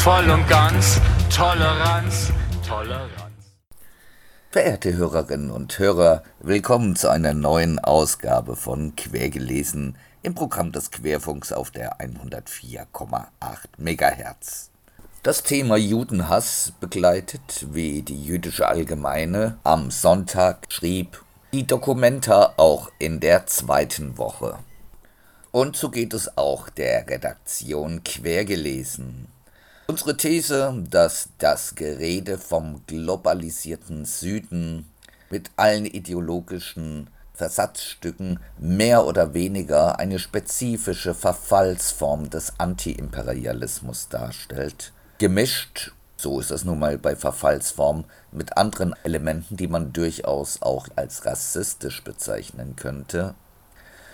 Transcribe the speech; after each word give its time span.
voll 0.00 0.30
und 0.30 0.48
ganz, 0.48 0.98
Toleranz, 1.28 2.32
Toleranz. 2.66 3.10
Verehrte 4.50 4.94
Hörerinnen 4.96 5.50
und 5.50 5.78
Hörer, 5.78 6.22
willkommen 6.38 6.96
zu 6.96 7.10
einer 7.10 7.34
neuen 7.34 7.78
Ausgabe 7.78 8.56
von 8.56 8.96
Quergelesen 8.96 9.96
im 10.22 10.34
Programm 10.34 10.72
des 10.72 10.90
Querfunks 10.90 11.52
auf 11.52 11.70
der 11.70 12.00
104,8 12.00 13.26
MHz. 13.76 14.70
Das 15.22 15.42
Thema 15.42 15.76
Judenhass 15.76 16.72
begleitet, 16.80 17.66
wie 17.72 18.00
die 18.00 18.24
jüdische 18.24 18.68
Allgemeine 18.68 19.58
am 19.64 19.90
Sonntag 19.90 20.64
schrieb, 20.70 21.22
die 21.52 21.66
Dokumenta 21.66 22.54
auch 22.56 22.90
in 22.98 23.20
der 23.20 23.46
zweiten 23.48 24.16
Woche. 24.16 24.60
Und 25.52 25.76
so 25.76 25.90
geht 25.90 26.14
es 26.14 26.38
auch 26.38 26.70
der 26.70 27.06
Redaktion 27.06 28.02
Quergelesen. 28.02 29.28
Unsere 29.90 30.16
These, 30.16 30.84
dass 30.88 31.30
das 31.38 31.74
Gerede 31.74 32.38
vom 32.38 32.82
globalisierten 32.86 34.04
Süden 34.04 34.88
mit 35.30 35.50
allen 35.56 35.84
ideologischen 35.84 37.10
Versatzstücken 37.34 38.38
mehr 38.56 39.04
oder 39.04 39.34
weniger 39.34 39.98
eine 39.98 40.20
spezifische 40.20 41.12
Verfallsform 41.12 42.30
des 42.30 42.52
Antiimperialismus 42.58 44.08
darstellt, 44.08 44.92
gemischt, 45.18 45.90
so 46.16 46.38
ist 46.38 46.52
es 46.52 46.64
nun 46.64 46.78
mal 46.78 46.96
bei 46.96 47.16
Verfallsform, 47.16 48.04
mit 48.30 48.56
anderen 48.56 48.94
Elementen, 49.02 49.56
die 49.56 49.66
man 49.66 49.92
durchaus 49.92 50.62
auch 50.62 50.86
als 50.94 51.26
rassistisch 51.26 52.04
bezeichnen 52.04 52.76
könnte, 52.76 53.34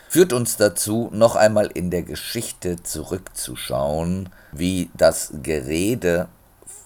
führt 0.08 0.32
uns 0.32 0.56
dazu, 0.56 1.10
noch 1.12 1.36
einmal 1.36 1.66
in 1.66 1.90
der 1.90 2.02
Geschichte 2.02 2.82
zurückzuschauen, 2.82 4.30
wie 4.58 4.90
das 4.94 5.32
Gerede 5.42 6.28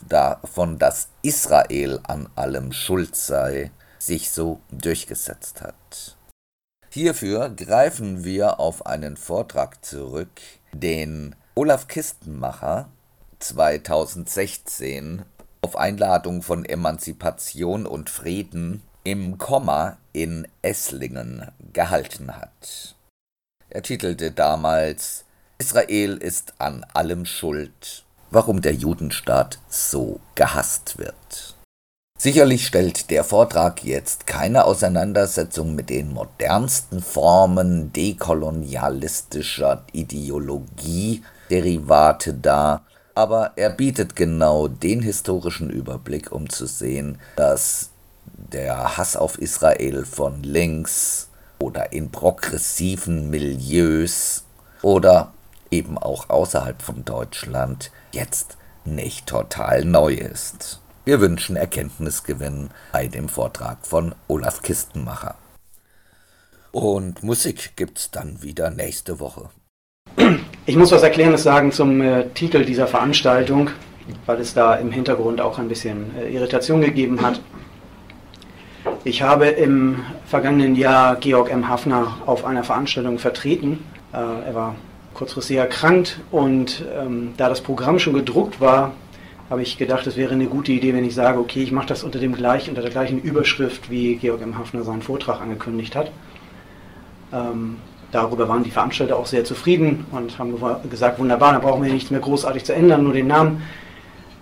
davon, 0.08 0.78
dass 0.78 1.08
Israel 1.22 2.00
an 2.02 2.28
allem 2.34 2.72
schuld 2.72 3.14
sei, 3.14 3.70
sich 3.98 4.30
so 4.30 4.60
durchgesetzt 4.70 5.60
hat. 5.60 6.16
Hierfür 6.90 7.50
greifen 7.50 8.24
wir 8.24 8.58
auf 8.58 8.86
einen 8.86 9.16
Vortrag 9.16 9.84
zurück, 9.84 10.40
den 10.72 11.36
Olaf 11.54 11.86
Kistenmacher 11.86 12.88
2016 13.38 15.22
auf 15.62 15.76
Einladung 15.76 16.42
von 16.42 16.64
Emanzipation 16.64 17.86
und 17.86 18.10
Frieden 18.10 18.82
im 19.04 19.38
Komma 19.38 19.98
in 20.12 20.48
Esslingen 20.62 21.50
gehalten 21.72 22.36
hat. 22.36 22.96
Er 23.68 23.82
titelte 23.82 24.32
damals 24.32 25.24
Israel 25.60 26.16
ist 26.16 26.54
an 26.58 26.86
allem 26.94 27.26
schuld, 27.26 28.04
warum 28.30 28.62
der 28.62 28.72
Judenstaat 28.72 29.58
so 29.68 30.18
gehasst 30.34 30.96
wird. 30.96 31.54
Sicherlich 32.18 32.66
stellt 32.66 33.10
der 33.10 33.24
Vortrag 33.24 33.84
jetzt 33.84 34.26
keine 34.26 34.64
Auseinandersetzung 34.64 35.74
mit 35.74 35.90
den 35.90 36.14
modernsten 36.14 37.02
Formen 37.02 37.92
dekolonialistischer 37.92 39.84
Ideologie 39.92 41.22
Derivate 41.50 42.32
dar, 42.32 42.86
aber 43.14 43.52
er 43.56 43.68
bietet 43.68 44.16
genau 44.16 44.66
den 44.66 45.02
historischen 45.02 45.68
Überblick, 45.68 46.32
um 46.32 46.48
zu 46.48 46.64
sehen, 46.64 47.18
dass 47.36 47.90
der 48.24 48.96
Hass 48.96 49.14
auf 49.14 49.38
Israel 49.38 50.06
von 50.06 50.42
links 50.42 51.28
oder 51.58 51.92
in 51.92 52.10
progressiven 52.10 53.28
Milieus 53.28 54.44
oder 54.82 55.34
eben 55.70 55.98
auch 55.98 56.30
außerhalb 56.30 56.82
von 56.82 57.04
Deutschland 57.04 57.90
jetzt 58.12 58.56
nicht 58.84 59.26
total 59.26 59.84
neu 59.84 60.14
ist. 60.14 60.80
Wir 61.04 61.20
wünschen 61.20 61.56
Erkenntnisgewinn 61.56 62.70
bei 62.92 63.06
dem 63.06 63.28
Vortrag 63.28 63.86
von 63.86 64.14
Olaf 64.28 64.62
Kistenmacher. 64.62 65.36
Und 66.72 67.22
Musik 67.22 67.72
gibt's 67.76 68.10
dann 68.10 68.42
wieder 68.42 68.70
nächste 68.70 69.18
Woche. 69.18 69.50
Ich 70.66 70.76
muss 70.76 70.92
was 70.92 71.02
Erklärendes 71.02 71.42
sagen 71.42 71.72
zum 71.72 72.00
äh, 72.00 72.28
Titel 72.28 72.64
dieser 72.64 72.86
Veranstaltung, 72.86 73.70
weil 74.26 74.40
es 74.40 74.54
da 74.54 74.74
im 74.76 74.92
Hintergrund 74.92 75.40
auch 75.40 75.58
ein 75.58 75.68
bisschen 75.68 76.16
äh, 76.16 76.28
Irritation 76.28 76.80
gegeben 76.80 77.22
hat. 77.22 77.40
Ich 79.04 79.22
habe 79.22 79.46
im 79.46 80.04
vergangenen 80.26 80.76
Jahr 80.76 81.16
Georg 81.16 81.50
M. 81.50 81.68
Hafner 81.68 82.18
auf 82.26 82.44
einer 82.44 82.62
Veranstaltung 82.62 83.18
vertreten. 83.18 83.84
Äh, 84.12 84.16
er 84.18 84.54
war 84.54 84.76
kurzfristig 85.20 85.58
erkrankt 85.58 86.18
und 86.30 86.82
ähm, 86.98 87.34
da 87.36 87.50
das 87.50 87.60
Programm 87.60 87.98
schon 87.98 88.14
gedruckt 88.14 88.58
war, 88.58 88.92
habe 89.50 89.60
ich 89.60 89.76
gedacht, 89.76 90.06
es 90.06 90.16
wäre 90.16 90.32
eine 90.32 90.46
gute 90.46 90.72
Idee, 90.72 90.94
wenn 90.94 91.04
ich 91.04 91.14
sage, 91.14 91.38
okay, 91.38 91.62
ich 91.62 91.72
mache 91.72 91.88
das 91.88 92.04
unter 92.04 92.18
dem 92.18 92.34
gleich, 92.34 92.70
unter 92.70 92.80
der 92.80 92.90
gleichen 92.90 93.20
Überschrift, 93.20 93.90
wie 93.90 94.16
Georg 94.16 94.40
M. 94.40 94.56
Hafner 94.56 94.82
seinen 94.82 95.02
Vortrag 95.02 95.42
angekündigt 95.42 95.94
hat. 95.94 96.10
Ähm, 97.34 97.76
darüber 98.12 98.48
waren 98.48 98.64
die 98.64 98.70
Veranstalter 98.70 99.18
auch 99.18 99.26
sehr 99.26 99.44
zufrieden 99.44 100.06
und 100.10 100.38
haben 100.38 100.54
gesagt, 100.88 101.18
wunderbar, 101.18 101.52
da 101.52 101.58
brauchen 101.58 101.84
wir 101.84 101.92
nichts 101.92 102.10
mehr 102.10 102.20
großartig 102.20 102.64
zu 102.64 102.74
ändern, 102.74 103.04
nur 103.04 103.12
den 103.12 103.26
Namen. 103.26 103.60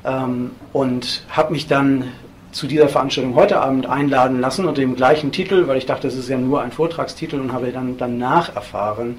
Ähm, 0.05 0.53
und 0.73 1.25
habe 1.29 1.55
mich 1.55 1.67
dann 1.67 2.05
zu 2.53 2.69
dieser 2.69 2.89
Veranstaltung 2.89 3.35
heute 3.35 3.61
Abend 3.61 3.87
einladen 3.89 4.41
lassen 4.41 4.65
unter 4.65 4.81
dem 4.81 4.95
gleichen 4.95 5.33
Titel, 5.33 5.67
weil 5.67 5.77
ich 5.77 5.87
dachte, 5.87 6.07
das 6.07 6.15
ist 6.15 6.29
ja 6.29 6.39
nur 6.39 6.63
ein 6.63 6.71
Vortragstitel 6.71 7.41
und 7.41 7.53
habe 7.53 7.73
dann 7.73 7.99
danach 7.99 8.55
erfahren, 8.55 9.17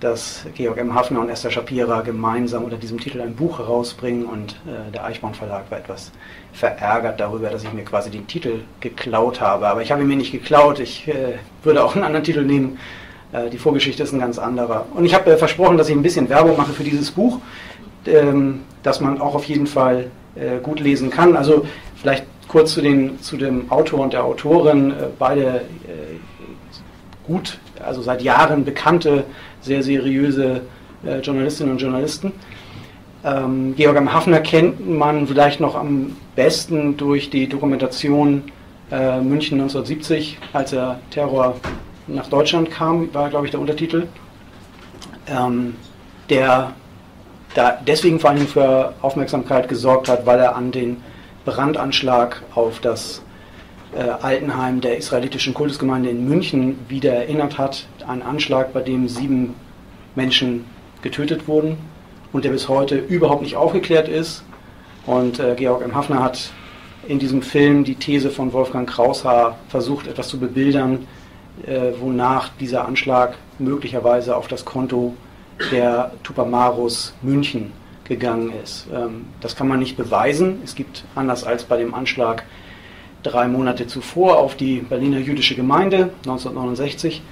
dass 0.00 0.44
Georg 0.54 0.78
M. 0.78 0.94
Hafner 0.94 1.20
und 1.20 1.30
Esther 1.30 1.50
Shapira 1.50 2.02
gemeinsam 2.02 2.64
unter 2.64 2.76
diesem 2.76 3.00
Titel 3.00 3.20
ein 3.20 3.34
Buch 3.34 3.58
herausbringen 3.58 4.26
und 4.26 4.52
äh, 4.66 4.92
der 4.92 5.04
Eichborn 5.04 5.34
Verlag 5.34 5.70
war 5.70 5.78
etwas 5.78 6.12
verärgert 6.52 7.18
darüber, 7.18 7.48
dass 7.48 7.64
ich 7.64 7.72
mir 7.72 7.84
quasi 7.84 8.10
den 8.10 8.26
Titel 8.26 8.60
geklaut 8.80 9.40
habe. 9.40 9.66
Aber 9.66 9.82
ich 9.82 9.90
habe 9.90 10.02
ihn 10.02 10.08
mir 10.08 10.16
nicht 10.16 10.32
geklaut, 10.32 10.80
ich 10.80 11.08
äh, 11.08 11.38
würde 11.62 11.82
auch 11.82 11.94
einen 11.94 12.04
anderen 12.04 12.24
Titel 12.24 12.42
nehmen. 12.42 12.78
Äh, 13.32 13.48
die 13.48 13.58
Vorgeschichte 13.58 14.02
ist 14.02 14.12
ein 14.12 14.20
ganz 14.20 14.38
anderer. 14.38 14.86
Und 14.94 15.06
ich 15.06 15.14
habe 15.14 15.30
äh, 15.30 15.36
versprochen, 15.36 15.78
dass 15.78 15.88
ich 15.88 15.94
ein 15.94 16.02
bisschen 16.02 16.28
Werbung 16.28 16.58
mache 16.58 16.72
für 16.72 16.84
dieses 16.84 17.10
Buch, 17.10 17.40
ähm, 18.06 18.62
das 18.82 19.00
man 19.00 19.18
auch 19.20 19.34
auf 19.34 19.44
jeden 19.44 19.66
Fall 19.66 20.10
äh, 20.34 20.58
gut 20.62 20.80
lesen 20.80 21.08
kann. 21.08 21.36
Also 21.36 21.66
vielleicht 21.96 22.26
kurz 22.48 22.74
zu, 22.74 22.82
den, 22.82 23.20
zu 23.22 23.38
dem 23.38 23.70
Autor 23.70 24.00
und 24.00 24.12
der 24.12 24.24
Autorin, 24.24 24.90
äh, 24.90 24.94
beide 25.18 25.62
gut, 27.26 27.58
also 27.84 28.02
seit 28.02 28.22
Jahren 28.22 28.64
bekannte, 28.64 29.24
sehr 29.66 29.82
seriöse 29.82 30.62
äh, 31.04 31.18
Journalistinnen 31.18 31.72
und 31.72 31.82
Journalisten. 31.82 32.32
Ähm, 33.24 33.74
Georg 33.76 33.96
am 33.96 34.12
Hafner 34.12 34.40
kennt 34.40 34.88
man 34.88 35.26
vielleicht 35.26 35.60
noch 35.60 35.74
am 35.74 36.16
besten 36.34 36.96
durch 36.96 37.28
die 37.30 37.48
Dokumentation 37.48 38.44
äh, 38.90 39.20
München 39.20 39.60
1970, 39.60 40.38
als 40.52 40.70
der 40.70 41.00
Terror 41.10 41.56
nach 42.06 42.28
Deutschland 42.28 42.70
kam, 42.70 43.12
war 43.12 43.28
glaube 43.28 43.46
ich 43.46 43.50
der 43.50 43.60
Untertitel. 43.60 44.06
Ähm, 45.28 45.74
der 46.30 46.72
da 47.54 47.78
deswegen 47.86 48.20
vor 48.20 48.30
allem 48.30 48.46
für 48.46 48.94
Aufmerksamkeit 49.02 49.68
gesorgt 49.68 50.08
hat, 50.08 50.26
weil 50.26 50.38
er 50.38 50.54
an 50.56 50.70
den 50.70 50.98
Brandanschlag 51.44 52.42
auf 52.54 52.80
das 52.80 53.22
äh, 53.96 54.02
Altenheim 54.02 54.80
der 54.80 54.98
israelitischen 54.98 55.54
Kultusgemeinde 55.54 56.10
in 56.10 56.28
München 56.28 56.78
wieder 56.88 57.14
erinnert 57.14 57.56
hat. 57.56 57.86
Ein 58.06 58.22
Anschlag, 58.22 58.72
bei 58.72 58.82
dem 58.82 59.08
sieben 59.08 59.54
Menschen 60.16 60.64
getötet 61.02 61.46
wurden 61.46 61.78
und 62.32 62.44
der 62.44 62.50
bis 62.50 62.68
heute 62.68 62.96
überhaupt 62.96 63.42
nicht 63.42 63.56
aufgeklärt 63.56 64.08
ist. 64.08 64.42
Und 65.06 65.38
äh, 65.38 65.54
Georg 65.56 65.82
M. 65.82 65.94
Hafner 65.94 66.22
hat 66.22 66.50
in 67.06 67.18
diesem 67.18 67.42
Film 67.42 67.84
die 67.84 67.94
These 67.94 68.30
von 68.30 68.52
Wolfgang 68.52 68.88
Kraushaar 68.88 69.58
versucht, 69.68 70.08
etwas 70.08 70.28
zu 70.28 70.40
bebildern, 70.40 71.06
äh, 71.64 71.92
wonach 72.00 72.50
dieser 72.58 72.86
Anschlag 72.86 73.36
möglicherweise 73.58 74.36
auf 74.36 74.48
das 74.48 74.64
Konto 74.64 75.14
der 75.70 76.12
Tupamaros 76.22 77.14
München 77.22 77.72
gegangen 78.04 78.52
ist. 78.62 78.86
Ähm, 78.92 79.26
das 79.40 79.56
kann 79.56 79.68
man 79.68 79.78
nicht 79.78 79.96
beweisen. 79.96 80.60
Es 80.64 80.74
gibt, 80.74 81.04
anders 81.14 81.44
als 81.44 81.64
bei 81.64 81.76
dem 81.76 81.94
Anschlag 81.94 82.44
drei 83.22 83.48
Monate 83.48 83.86
zuvor 83.86 84.38
auf 84.38 84.56
die 84.56 84.80
Berliner 84.80 85.18
jüdische 85.18 85.54
Gemeinde 85.54 86.10
1969, 86.18 87.22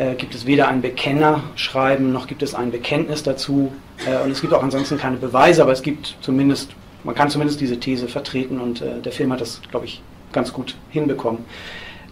äh, 0.00 0.14
gibt 0.14 0.34
es 0.34 0.46
weder 0.46 0.68
ein 0.68 0.80
Bekennerschreiben 0.80 2.12
noch 2.12 2.26
gibt 2.26 2.42
es 2.42 2.54
ein 2.54 2.70
Bekenntnis 2.70 3.22
dazu. 3.22 3.70
Äh, 4.06 4.24
und 4.24 4.30
es 4.30 4.40
gibt 4.40 4.54
auch 4.54 4.62
ansonsten 4.62 4.98
keine 4.98 5.16
Beweise, 5.16 5.62
aber 5.62 5.72
es 5.72 5.82
gibt 5.82 6.16
zumindest 6.22 6.70
man 7.04 7.14
kann 7.14 7.30
zumindest 7.30 7.60
diese 7.60 7.78
These 7.78 8.08
vertreten 8.08 8.60
und 8.60 8.82
äh, 8.82 9.00
der 9.00 9.12
Film 9.12 9.32
hat 9.32 9.40
das, 9.40 9.60
glaube 9.70 9.86
ich, 9.86 10.02
ganz 10.32 10.52
gut 10.52 10.76
hinbekommen. 10.90 11.44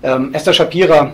Ähm, 0.02 0.32
Esther 0.32 0.52
Shapira 0.52 1.12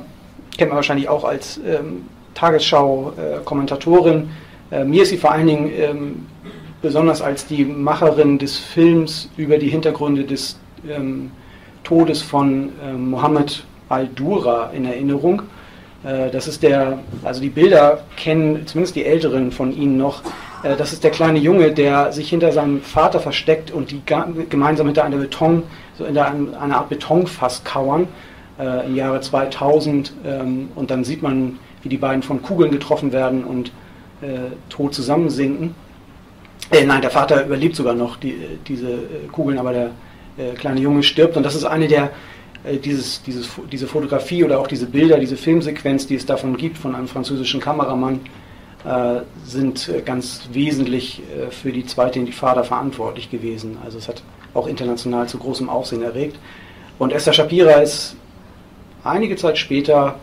kennt 0.56 0.70
man 0.70 0.76
wahrscheinlich 0.76 1.08
auch 1.08 1.24
als 1.24 1.60
ähm, 1.66 2.06
Tagesschau-Kommentatorin. 2.34 4.30
Äh, 4.70 4.84
mir 4.84 5.02
ist 5.02 5.08
sie 5.08 5.18
vor 5.18 5.32
allen 5.32 5.46
Dingen 5.46 5.72
ähm, 5.76 6.26
besonders 6.82 7.20
als 7.22 7.46
die 7.46 7.64
Macherin 7.64 8.38
des 8.38 8.58
Films 8.58 9.28
über 9.36 9.58
die 9.58 9.68
Hintergründe 9.68 10.24
des 10.24 10.58
ähm, 10.88 11.30
Todes 11.82 12.22
von 12.22 12.70
äh, 12.82 12.92
Mohammed 12.92 13.64
al-Dura 13.88 14.70
in 14.70 14.84
Erinnerung. 14.84 15.42
Äh, 16.04 16.30
das 16.30 16.46
ist 16.46 16.62
der, 16.62 16.98
also 17.24 17.40
die 17.40 17.48
Bilder 17.48 18.00
kennen 18.16 18.66
zumindest 18.66 18.96
die 18.96 19.04
Älteren 19.04 19.50
von 19.50 19.76
Ihnen 19.76 19.96
noch. 19.96 20.22
Äh, 20.62 20.76
das 20.76 20.92
ist 20.92 21.02
der 21.02 21.10
kleine 21.10 21.38
Junge, 21.38 21.72
der 21.72 22.12
sich 22.12 22.28
hinter 22.28 22.52
seinem 22.52 22.82
Vater 22.82 23.20
versteckt 23.20 23.70
und 23.70 23.90
die 23.90 24.02
gemeinsam 24.48 24.86
hinter 24.86 25.04
einer 25.04 25.16
Beton, 25.16 25.64
so 25.98 26.04
in 26.04 26.16
einer 26.16 26.76
Art 26.76 26.88
Betonfass 26.88 27.64
kauern 27.64 28.08
äh, 28.58 28.86
im 28.86 28.96
Jahre 28.96 29.20
2000. 29.20 30.12
Ähm, 30.26 30.68
und 30.74 30.90
dann 30.90 31.04
sieht 31.04 31.22
man, 31.22 31.58
wie 31.82 31.88
die 31.88 31.96
beiden 31.96 32.22
von 32.22 32.42
Kugeln 32.42 32.70
getroffen 32.70 33.12
werden 33.12 33.44
und 33.44 33.72
tot 34.70 34.94
zusammensinken. 34.94 35.74
Äh, 36.70 36.86
nein, 36.86 37.02
der 37.02 37.10
Vater 37.10 37.44
überlebt 37.44 37.76
sogar 37.76 37.94
noch 37.94 38.16
die, 38.16 38.34
diese 38.66 39.00
Kugeln, 39.30 39.58
aber 39.58 39.72
der 39.72 39.90
kleine 40.54 40.80
Junge 40.80 41.02
stirbt. 41.02 41.36
Und 41.36 41.42
das 41.42 41.54
ist 41.54 41.64
eine 41.64 41.88
der 41.88 42.10
dieses, 42.64 43.22
dieses, 43.22 43.50
diese 43.70 43.86
Fotografie 43.86 44.42
oder 44.44 44.58
auch 44.58 44.66
diese 44.66 44.86
Bilder, 44.86 45.18
diese 45.18 45.36
Filmsequenz, 45.36 46.06
die 46.06 46.14
es 46.14 46.24
davon 46.24 46.56
gibt, 46.56 46.78
von 46.78 46.94
einem 46.94 47.08
französischen 47.08 47.60
Kameramann, 47.60 48.20
äh, 48.84 49.20
sind 49.46 49.88
äh, 49.88 50.02
ganz 50.02 50.48
wesentlich 50.52 51.22
äh, 51.22 51.50
für 51.50 51.72
die 51.72 51.86
zweite 51.86 52.18
Intifada 52.18 52.62
verantwortlich 52.62 53.30
gewesen. 53.30 53.78
Also 53.82 53.98
es 53.98 54.08
hat 54.08 54.22
auch 54.52 54.66
international 54.66 55.26
zu 55.26 55.38
großem 55.38 55.68
Aufsehen 55.68 56.02
erregt. 56.02 56.38
Und 56.98 57.12
Esther 57.12 57.32
Shapira 57.32 57.80
ist 57.80 58.14
einige 59.02 59.36
Zeit 59.36 59.58
später 59.58 60.16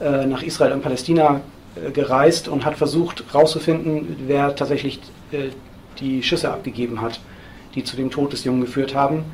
äh, 0.00 0.26
nach 0.26 0.42
Israel 0.42 0.72
und 0.72 0.82
Palästina 0.82 1.40
äh, 1.76 1.92
gereist 1.92 2.48
und 2.48 2.64
hat 2.64 2.76
versucht 2.76 3.24
herauszufinden, 3.32 4.16
wer 4.26 4.54
tatsächlich 4.56 5.00
die 6.00 6.22
Schüsse 6.24 6.50
abgegeben 6.50 7.00
hat, 7.00 7.20
die 7.76 7.84
zu 7.84 7.94
dem 7.94 8.10
Tod 8.10 8.32
des 8.32 8.42
Jungen 8.42 8.62
geführt 8.62 8.94
haben. 8.96 9.24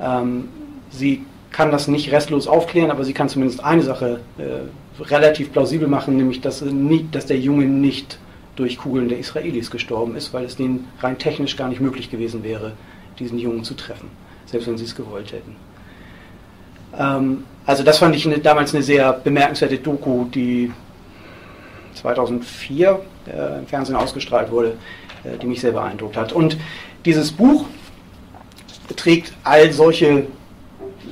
Ähm, 0.00 0.48
sie 0.90 1.26
kann 1.54 1.70
das 1.70 1.86
nicht 1.86 2.10
restlos 2.10 2.48
aufklären, 2.48 2.90
aber 2.90 3.04
sie 3.04 3.12
kann 3.12 3.28
zumindest 3.28 3.62
eine 3.62 3.82
Sache 3.82 4.18
äh, 4.38 5.02
relativ 5.04 5.52
plausibel 5.52 5.86
machen, 5.86 6.16
nämlich 6.16 6.40
dass, 6.40 6.62
nie, 6.62 7.06
dass 7.12 7.26
der 7.26 7.38
Junge 7.38 7.64
nicht 7.66 8.18
durch 8.56 8.76
Kugeln 8.76 9.08
der 9.08 9.20
Israelis 9.20 9.70
gestorben 9.70 10.16
ist, 10.16 10.34
weil 10.34 10.46
es 10.46 10.56
denen 10.56 10.88
rein 11.00 11.16
technisch 11.16 11.56
gar 11.56 11.68
nicht 11.68 11.80
möglich 11.80 12.10
gewesen 12.10 12.42
wäre, 12.42 12.72
diesen 13.20 13.38
Jungen 13.38 13.62
zu 13.62 13.74
treffen, 13.74 14.10
selbst 14.46 14.66
wenn 14.66 14.76
sie 14.76 14.84
es 14.84 14.96
gewollt 14.96 15.30
hätten. 15.30 15.54
Ähm, 16.98 17.44
also 17.64 17.84
das 17.84 17.98
fand 17.98 18.16
ich 18.16 18.26
eine, 18.26 18.40
damals 18.40 18.74
eine 18.74 18.82
sehr 18.82 19.12
bemerkenswerte 19.12 19.78
Doku, 19.78 20.24
die 20.24 20.72
2004 21.94 23.00
äh, 23.26 23.58
im 23.60 23.66
Fernsehen 23.68 23.94
ausgestrahlt 23.94 24.50
wurde, 24.50 24.76
äh, 25.22 25.38
die 25.38 25.46
mich 25.46 25.60
sehr 25.60 25.70
beeindruckt 25.70 26.16
hat. 26.16 26.32
Und 26.32 26.56
dieses 27.04 27.30
Buch 27.30 27.66
trägt 28.96 29.32
all 29.44 29.72
solche 29.72 30.26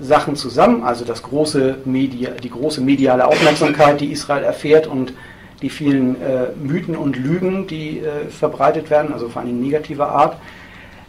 Sachen 0.01 0.37
zusammen, 0.37 0.83
also 0.83 1.05
das 1.05 1.23
große 1.23 1.79
Media, 1.85 2.31
die 2.31 2.51
große 2.51 2.81
mediale 2.81 3.27
Aufmerksamkeit, 3.27 4.01
die 4.01 4.13
Israel 4.13 4.45
erfährt 4.45 4.87
und 4.87 5.13
die 5.61 5.71
vielen 5.71 6.21
äh, 6.21 6.49
Mythen 6.61 6.97
und 6.97 7.17
Lügen, 7.17 7.67
die 7.67 8.01
äh, 8.01 8.29
verbreitet 8.31 8.91
werden, 8.91 9.13
also 9.13 9.29
vor 9.29 9.43
allem 9.43 9.61
negativer 9.61 10.09
Art. 10.09 10.37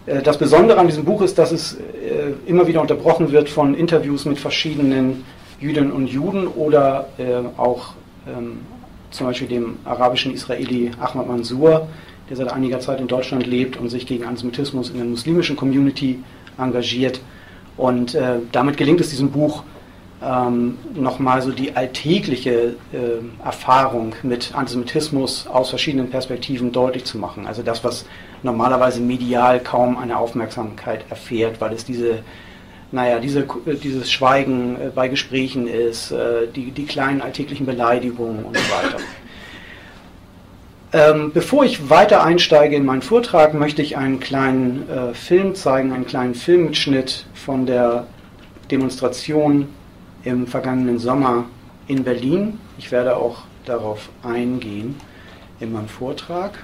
Äh, 0.06 0.22
das 0.22 0.38
Besondere 0.38 0.80
an 0.80 0.88
diesem 0.88 1.06
Buch 1.06 1.22
ist, 1.22 1.38
dass 1.38 1.52
es 1.52 1.74
äh, 1.76 2.34
immer 2.46 2.68
wieder 2.68 2.82
unterbrochen 2.82 3.32
wird 3.32 3.50
von 3.50 3.74
Interviews 3.74 4.26
mit 4.26 4.40
verschiedenen 4.40 5.26
Jüdinnen 5.60 5.92
und 5.92 6.08
Juden 6.08 6.48
oder 6.48 7.10
äh, 7.18 7.24
auch 7.58 7.94
ähm, 8.28 8.60
zum 9.12 9.28
Beispiel 9.28 9.48
dem 9.48 9.78
arabischen 9.86 10.34
Israeli 10.34 10.92
Ahmad 11.00 11.28
Mansour, 11.28 11.88
der 12.30 12.38
seit 12.38 12.52
einiger 12.52 12.80
Zeit 12.80 13.00
in 13.00 13.08
Deutschland 13.08 13.46
lebt 13.46 13.78
und 13.78 13.90
sich 13.90 14.06
gegen 14.06 14.26
Antisemitismus 14.26 14.90
in 14.90 14.98
der 14.98 15.06
muslimischen 15.06 15.56
Community 15.56 16.20
engagiert. 16.58 17.22
Und 17.78 18.16
äh, 18.16 18.38
damit 18.52 18.78
gelingt 18.78 19.02
es 19.02 19.10
diesem 19.10 19.32
Buch, 19.32 19.64
ähm, 20.24 20.78
nochmal 20.94 21.42
so 21.42 21.52
die 21.52 21.76
alltägliche 21.76 22.76
äh, 22.94 23.44
Erfahrung 23.44 24.16
mit 24.24 24.56
Antisemitismus 24.56 25.48
aus 25.48 25.70
verschiedenen 25.70 26.10
Perspektiven 26.10 26.72
deutlich 26.72 27.06
zu 27.06 27.18
machen. 27.18 27.46
Also 27.46 27.62
das, 27.62 27.84
was 27.84 28.06
normalerweise 28.42 29.02
medial 29.02 29.60
kaum 29.60 29.98
eine 29.98 30.18
Aufmerksamkeit 30.18 31.06
erfährt, 31.10 31.60
weil 31.60 31.74
es 31.74 31.84
diese, 31.84 32.20
naja, 32.92 33.20
diese, 33.20 33.46
dieses 33.84 34.12
Schweigen 34.12 34.76
äh, 34.76 34.92
bei 34.94 35.08
Gesprächen 35.08 35.68
ist, 35.68 36.12
äh, 36.12 36.48
die, 36.56 36.72
die 36.72 36.86
kleinen 36.86 37.22
alltäglichen 37.22 37.66
Beleidigungen 37.66 38.46
und 38.46 38.56
so 38.56 38.64
weiter. 38.64 38.98
Ähm, 40.96 41.32
bevor 41.34 41.66
ich 41.66 41.90
weiter 41.90 42.24
einsteige 42.24 42.76
in 42.76 42.86
meinen 42.86 43.02
Vortrag, 43.02 43.56
möchte 43.56 43.82
ich 43.82 43.98
einen 43.98 44.20
kleinen 44.20 44.88
äh, 44.88 45.16
Film 45.16 45.56
zeigen, 45.56 45.92
einen 45.92 46.06
kleinen 46.06 46.36
Filmmitschnitt 46.36 47.26
von 47.34 47.66
der 47.66 48.06
Demonstration 48.70 49.70
im 50.24 50.46
vergangenen 50.46 51.00
Sommer 51.00 51.46
in 51.88 52.04
Berlin. 52.04 52.60
Ich 52.78 52.92
werde 52.92 53.18
auch 53.18 53.40
darauf 53.66 54.10
eingehen 54.22 54.96
in 55.60 55.74
meinem 55.74 55.88
Vortrag. 55.88 56.60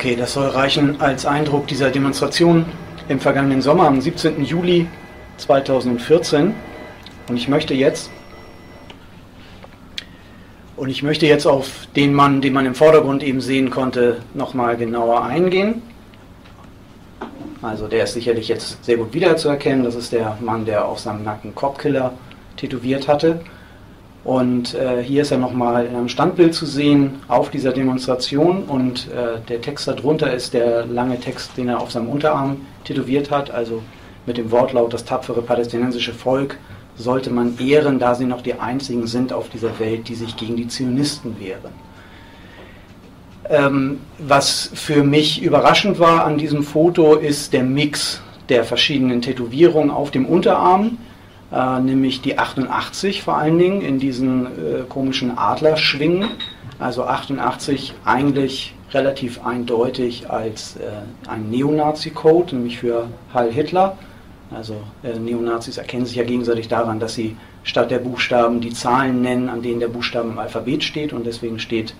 Okay, 0.00 0.16
das 0.16 0.32
soll 0.32 0.48
reichen 0.48 0.98
als 1.02 1.26
Eindruck 1.26 1.66
dieser 1.66 1.90
Demonstration 1.90 2.64
im 3.10 3.20
vergangenen 3.20 3.60
Sommer 3.60 3.86
am 3.86 4.00
17. 4.00 4.42
Juli 4.42 4.86
2014. 5.36 6.54
Und 7.28 7.36
ich 7.36 7.48
möchte 7.48 7.74
jetzt 7.74 8.10
und 10.78 10.88
ich 10.88 11.02
möchte 11.02 11.26
jetzt 11.26 11.44
auf 11.44 11.86
den 11.96 12.14
Mann, 12.14 12.40
den 12.40 12.54
man 12.54 12.64
im 12.64 12.74
Vordergrund 12.74 13.22
eben 13.22 13.42
sehen 13.42 13.68
konnte, 13.68 14.22
nochmal 14.32 14.78
genauer 14.78 15.22
eingehen. 15.22 15.82
Also 17.60 17.86
der 17.86 18.04
ist 18.04 18.14
sicherlich 18.14 18.48
jetzt 18.48 18.82
sehr 18.82 18.96
gut 18.96 19.12
wiederzuerkennen. 19.12 19.84
Das 19.84 19.96
ist 19.96 20.12
der 20.14 20.38
Mann, 20.40 20.64
der 20.64 20.86
auf 20.86 20.98
seinem 20.98 21.24
Nacken 21.24 21.54
Copkiller 21.54 22.14
tätowiert 22.56 23.06
hatte. 23.06 23.40
Und 24.22 24.74
äh, 24.74 25.02
hier 25.02 25.22
ist 25.22 25.30
er 25.30 25.38
nochmal 25.38 25.86
in 25.86 25.96
einem 25.96 26.08
Standbild 26.08 26.54
zu 26.54 26.66
sehen 26.66 27.16
auf 27.28 27.50
dieser 27.50 27.72
Demonstration. 27.72 28.64
Und 28.64 29.08
äh, 29.08 29.40
der 29.48 29.60
Text 29.62 29.88
darunter 29.88 30.32
ist 30.32 30.52
der 30.52 30.84
lange 30.86 31.18
Text, 31.18 31.56
den 31.56 31.68
er 31.68 31.80
auf 31.80 31.90
seinem 31.90 32.08
Unterarm 32.08 32.58
tätowiert 32.84 33.30
hat, 33.30 33.50
also 33.50 33.82
mit 34.26 34.36
dem 34.36 34.50
Wortlaut 34.50 34.92
das 34.92 35.04
tapfere 35.04 35.42
palästinensische 35.42 36.12
Volk 36.12 36.58
sollte 36.96 37.30
man 37.30 37.58
ehren, 37.58 37.98
da 37.98 38.14
sie 38.14 38.26
noch 38.26 38.42
die 38.42 38.54
einzigen 38.54 39.06
sind 39.06 39.32
auf 39.32 39.48
dieser 39.48 39.78
Welt, 39.78 40.08
die 40.08 40.14
sich 40.14 40.36
gegen 40.36 40.56
die 40.56 40.68
Zionisten 40.68 41.40
wehren. 41.40 41.72
Ähm, 43.48 44.00
was 44.18 44.70
für 44.74 45.02
mich 45.02 45.42
überraschend 45.42 45.98
war 45.98 46.24
an 46.24 46.38
diesem 46.38 46.62
Foto 46.62 47.14
ist 47.14 47.52
der 47.52 47.64
Mix 47.64 48.22
der 48.48 48.64
verschiedenen 48.64 49.22
Tätowierungen 49.22 49.90
auf 49.90 50.10
dem 50.10 50.26
Unterarm, 50.26 50.98
äh, 51.52 51.80
nämlich 51.80 52.20
die 52.22 52.38
88 52.38 53.22
vor 53.22 53.36
allen 53.36 53.58
Dingen 53.58 53.82
in 53.82 53.98
diesen 53.98 54.46
äh, 54.46 54.82
komischen 54.88 55.36
Adlerschwingen. 55.36 56.28
Also 56.78 57.04
88 57.04 57.94
eigentlich 58.04 58.74
relativ 58.92 59.44
eindeutig 59.44 60.30
als 60.30 60.76
äh, 60.76 61.28
ein 61.28 61.50
Neonazi-Code, 61.50 62.56
nämlich 62.56 62.78
für 62.78 63.08
Heil 63.34 63.52
Hitler. 63.52 63.98
Also 64.54 64.76
äh, 65.02 65.18
Neonazis 65.18 65.78
erkennen 65.78 66.06
sich 66.06 66.16
ja 66.16 66.24
gegenseitig 66.24 66.68
daran, 66.68 66.98
dass 66.98 67.14
sie 67.14 67.36
statt 67.62 67.90
der 67.90 67.98
Buchstaben 67.98 68.60
die 68.60 68.72
Zahlen 68.72 69.22
nennen, 69.22 69.48
an 69.48 69.62
denen 69.62 69.80
der 69.80 69.88
Buchstaben 69.88 70.30
im 70.30 70.38
Alphabet 70.38 70.82
steht 70.82 71.12
und 71.12 71.26
deswegen 71.26 71.58
steht 71.58 71.94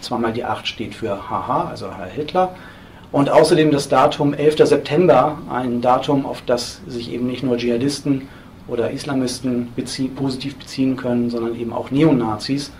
zweimal 0.00 0.32
die 0.32 0.44
8 0.44 0.66
steht 0.66 0.94
für 0.94 1.28
HH, 1.28 1.68
also 1.70 1.96
Heil 1.96 2.10
Hitler. 2.10 2.54
Und 3.10 3.30
außerdem 3.30 3.70
das 3.70 3.88
Datum 3.88 4.34
11. 4.34 4.66
September, 4.68 5.38
ein 5.50 5.80
Datum, 5.80 6.26
auf 6.26 6.42
das 6.44 6.80
sich 6.86 7.10
eben 7.10 7.26
nicht 7.26 7.42
nur 7.42 7.56
Dschihadisten 7.56 8.28
oder 8.68 8.90
Islamisten 8.90 9.72
bezie 9.74 10.08
positiv 10.08 10.56
beziehen 10.56 10.96
können, 10.96 11.30
sondern 11.30 11.58
eben 11.58 11.72
auch 11.72 11.90
Neonazis 11.90 12.70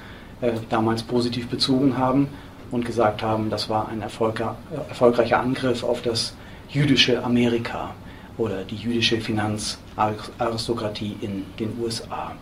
äh, 0.40 0.52
damals 0.68 1.02
positiv 1.02 1.48
bezogen 1.48 1.96
haben 1.96 2.28
und 2.70 2.84
gesagt 2.84 3.22
haben, 3.22 3.50
das 3.50 3.68
war 3.68 3.88
ein 3.88 4.02
erfolgreicher 4.02 5.40
Angriff 5.40 5.82
auf 5.82 6.02
das 6.02 6.34
jüdische 6.68 7.24
Amerika 7.24 7.94
oder 8.36 8.62
die 8.64 8.76
jüdische 8.76 9.20
Finanzaristokratie 9.20 11.16
in 11.20 11.44
den 11.58 11.72
USA. 11.82 12.32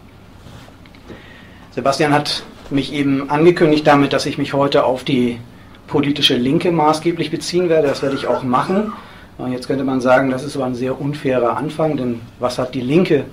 Sebastian 1.70 2.12
hat 2.12 2.42
mich 2.70 2.92
eben 2.92 3.30
angekündigt 3.30 3.86
damit, 3.86 4.12
dass 4.12 4.26
ich 4.26 4.38
mich 4.38 4.52
heute 4.52 4.84
auf 4.84 5.04
die 5.04 5.38
politische 5.86 6.36
Linke 6.36 6.72
maßgeblich 6.72 7.30
beziehen 7.30 7.68
werde. 7.68 7.88
Das 7.88 8.02
werde 8.02 8.16
ich 8.16 8.26
auch 8.26 8.42
machen. 8.42 8.92
Und 9.38 9.52
jetzt 9.52 9.66
könnte 9.66 9.84
man 9.84 10.00
sagen, 10.00 10.30
das 10.30 10.44
ist 10.44 10.56
aber 10.56 10.64
ein 10.64 10.74
sehr 10.74 10.98
unfairer 11.00 11.56
Anfang, 11.56 11.96
denn 11.96 12.20
was 12.38 12.58
hat 12.58 12.74
die 12.74 12.80
Linke 12.80 13.24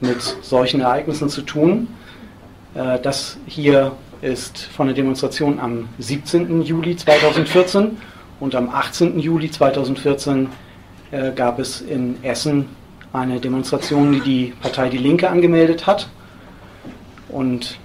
mit 0.00 0.20
solchen 0.42 0.80
Ereignissen 0.80 1.28
zu 1.28 1.42
tun? 1.42 1.88
Äh, 2.74 2.98
das 3.00 3.38
hier 3.46 3.92
ist 4.20 4.58
von 4.58 4.88
der 4.88 4.96
Demonstration 4.96 5.60
am 5.60 5.88
17. 5.98 6.62
Juli 6.62 6.96
2014 6.96 7.98
und 8.40 8.54
am 8.54 8.68
18. 8.68 9.18
Juli 9.20 9.50
2014 9.50 10.48
äh, 11.10 11.30
gab 11.32 11.60
es 11.60 11.80
in 11.80 12.22
Essen 12.24 12.66
eine 13.12 13.40
Demonstration, 13.40 14.12
die 14.12 14.20
die 14.20 14.54
Partei 14.60 14.88
Die 14.88 14.98
Linke 14.98 15.30
angemeldet 15.30 15.86
hat. 15.86 16.08
Und 17.28 17.78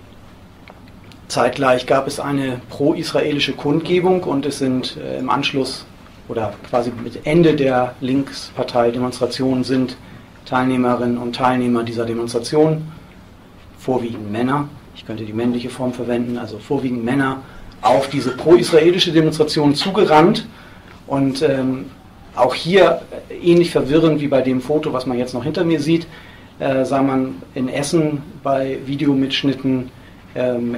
zeitgleich 1.27 1.85
gab 1.85 2.07
es 2.07 2.19
eine 2.19 2.61
pro-israelische 2.69 3.53
Kundgebung 3.53 4.23
und 4.23 4.45
es 4.45 4.59
sind 4.59 4.97
äh, 4.97 5.19
im 5.19 5.29
Anschluss 5.29 5.85
oder 6.27 6.53
quasi 6.69 6.91
mit 7.03 7.25
Ende 7.25 7.55
der 7.55 7.95
Linkspartei-Demonstration 8.01 9.63
sind 9.63 9.97
Teilnehmerinnen 10.45 11.17
und 11.17 11.35
Teilnehmer 11.35 11.83
dieser 11.83 12.05
Demonstration, 12.05 12.83
vorwiegend 13.77 14.31
Männer, 14.31 14.67
ich 14.95 15.05
könnte 15.05 15.25
die 15.25 15.33
männliche 15.33 15.69
Form 15.69 15.93
verwenden, 15.93 16.37
also 16.37 16.59
vorwiegend 16.59 17.03
Männer, 17.03 17.41
auf 17.81 18.09
diese 18.09 18.31
pro-israelische 18.31 19.11
Demonstration 19.11 19.75
zugerannt. 19.75 20.47
Und 21.07 21.41
ähm, 21.41 21.85
auch 22.35 22.55
hier 22.55 23.01
ähnlich 23.41 23.71
verwirrend 23.71 24.21
wie 24.21 24.27
bei 24.27 24.41
dem 24.41 24.61
Foto, 24.61 24.93
was 24.93 25.05
man 25.05 25.17
jetzt 25.17 25.33
noch 25.33 25.43
hinter 25.43 25.63
mir 25.63 25.79
sieht, 25.79 26.07
äh, 26.59 26.85
sah 26.85 27.01
man 27.01 27.41
in 27.53 27.67
Essen 27.67 28.21
bei 28.41 28.77
Videomitschnitten 28.85 29.91
ähm, 30.35 30.77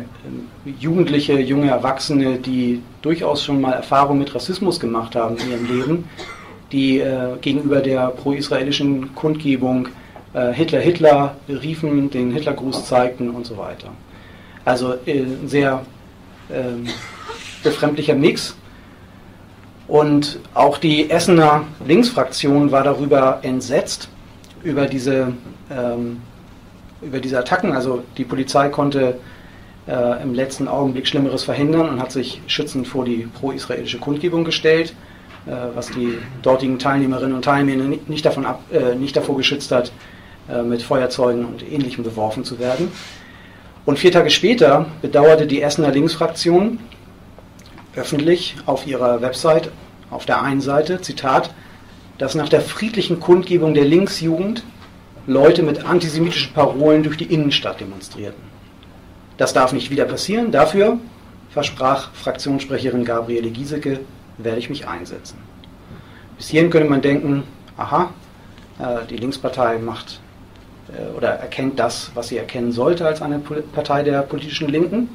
Jugendliche, 0.80 1.40
junge 1.40 1.70
Erwachsene, 1.70 2.38
die 2.38 2.82
durchaus 3.02 3.44
schon 3.44 3.62
mal 3.62 3.74
Erfahrung 3.74 4.18
mit 4.18 4.34
Rassismus 4.36 4.80
gemacht 4.80 5.16
haben 5.16 5.38
in 5.38 5.52
ihrem 5.52 5.66
Leben, 5.66 6.10
die 6.72 7.00
äh, 7.00 7.38
gegenüber 7.42 7.82
der 7.82 8.08
pro-israelischen 8.08 9.16
Kundgebung 9.16 9.88
äh, 10.34 10.52
Hitler, 10.52 10.80
Hitler 10.80 11.36
riefen, 11.48 12.10
den 12.10 12.32
Hitlergruß 12.32 12.86
zeigten 12.86 13.30
und 13.30 13.46
so 13.46 13.58
weiter. 13.58 13.90
Also 14.66 14.96
äh, 15.06 15.22
ein 15.22 15.48
sehr 15.48 15.86
ähm, 16.52 16.88
befremdlicher 17.64 18.16
Mix. 18.16 18.56
Und 19.88 20.40
auch 20.56 20.80
die 20.80 21.10
Essener 21.12 21.64
Linksfraktion 21.86 22.72
war 22.72 22.84
darüber 22.84 23.40
entsetzt, 23.44 24.10
über 24.64 24.88
diese, 24.88 25.32
ähm, 25.72 26.22
über 27.02 27.20
diese 27.20 27.38
Attacken. 27.38 27.72
Also 27.72 28.04
die 28.18 28.26
Polizei 28.26 28.70
konnte 28.70 29.20
äh, 29.88 30.24
im 30.24 30.34
letzten 30.34 30.68
Augenblick 30.68 31.08
Schlimmeres 31.08 31.44
verhindern 31.44 31.89
und 31.89 32.01
hat 32.01 32.12
sich 32.12 32.42
schützend 32.48 32.88
vor 32.88 33.06
die 33.06 33.27
pro-israelische 33.39 34.00
Kundgebung 34.00 34.44
gestellt, 34.44 34.94
äh, 35.46 35.51
was 35.74 35.88
die 35.88 36.18
dortigen 36.42 36.80
Teilnehmerinnen 36.80 37.36
und 37.36 37.46
Teilnehmer 37.46 37.96
nicht, 38.08 38.25
davon 38.25 38.46
ab, 38.46 38.62
äh, 38.72 38.96
nicht 38.96 39.15
davor 39.15 39.38
geschützt 39.38 39.72
hat, 39.72 39.92
äh, 40.50 40.62
mit 40.63 40.82
Feuerzeugen 40.82 41.46
und 41.46 41.63
Ähnlichem 41.70 42.04
beworfen 42.04 42.44
zu 42.44 42.60
werden. 42.60 42.92
Und 43.86 44.00
vier 44.00 44.12
Tage 44.12 44.32
später 44.32 44.88
bedauerte 45.01 45.46
die 45.46 45.62
Essener 45.62 45.92
Linksfraktion 45.92 46.80
öffentlich 47.96 48.56
auf 48.65 48.88
ihrer 48.88 49.22
Website 49.22 49.72
auf 50.10 50.25
der 50.25 50.42
einen 50.42 50.62
Seite, 50.62 51.01
Zitat, 51.01 51.51
dass 52.18 52.36
nach 52.36 52.50
der 52.50 52.62
friedlichen 52.62 53.20
Kundgebung 53.20 53.74
der 53.74 53.86
Linksjugend 53.86 54.63
Leute 55.27 55.63
mit 55.63 55.86
antisemitischen 55.86 56.54
Parolen 56.54 57.04
durch 57.04 57.18
die 57.18 57.25
Innenstadt 57.25 57.80
demonstrierten. 57.80 58.55
Das 59.38 59.54
darf 59.54 59.74
nicht 59.74 59.92
wieder 59.92 60.06
passieren. 60.06 60.51
Dafür, 60.51 61.00
versprach 61.50 62.13
Fraktionssprecherin 62.13 63.06
Gabriele 63.06 63.50
Giesecke, 63.50 64.00
werde 64.38 64.60
ich 64.60 64.70
mich 64.70 64.88
einsetzen. 64.88 65.38
Bis 66.38 66.50
hierhin 66.50 66.70
könnte 66.70 66.89
man 66.89 67.01
denken, 67.01 67.44
aha, 67.77 68.10
äh, 68.80 69.06
die 69.10 69.18
Linkspartei 69.18 69.77
macht 69.77 70.20
äh, 70.89 71.15
oder 71.18 71.30
erkennt 71.30 71.80
das, 71.80 72.12
was 72.13 72.30
sie 72.30 72.38
erkennen 72.38 72.72
sollte 72.72 73.06
als 73.06 73.22
eine 73.22 73.39
Partei 73.39 74.04
der 74.04 74.22
politischen 74.22 74.70
Linken. 74.70 75.10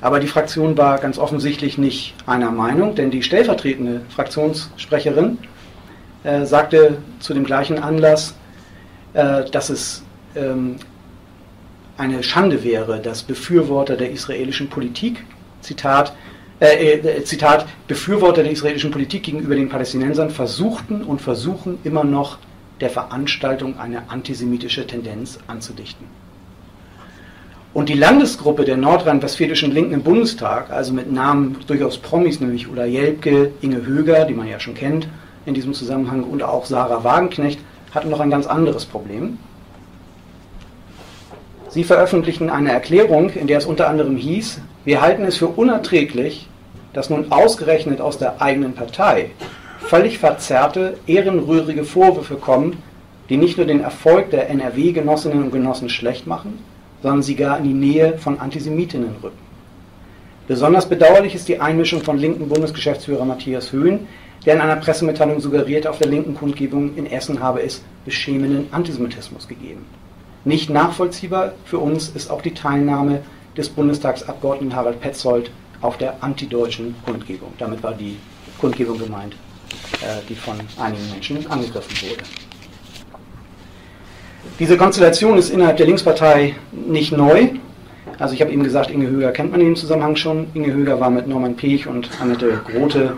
Aber 0.00 0.18
die 0.18 0.28
Fraktion 0.28 0.78
war 0.78 0.98
ganz 0.98 1.18
offensichtlich 1.18 1.76
nicht 1.76 2.14
einer 2.26 2.50
Meinung, 2.50 2.94
denn 2.94 3.10
die 3.10 3.22
stellvertretende 3.22 4.00
Fraktionssprecherin 4.08 5.38
äh, 6.24 6.44
sagte 6.46 6.98
zu 7.18 7.34
dem 7.34 7.44
gleichen 7.44 7.78
Anlass, 7.78 8.34
äh, 9.12 9.44
dass 9.50 9.68
es 9.68 10.02
ähm, 10.34 10.76
eine 12.00 12.22
Schande 12.22 12.64
wäre, 12.64 12.98
dass 12.98 13.22
Befürworter 13.22 13.94
der 13.94 14.10
israelischen 14.10 14.70
Politik, 14.70 15.22
Zitat, 15.60 16.14
äh, 16.58 16.94
äh, 16.94 17.24
Zitat, 17.24 17.66
Befürworter 17.88 18.42
der 18.42 18.52
israelischen 18.52 18.90
Politik 18.90 19.24
gegenüber 19.24 19.54
den 19.54 19.68
Palästinensern 19.68 20.30
versuchten 20.30 21.02
und 21.02 21.20
versuchen 21.20 21.78
immer 21.84 22.02
noch 22.02 22.38
der 22.80 22.88
Veranstaltung 22.88 23.78
eine 23.78 24.10
antisemitische 24.10 24.86
Tendenz 24.86 25.38
anzudichten. 25.46 26.06
Und 27.74 27.90
die 27.90 27.94
Landesgruppe 27.94 28.64
der 28.64 28.78
nordrhein-westfälischen 28.78 29.70
Linken 29.70 29.92
im 29.92 30.02
Bundestag, 30.02 30.70
also 30.70 30.94
mit 30.94 31.12
Namen 31.12 31.58
durchaus 31.66 31.98
Promis, 31.98 32.40
nämlich 32.40 32.66
Ulla 32.66 32.86
Jelpke, 32.86 33.52
Inge 33.60 33.84
Höger, 33.84 34.24
die 34.24 34.34
man 34.34 34.48
ja 34.48 34.58
schon 34.58 34.74
kennt 34.74 35.06
in 35.44 35.52
diesem 35.52 35.74
Zusammenhang, 35.74 36.24
und 36.24 36.42
auch 36.42 36.64
Sarah 36.64 37.04
Wagenknecht, 37.04 37.60
hatten 37.94 38.08
noch 38.08 38.20
ein 38.20 38.30
ganz 38.30 38.46
anderes 38.46 38.86
Problem. 38.86 39.38
Sie 41.70 41.84
veröffentlichten 41.84 42.50
eine 42.50 42.72
Erklärung, 42.72 43.30
in 43.30 43.46
der 43.46 43.58
es 43.58 43.64
unter 43.64 43.88
anderem 43.88 44.16
hieß, 44.16 44.60
wir 44.84 45.00
halten 45.00 45.24
es 45.24 45.36
für 45.36 45.46
unerträglich, 45.46 46.48
dass 46.92 47.10
nun 47.10 47.30
ausgerechnet 47.30 48.00
aus 48.00 48.18
der 48.18 48.42
eigenen 48.42 48.74
Partei 48.74 49.30
völlig 49.78 50.18
verzerrte, 50.18 50.98
ehrenrührige 51.06 51.84
Vorwürfe 51.84 52.34
kommen, 52.34 52.82
die 53.28 53.36
nicht 53.36 53.56
nur 53.56 53.66
den 53.66 53.80
Erfolg 53.80 54.30
der 54.30 54.50
NRW-Genossinnen 54.50 55.44
und 55.44 55.52
Genossen 55.52 55.88
schlecht 55.88 56.26
machen, 56.26 56.58
sondern 57.02 57.22
sie 57.22 57.36
gar 57.36 57.58
in 57.58 57.64
die 57.64 57.72
Nähe 57.72 58.18
von 58.18 58.40
Antisemitinnen 58.40 59.14
rücken. 59.22 59.38
Besonders 60.48 60.88
bedauerlich 60.88 61.36
ist 61.36 61.46
die 61.46 61.60
Einmischung 61.60 62.02
von 62.02 62.18
linken 62.18 62.48
Bundesgeschäftsführer 62.48 63.24
Matthias 63.24 63.70
Höhn, 63.70 64.08
der 64.44 64.54
in 64.54 64.60
einer 64.60 64.74
Pressemitteilung 64.74 65.38
suggeriert, 65.38 65.86
auf 65.86 65.98
der 65.98 66.08
linken 66.08 66.34
Kundgebung 66.34 66.96
in 66.96 67.06
Essen 67.06 67.38
habe 67.38 67.62
es 67.62 67.84
beschämenden 68.04 68.66
Antisemitismus 68.72 69.46
gegeben. 69.46 69.84
Nicht 70.44 70.70
nachvollziehbar 70.70 71.52
für 71.64 71.78
uns 71.78 72.08
ist 72.08 72.30
auch 72.30 72.40
die 72.40 72.54
Teilnahme 72.54 73.22
des 73.56 73.68
Bundestagsabgeordneten 73.68 74.74
Harald 74.74 75.00
Petzold 75.00 75.50
auf 75.82 75.98
der 75.98 76.22
antideutschen 76.22 76.94
Kundgebung. 77.04 77.52
Damit 77.58 77.82
war 77.82 77.92
die 77.92 78.16
Kundgebung 78.58 78.98
gemeint, 78.98 79.34
äh, 80.02 80.20
die 80.28 80.34
von 80.34 80.56
einigen 80.78 81.10
Menschen 81.10 81.50
angegriffen 81.50 82.08
wurde. 82.08 82.22
Diese 84.58 84.76
Konstellation 84.76 85.38
ist 85.38 85.50
innerhalb 85.50 85.76
der 85.76 85.86
Linkspartei 85.86 86.54
nicht 86.72 87.12
neu. 87.12 87.50
Also 88.18 88.34
ich 88.34 88.40
habe 88.40 88.52
eben 88.52 88.62
gesagt, 88.62 88.90
Inge 88.90 89.08
Höger 89.08 89.32
kennt 89.32 89.50
man 89.50 89.60
in 89.60 89.66
dem 89.68 89.76
Zusammenhang 89.76 90.16
schon. 90.16 90.48
Inge 90.54 90.72
Höger 90.72 91.00
war 91.00 91.10
mit 91.10 91.26
Norman 91.26 91.56
Pech 91.56 91.86
und 91.86 92.10
Annette 92.20 92.60
Grote 92.66 93.16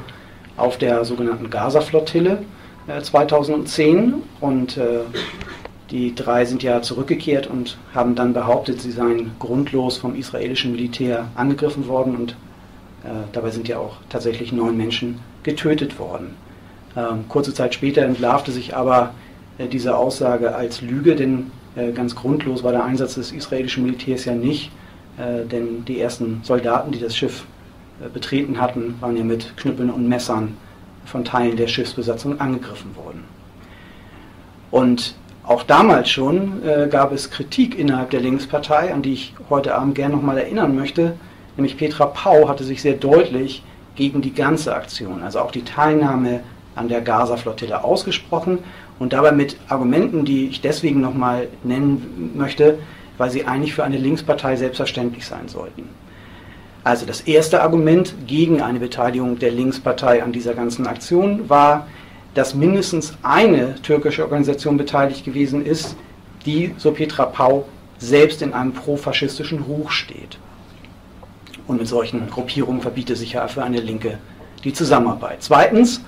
auf 0.56 0.78
der 0.78 1.04
sogenannten 1.04 1.50
Gaza-Flottille 1.50 2.42
äh, 2.86 3.00
2010 3.00 4.14
und 4.40 4.76
äh, 4.76 5.00
Die 5.92 6.14
drei 6.14 6.46
sind 6.46 6.62
ja 6.62 6.80
zurückgekehrt 6.80 7.46
und 7.46 7.76
haben 7.94 8.14
dann 8.14 8.32
behauptet, 8.32 8.80
sie 8.80 8.90
seien 8.90 9.32
grundlos 9.38 9.98
vom 9.98 10.14
israelischen 10.14 10.72
Militär 10.72 11.28
angegriffen 11.34 11.86
worden 11.86 12.16
und 12.16 12.30
äh, 13.04 13.08
dabei 13.32 13.50
sind 13.50 13.68
ja 13.68 13.76
auch 13.78 13.96
tatsächlich 14.08 14.52
neun 14.52 14.78
Menschen 14.78 15.20
getötet 15.42 15.98
worden. 15.98 16.34
Ähm, 16.96 17.26
kurze 17.28 17.52
Zeit 17.52 17.74
später 17.74 18.02
entlarvte 18.02 18.52
sich 18.52 18.74
aber 18.74 19.12
äh, 19.58 19.68
diese 19.68 19.94
Aussage 19.94 20.54
als 20.54 20.80
Lüge, 20.80 21.14
denn 21.14 21.50
äh, 21.76 21.92
ganz 21.92 22.14
grundlos 22.14 22.62
war 22.62 22.72
der 22.72 22.84
Einsatz 22.84 23.16
des 23.16 23.30
israelischen 23.30 23.84
Militärs 23.84 24.24
ja 24.24 24.34
nicht, 24.34 24.70
äh, 25.18 25.44
denn 25.46 25.84
die 25.84 26.00
ersten 26.00 26.40
Soldaten, 26.42 26.92
die 26.92 27.00
das 27.00 27.14
Schiff 27.14 27.44
äh, 28.02 28.08
betreten 28.08 28.58
hatten, 28.58 28.94
waren 29.00 29.18
ja 29.18 29.24
mit 29.24 29.58
Knüppeln 29.58 29.90
und 29.90 30.08
Messern 30.08 30.56
von 31.04 31.22
Teilen 31.22 31.58
der 31.58 31.68
Schiffsbesatzung 31.68 32.40
angegriffen 32.40 32.96
worden. 32.96 33.24
Und 34.70 35.16
auch 35.44 35.64
damals 35.64 36.08
schon 36.08 36.64
äh, 36.64 36.88
gab 36.88 37.12
es 37.12 37.30
Kritik 37.30 37.78
innerhalb 37.78 38.10
der 38.10 38.20
Linkspartei, 38.20 38.92
an 38.94 39.02
die 39.02 39.12
ich 39.14 39.34
heute 39.50 39.74
Abend 39.74 39.94
gerne 39.94 40.14
nochmal 40.14 40.38
erinnern 40.38 40.76
möchte. 40.76 41.14
Nämlich 41.56 41.76
Petra 41.76 42.06
Pau 42.06 42.48
hatte 42.48 42.64
sich 42.64 42.80
sehr 42.80 42.94
deutlich 42.94 43.62
gegen 43.96 44.22
die 44.22 44.32
ganze 44.32 44.74
Aktion, 44.74 45.22
also 45.22 45.40
auch 45.40 45.50
die 45.50 45.64
Teilnahme 45.64 46.40
an 46.74 46.88
der 46.88 47.02
Gaza-Flottille 47.02 47.84
ausgesprochen 47.84 48.60
und 48.98 49.12
dabei 49.12 49.32
mit 49.32 49.56
Argumenten, 49.68 50.24
die 50.24 50.46
ich 50.46 50.60
deswegen 50.60 51.00
nochmal 51.00 51.48
nennen 51.62 52.32
möchte, 52.34 52.78
weil 53.18 53.30
sie 53.30 53.44
eigentlich 53.44 53.74
für 53.74 53.84
eine 53.84 53.98
Linkspartei 53.98 54.56
selbstverständlich 54.56 55.26
sein 55.26 55.48
sollten. 55.48 55.88
Also 56.84 57.04
das 57.04 57.20
erste 57.20 57.62
Argument 57.62 58.14
gegen 58.26 58.60
eine 58.60 58.80
Beteiligung 58.80 59.38
der 59.38 59.52
Linkspartei 59.52 60.22
an 60.22 60.32
dieser 60.32 60.54
ganzen 60.54 60.86
Aktion 60.86 61.48
war, 61.48 61.86
dass 62.34 62.54
mindestens 62.54 63.14
eine 63.22 63.74
türkische 63.82 64.22
Organisation 64.22 64.76
beteiligt 64.76 65.24
gewesen 65.24 65.64
ist, 65.64 65.96
die, 66.46 66.74
so 66.78 66.92
Petra 66.92 67.26
Pau, 67.26 67.66
selbst 67.98 68.42
in 68.42 68.52
einem 68.52 68.72
profaschistischen 68.72 69.60
Ruch 69.60 69.90
steht. 69.90 70.38
Und 71.66 71.78
mit 71.78 71.86
solchen 71.86 72.28
Gruppierungen 72.28 72.80
verbiete 72.80 73.14
sich 73.16 73.34
ja 73.34 73.46
für 73.48 73.62
eine 73.62 73.80
Linke 73.80 74.18
die 74.64 74.72
Zusammenarbeit. 74.72 75.38
Zweitens 75.40 76.02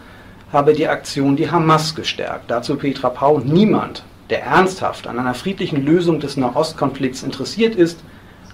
habe 0.52 0.72
die 0.72 0.88
Aktion 0.88 1.36
die 1.36 1.50
Hamas 1.50 1.94
gestärkt. 1.94 2.50
Dazu 2.50 2.76
Petra 2.76 3.10
Pau, 3.10 3.38
niemand, 3.38 4.04
der 4.30 4.42
ernsthaft 4.42 5.06
an 5.06 5.18
einer 5.18 5.34
friedlichen 5.34 5.84
Lösung 5.84 6.20
des 6.20 6.36
Nahostkonflikts 6.36 7.22
interessiert 7.22 7.76
ist, 7.76 8.00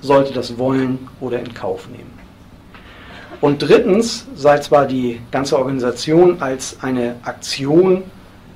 sollte 0.01 0.33
das 0.33 0.59
wollen 0.59 1.09
oder 1.21 1.39
in 1.39 1.55
Kauf 1.55 1.89
nehmen. 1.89 2.20
Und 3.41 3.63
drittens 3.63 4.27
sei 4.35 4.59
zwar 4.59 4.87
die 4.87 5.21
ganze 5.31 5.59
Organisation 5.59 6.43
als 6.43 6.77
eine 6.83 7.17
Aktion, 7.23 8.03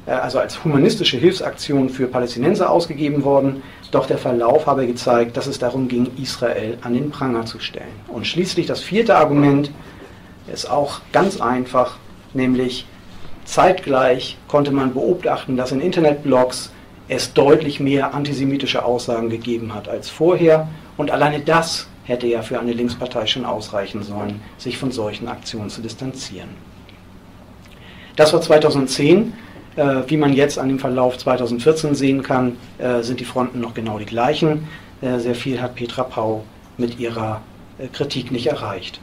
äh, 0.06 0.10
also 0.10 0.38
als 0.38 0.62
humanistische 0.62 1.16
Hilfsaktion 1.16 1.88
für 1.88 2.06
Palästinenser 2.06 2.70
ausgegeben 2.70 3.24
worden, 3.24 3.62
doch 3.90 4.06
der 4.06 4.18
Verlauf 4.18 4.66
habe 4.66 4.86
gezeigt, 4.86 5.36
dass 5.36 5.46
es 5.46 5.58
darum 5.58 5.88
ging, 5.88 6.10
Israel 6.20 6.76
an 6.82 6.94
den 6.94 7.10
Pranger 7.10 7.46
zu 7.46 7.60
stellen. 7.60 7.94
Und 8.08 8.26
schließlich 8.26 8.66
das 8.66 8.80
vierte 8.80 9.16
Argument 9.16 9.70
ist 10.52 10.70
auch 10.70 11.00
ganz 11.12 11.40
einfach, 11.40 11.96
nämlich 12.34 12.86
zeitgleich 13.44 14.36
konnte 14.48 14.72
man 14.72 14.92
beobachten, 14.92 15.56
dass 15.56 15.72
in 15.72 15.80
Internetblogs 15.80 16.70
es 17.08 17.32
deutlich 17.32 17.80
mehr 17.80 18.14
antisemitische 18.14 18.84
Aussagen 18.84 19.30
gegeben 19.30 19.74
hat 19.74 19.88
als 19.88 20.08
vorher. 20.08 20.68
Und 20.96 21.10
alleine 21.10 21.40
das 21.40 21.86
hätte 22.04 22.26
ja 22.26 22.42
für 22.42 22.60
eine 22.60 22.72
Linkspartei 22.72 23.26
schon 23.26 23.44
ausreichen 23.44 24.02
sollen, 24.02 24.40
sich 24.58 24.78
von 24.78 24.92
solchen 24.92 25.28
Aktionen 25.28 25.70
zu 25.70 25.80
distanzieren. 25.80 26.50
Das 28.16 28.32
war 28.32 28.40
2010. 28.40 29.32
Äh, 29.76 30.02
wie 30.06 30.16
man 30.16 30.32
jetzt 30.32 30.58
an 30.58 30.68
dem 30.68 30.78
Verlauf 30.78 31.18
2014 31.18 31.96
sehen 31.96 32.22
kann, 32.22 32.56
äh, 32.78 33.02
sind 33.02 33.18
die 33.18 33.24
Fronten 33.24 33.60
noch 33.60 33.74
genau 33.74 33.98
die 33.98 34.04
gleichen. 34.04 34.68
Äh, 35.00 35.18
sehr 35.18 35.34
viel 35.34 35.60
hat 35.60 35.74
Petra 35.74 36.04
Pau 36.04 36.44
mit 36.76 37.00
ihrer 37.00 37.40
Kritik 37.92 38.30
nicht 38.30 38.46
erreicht. 38.46 39.00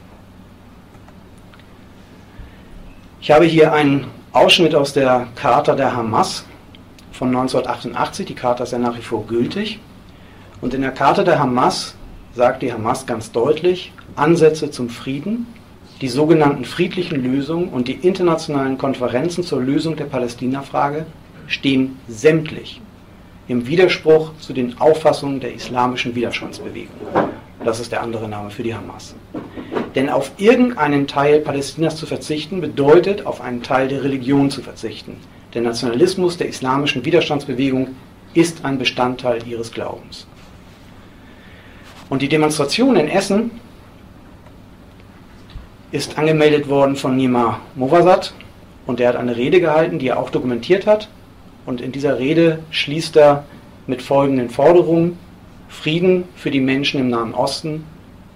Ich 3.20 3.30
habe 3.30 3.44
hier 3.44 3.72
einen 3.72 4.06
Ausschnitt 4.32 4.74
aus 4.74 4.94
der 4.94 5.28
Charta 5.34 5.74
der 5.74 5.94
Hamas 5.94 6.44
von 7.12 7.28
1988. 7.28 8.26
Die 8.26 8.34
Charta 8.34 8.64
ist 8.64 8.72
ja 8.72 8.78
nach 8.78 8.96
wie 8.96 9.02
vor 9.02 9.26
gültig. 9.26 9.78
Und 10.62 10.72
in 10.72 10.80
der 10.80 10.92
Charta 10.92 11.22
der 11.22 11.38
Hamas 11.38 11.94
sagt 12.34 12.62
die 12.62 12.72
Hamas 12.72 13.06
ganz 13.06 13.32
deutlich, 13.32 13.92
Ansätze 14.16 14.70
zum 14.70 14.88
Frieden, 14.88 15.46
die 16.00 16.08
sogenannten 16.08 16.64
friedlichen 16.64 17.22
Lösungen 17.22 17.68
und 17.68 17.88
die 17.88 17.92
internationalen 17.92 18.78
Konferenzen 18.78 19.44
zur 19.44 19.60
Lösung 19.60 19.96
der 19.96 20.04
Palästina-Frage 20.04 21.06
stehen 21.46 21.98
sämtlich 22.08 22.80
im 23.48 23.66
Widerspruch 23.66 24.32
zu 24.38 24.52
den 24.52 24.80
Auffassungen 24.80 25.40
der 25.40 25.54
islamischen 25.54 26.14
Widerstandsbewegung. 26.14 26.94
Das 27.64 27.80
ist 27.80 27.92
der 27.92 28.02
andere 28.02 28.28
Name 28.28 28.50
für 28.50 28.62
die 28.62 28.74
Hamas. 28.74 29.14
Denn 29.94 30.08
auf 30.08 30.32
irgendeinen 30.38 31.06
Teil 31.06 31.40
Palästinas 31.40 31.96
zu 31.96 32.06
verzichten, 32.06 32.60
bedeutet 32.60 33.26
auf 33.26 33.40
einen 33.40 33.62
Teil 33.62 33.88
der 33.88 34.02
Religion 34.02 34.50
zu 34.50 34.62
verzichten. 34.62 35.16
Der 35.54 35.62
Nationalismus 35.62 36.38
der 36.38 36.48
islamischen 36.48 37.04
Widerstandsbewegung 37.04 37.88
ist 38.34 38.64
ein 38.64 38.78
Bestandteil 38.78 39.46
ihres 39.46 39.70
Glaubens. 39.70 40.26
Und 42.12 42.20
die 42.20 42.28
Demonstration 42.28 42.96
in 42.96 43.08
Essen 43.08 43.52
ist 45.92 46.18
angemeldet 46.18 46.68
worden 46.68 46.94
von 46.94 47.16
Nima 47.16 47.60
Movasat 47.74 48.34
und 48.84 49.00
der 49.00 49.08
hat 49.08 49.16
eine 49.16 49.34
Rede 49.34 49.62
gehalten, 49.62 49.98
die 49.98 50.08
er 50.08 50.18
auch 50.18 50.28
dokumentiert 50.28 50.86
hat. 50.86 51.08
Und 51.64 51.80
in 51.80 51.90
dieser 51.90 52.18
Rede 52.18 52.58
schließt 52.70 53.16
er 53.16 53.46
mit 53.86 54.02
folgenden 54.02 54.50
Forderungen 54.50 55.16
Frieden 55.70 56.24
für 56.36 56.50
die 56.50 56.60
Menschen 56.60 57.00
im 57.00 57.08
Nahen 57.08 57.32
Osten, 57.32 57.86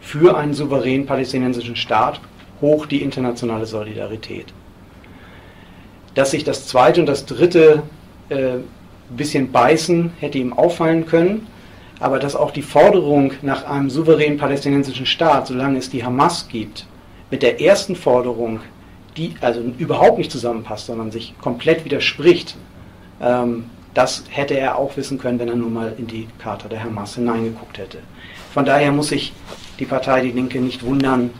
für 0.00 0.38
einen 0.38 0.54
souveränen 0.54 1.04
palästinensischen 1.04 1.76
Staat, 1.76 2.18
hoch 2.62 2.86
die 2.86 3.02
internationale 3.02 3.66
Solidarität. 3.66 4.54
Dass 6.14 6.30
sich 6.30 6.44
das 6.44 6.66
zweite 6.66 7.00
und 7.00 7.06
das 7.06 7.26
dritte 7.26 7.82
äh, 8.30 8.54
bisschen 9.10 9.52
beißen, 9.52 10.12
hätte 10.18 10.38
ihm 10.38 10.54
auffallen 10.54 11.04
können 11.04 11.46
aber 12.00 12.18
dass 12.18 12.36
auch 12.36 12.50
die 12.50 12.62
Forderung 12.62 13.32
nach 13.42 13.64
einem 13.64 13.90
souveränen 13.90 14.38
palästinensischen 14.38 15.06
Staat, 15.06 15.46
solange 15.46 15.78
es 15.78 15.90
die 15.90 16.04
Hamas 16.04 16.48
gibt, 16.48 16.86
mit 17.30 17.42
der 17.42 17.60
ersten 17.60 17.96
Forderung, 17.96 18.60
die 19.16 19.34
also 19.40 19.60
überhaupt 19.78 20.18
nicht 20.18 20.30
zusammenpasst, 20.30 20.86
sondern 20.86 21.10
sich 21.10 21.34
komplett 21.40 21.84
widerspricht, 21.84 22.56
ähm, 23.20 23.64
das 23.94 24.24
hätte 24.28 24.58
er 24.58 24.76
auch 24.76 24.96
wissen 24.98 25.16
können, 25.16 25.38
wenn 25.38 25.48
er 25.48 25.56
nur 25.56 25.70
mal 25.70 25.94
in 25.96 26.06
die 26.06 26.28
Charta 26.38 26.68
der 26.68 26.84
Hamas 26.84 27.14
hineingeguckt 27.14 27.78
hätte. 27.78 27.98
Von 28.52 28.66
daher 28.66 28.92
muss 28.92 29.08
sich 29.08 29.32
die 29.78 29.86
Partei 29.86 30.20
Die 30.20 30.32
Linke 30.32 30.60
nicht 30.60 30.84
wundern, 30.84 31.30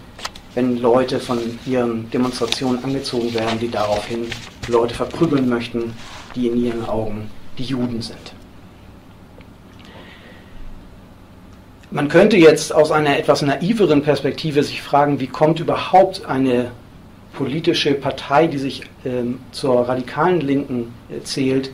wenn 0.55 0.79
Leute 0.79 1.21
von 1.21 1.39
ihren 1.67 2.11
Demonstrationen 2.11 2.83
angezogen 2.83 3.35
werden, 3.35 3.59
die 3.61 3.71
daraufhin 3.71 4.27
Leute 4.69 4.95
verprügeln 4.95 5.51
möchten, 5.51 5.93
die 6.35 6.49
in 6.49 6.57
ihren 6.65 6.87
Augen 6.87 7.31
die 7.59 7.65
Juden 7.65 8.01
sind. 8.01 8.33
Man 11.91 12.09
könnte 12.09 12.37
jetzt 12.37 12.75
aus 12.75 12.91
einer 12.91 13.17
etwas 13.17 13.43
naiveren 13.43 14.03
Perspektive 14.03 14.65
sich 14.65 14.83
fragen, 14.83 15.21
wie 15.21 15.29
kommt 15.29 15.61
überhaupt 15.61 16.27
eine 16.27 16.73
politische 17.33 17.95
Partei, 17.95 18.49
die 18.49 18.59
sich 18.59 18.83
ähm, 19.05 19.39
zur 19.53 19.89
radikalen 19.89 20.41
Linken 20.41 20.95
äh, 21.09 21.23
zählt, 21.23 21.71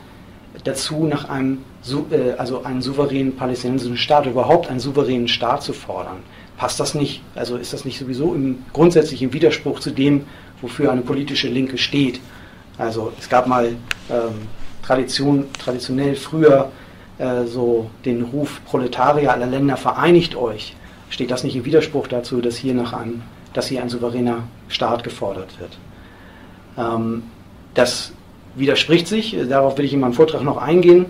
dazu, 0.63 1.05
nach 1.05 1.29
einem, 1.29 1.59
äh, 2.11 2.33
also 2.37 2.63
einen 2.63 2.83
souveränen 2.83 3.35
palästinensischen 3.35 3.97
Staat, 3.97 4.27
überhaupt 4.27 4.69
einen 4.69 4.79
souveränen 4.79 5.27
Staat 5.27 5.63
zu 5.63 5.73
fordern. 5.73 6.17
Passt 6.57 6.79
das 6.79 6.93
nicht? 6.93 7.23
Also 7.33 7.57
ist 7.57 7.73
das 7.73 7.83
nicht 7.83 7.97
sowieso 7.97 8.35
im, 8.35 8.63
grundsätzlich 8.71 9.23
im 9.23 9.33
Widerspruch 9.33 9.79
zu 9.79 9.89
dem, 9.89 10.25
wofür 10.61 10.91
eine 10.91 11.01
politische 11.01 11.47
Linke 11.47 11.79
steht? 11.79 12.19
Also 12.77 13.11
es 13.19 13.29
gab 13.29 13.47
mal 13.47 13.69
ähm, 14.11 14.47
Tradition, 14.83 15.45
traditionell 15.57 16.15
früher 16.15 16.71
äh, 17.17 17.45
so 17.45 17.89
den 18.05 18.23
Ruf 18.23 18.61
Proletarier 18.65 19.31
aller 19.31 19.45
Länder 19.45 19.77
vereinigt 19.77 20.35
euch, 20.35 20.75
steht 21.09 21.31
das 21.31 21.43
nicht 21.43 21.55
im 21.55 21.65
Widerspruch 21.65 22.07
dazu, 22.07 22.41
dass 22.41 22.55
hier 22.55 22.73
nach 22.73 22.93
einem, 22.93 23.21
dass 23.53 23.67
hier 23.67 23.81
ein 23.81 23.89
souveräner 23.89 24.43
Staat 24.67 25.03
gefordert 25.03 25.59
wird. 25.59 25.77
Ähm, 26.77 27.23
das 27.73 28.13
widerspricht 28.55 29.07
sich, 29.07 29.35
darauf 29.49 29.77
will 29.77 29.85
ich 29.85 29.93
in 29.93 29.99
meinem 29.99 30.13
Vortrag 30.13 30.43
noch 30.43 30.57
eingehen. 30.57 31.05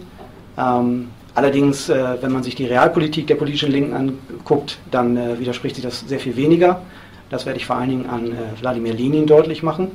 Ähm, 0.58 1.10
allerdings, 1.36 1.90
äh, 1.90 2.18
wenn 2.22 2.32
man 2.32 2.44
sich 2.44 2.56
die 2.56 2.66
Realpolitik 2.66 3.28
der 3.28 3.36
politischen 3.36 3.72
Linken 3.72 3.94
anguckt, 3.94 4.80
dann 4.92 5.18
äh, 5.18 5.40
widerspricht 5.40 5.76
sich 5.76 5.84
das 5.84 6.02
sehr 6.02 6.20
viel 6.20 6.36
weniger. 6.36 6.82
Das 7.30 7.46
werde 7.46 7.58
ich 7.58 7.66
vor 7.66 7.78
allen 7.78 7.90
Dingen 7.90 8.10
an 8.10 8.28
äh, 8.28 8.62
Wladimir 8.62 8.94
Lenin 8.94 9.26
deutlich 9.26 9.64
machen. 9.64 9.92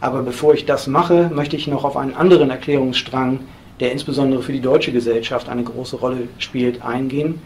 Aber 0.00 0.22
bevor 0.22 0.54
ich 0.54 0.66
das 0.66 0.86
mache, 0.86 1.30
möchte 1.34 1.56
ich 1.56 1.66
noch 1.66 1.84
auf 1.84 1.96
einen 1.96 2.14
anderen 2.14 2.50
Erklärungsstrang 2.50 3.40
der 3.80 3.92
insbesondere 3.92 4.42
für 4.42 4.52
die 4.52 4.60
deutsche 4.60 4.92
Gesellschaft 4.92 5.48
eine 5.48 5.62
große 5.62 5.96
Rolle 5.96 6.28
spielt, 6.38 6.82
eingehen. 6.82 7.40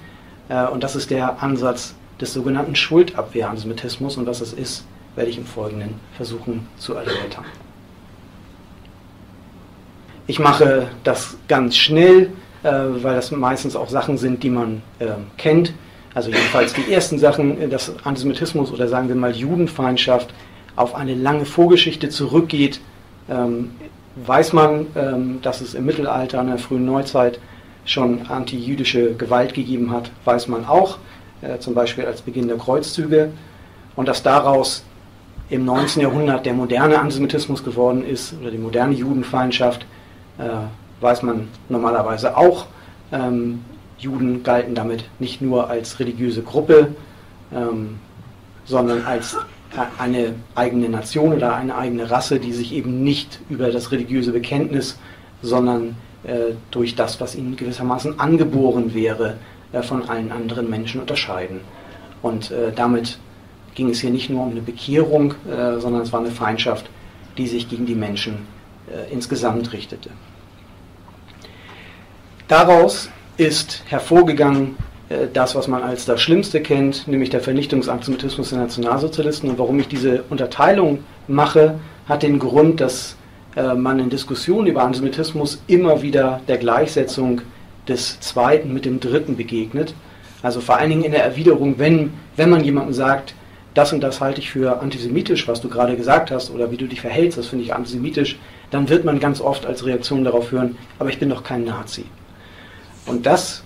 Äh, 0.49 0.67
und 0.67 0.83
das 0.83 0.97
ist 0.97 1.11
der 1.11 1.43
Ansatz 1.43 1.95
des 2.21 2.33
sogenannten 2.33 2.75
Schuldabwehrantismus. 2.75 4.17
Und 4.17 4.27
was 4.27 4.41
es 4.41 4.53
ist, 4.53 4.85
werde 5.15 5.31
ich 5.31 5.39
im 5.39 5.47
Folgenden 5.47 5.95
versuchen 6.17 6.67
zu 6.79 6.95
erläutern. 6.95 7.45
Ich 10.27 10.39
mache 10.39 10.89
das 11.05 11.37
ganz 11.49 11.77
schnell. 11.77 12.31
äh, 12.63 12.71
weil 13.03 13.15
das 13.15 13.31
meistens 13.31 13.77
auch 13.77 13.89
Sachen 13.89 14.19
sind, 14.19 14.43
die 14.43 14.51
man 14.51 14.83
äh, 14.99 15.07
kennt. 15.37 15.73
Also 16.15 16.31
jedenfalls 16.31 16.75
die 16.75 16.93
ersten 16.93 17.19
Sachen, 17.19 17.61
äh, 17.61 17.69
dass 17.69 17.93
Antisemitismus 18.05 18.73
oder 18.73 18.89
sagen 18.89 19.09
wir 19.09 19.17
mal 19.17 19.35
Judenfeindschaft 19.35 20.33
auf 20.77 20.95
eine 20.95 21.15
lange 21.15 21.45
Vorgeschichte 21.45 22.09
zurückgeht, 22.09 22.81
ähm, 23.29 23.73
weiß 24.17 24.53
man, 24.53 24.87
ähm, 24.95 25.41
dass 25.43 25.61
es 25.61 25.75
im 25.75 25.87
Mittelalter, 25.87 26.41
in 26.41 26.49
der 26.49 26.59
frühen 26.59 26.85
Neuzeit 26.85 27.39
schon 27.85 28.27
antijüdische 28.29 29.15
Gewalt 29.15 29.55
gegeben 29.55 29.91
hat, 29.91 30.11
weiß 30.25 30.49
man 30.49 30.67
auch, 30.67 30.99
äh, 31.41 31.59
zum 31.59 31.75
Beispiel 31.75 32.07
als 32.07 32.23
Beginn 32.23 32.49
der 32.49 32.59
Kreuzzüge. 32.59 33.33
Und 33.97 34.09
dass 34.09 34.23
daraus 34.23 34.85
im 35.51 35.65
19. 35.65 36.03
Jahrhundert 36.03 36.47
der 36.47 36.55
moderne 36.55 36.99
Antisemitismus 36.99 37.63
geworden 37.63 38.07
ist 38.07 38.35
oder 38.41 38.51
die 38.51 38.59
moderne 38.59 38.95
Judenfeindschaft, 38.95 39.85
äh, 40.39 40.49
weiß 41.03 41.23
man 41.23 41.49
normalerweise 41.69 42.37
auch. 42.37 42.67
Ähm, 43.13 43.63
Juden 43.99 44.43
galten 44.43 44.75
damit 44.75 45.05
nicht 45.19 45.43
nur 45.43 45.69
als 45.69 46.01
religiöse 46.01 46.43
Gruppe, 46.43 46.95
ähm, 47.55 47.99
sondern 48.65 49.05
als 49.05 49.37
eine 49.99 50.35
eigene 50.55 50.89
Nation 50.89 51.33
oder 51.33 51.57
eine 51.57 51.77
eigene 51.77 52.11
Rasse, 52.11 52.39
die 52.39 52.53
sich 52.53 52.73
eben 52.73 53.03
nicht 53.03 53.41
über 53.49 53.71
das 53.71 53.91
religiöse 53.91 54.33
Bekenntnis, 54.33 54.99
sondern 55.41 55.97
äh, 56.25 56.55
durch 56.71 56.95
das, 56.95 57.21
was 57.21 57.35
ihnen 57.35 57.57
gewissermaßen 57.57 58.21
angeboren 58.21 58.95
wäre, 58.95 59.39
äh, 59.73 59.83
von 59.83 60.09
allen 60.09 60.31
anderen 60.31 60.69
Menschen 60.71 61.01
unterscheiden. 61.01 61.61
Und 62.23 62.51
äh, 62.51 62.73
damit 62.75 63.19
ging 63.75 63.91
es 63.91 64.01
hier 64.01 64.11
nicht 64.11 64.31
nur 64.31 64.45
um 64.45 64.51
eine 64.51 64.61
Bekehrung, 64.61 65.35
äh, 65.51 65.81
sondern 65.81 66.03
es 66.03 66.13
war 66.13 66.21
eine 66.21 66.31
Feindschaft, 66.31 66.89
die 67.39 67.47
sich 67.47 67.69
gegen 67.69 67.87
die 67.87 67.95
Menschen 67.95 68.47
äh, 68.89 69.13
insgesamt 69.13 69.73
richtete. 69.73 70.11
Daraus 72.49 73.09
ist 73.39 73.83
hervorgegangen 73.87 74.77
das, 75.33 75.55
was 75.55 75.69
man 75.69 75.83
als 75.83 76.05
das 76.05 76.21
Schlimmste 76.21 76.61
kennt, 76.61 77.07
nämlich 77.09 77.31
der 77.31 77.41
Vernichtungsantisemitismus 77.41 78.51
der 78.51 78.59
Nationalsozialisten. 78.59 79.51
Und 79.51 79.59
warum 79.59 79.79
ich 79.79 79.89
diese 79.89 80.25
Unterteilung 80.31 81.01
mache, 81.29 81.79
hat 82.09 82.23
den 82.23 82.39
Grund, 82.39 82.81
dass 82.81 83.17
äh, 83.57 83.75
man 83.75 83.99
in 83.99 84.11
Diskussionen 84.11 84.69
über 84.69 84.83
Antisemitismus 84.83 85.63
immer 85.67 86.03
wieder 86.03 86.41
der 86.49 86.59
Gleichsetzung 86.59 87.43
des 87.89 88.21
Zweiten 88.21 88.73
mit 88.73 88.85
dem 88.85 89.01
Dritten 89.01 89.37
begegnet. 89.37 89.95
Also 90.43 90.61
vor 90.61 90.79
allen 90.79 90.91
Dingen 90.91 91.05
in 91.05 91.13
der 91.13 91.25
Erwiderung, 91.25 91.79
wenn, 91.79 92.13
wenn 92.37 92.51
man 92.51 92.65
jemandem 92.65 92.95
sagt, 92.95 93.35
das 93.75 93.93
und 93.93 94.01
das 94.01 94.21
halte 94.21 94.41
ich 94.41 94.51
für 94.51 94.81
antisemitisch, 94.81 95.49
was 95.49 95.61
du 95.61 95.69
gerade 95.69 95.97
gesagt 95.97 96.31
hast, 96.31 96.51
oder 96.51 96.71
wie 96.71 96.77
du 96.77 96.87
dich 96.87 97.01
verhältst, 97.01 97.39
das 97.39 97.47
finde 97.47 97.65
ich 97.65 97.75
antisemitisch, 97.75 98.39
dann 98.71 98.89
wird 98.89 99.05
man 99.05 99.19
ganz 99.19 99.41
oft 99.41 99.67
als 99.67 99.87
Reaktion 99.87 100.25
darauf 100.25 100.53
hören, 100.53 100.77
aber 100.99 101.09
ich 101.09 101.19
bin 101.19 101.31
doch 101.31 101.43
kein 101.43 101.65
Nazi. 101.65 102.05
Und 103.07 103.27
das 103.27 103.63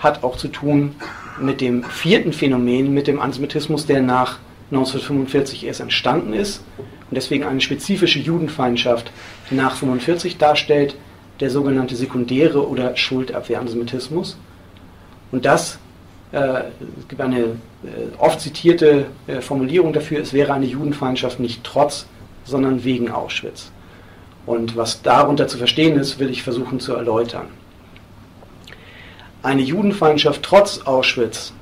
hat 0.00 0.24
auch 0.24 0.36
zu 0.36 0.48
tun 0.48 0.96
mit 1.40 1.60
dem 1.60 1.84
vierten 1.84 2.32
Phänomen, 2.32 2.92
mit 2.92 3.06
dem 3.06 3.20
Antisemitismus, 3.20 3.86
der 3.86 4.02
nach 4.02 4.38
1945 4.70 5.66
erst 5.66 5.80
entstanden 5.80 6.32
ist 6.32 6.62
und 6.78 7.16
deswegen 7.16 7.44
eine 7.44 7.60
spezifische 7.60 8.18
Judenfeindschaft 8.18 9.12
nach 9.50 9.72
1945 9.72 10.38
darstellt, 10.38 10.96
der 11.40 11.50
sogenannte 11.50 11.96
sekundäre 11.96 12.68
oder 12.68 12.96
Schuldabwehr-Antisemitismus. 12.96 14.36
Und 15.32 15.44
das, 15.44 15.78
äh, 16.32 16.62
es 16.98 17.08
gibt 17.08 17.20
eine 17.20 17.40
äh, 17.40 17.48
oft 18.18 18.40
zitierte 18.40 19.06
äh, 19.26 19.40
Formulierung 19.40 19.92
dafür, 19.92 20.20
es 20.20 20.32
wäre 20.32 20.52
eine 20.52 20.66
Judenfeindschaft 20.66 21.40
nicht 21.40 21.64
trotz, 21.64 22.06
sondern 22.44 22.84
wegen 22.84 23.10
Auschwitz. 23.10 23.70
Und 24.46 24.76
was 24.76 25.02
darunter 25.02 25.48
zu 25.48 25.58
verstehen 25.58 25.98
ist, 25.98 26.18
will 26.18 26.30
ich 26.30 26.42
versuchen 26.42 26.80
zu 26.80 26.94
erläutern. 26.94 27.46
Eine 29.42 29.62
Judenfeindschaft 29.62 30.42
trotz 30.42 30.82
Auschwitz 30.82 31.52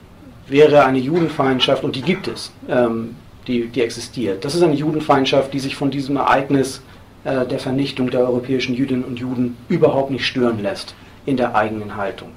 wäre 0.49 0.85
eine 0.85 0.99
Judenfeindschaft, 0.99 1.85
und 1.85 1.95
die 1.95 2.03
gibt 2.03 2.27
es, 2.27 2.53
ähm, 2.69 3.15
die, 3.47 3.69
die 3.69 3.83
existiert. 3.83 4.45
Das 4.45 4.55
ist 4.55 4.63
eine 4.63 4.75
Judenfeindschaft, 4.75 5.53
die 5.53 5.61
sich 5.61 5.77
von 5.77 5.91
diesem 5.91 6.17
Ereignis 6.17 6.83
äh, 7.25 7.47
der 7.47 7.59
Vernichtung 7.59 8.11
der 8.11 8.21
europäischen 8.21 8.75
Jüdinnen 8.75 9.05
und 9.05 9.19
Juden 9.19 9.57
überhaupt 9.69 10.11
nicht 10.11 10.27
stören 10.27 10.63
lässt 10.63 10.95
in 11.27 11.37
der 11.37 11.55
eigenen 11.55 11.97
Haltung. 11.97 12.31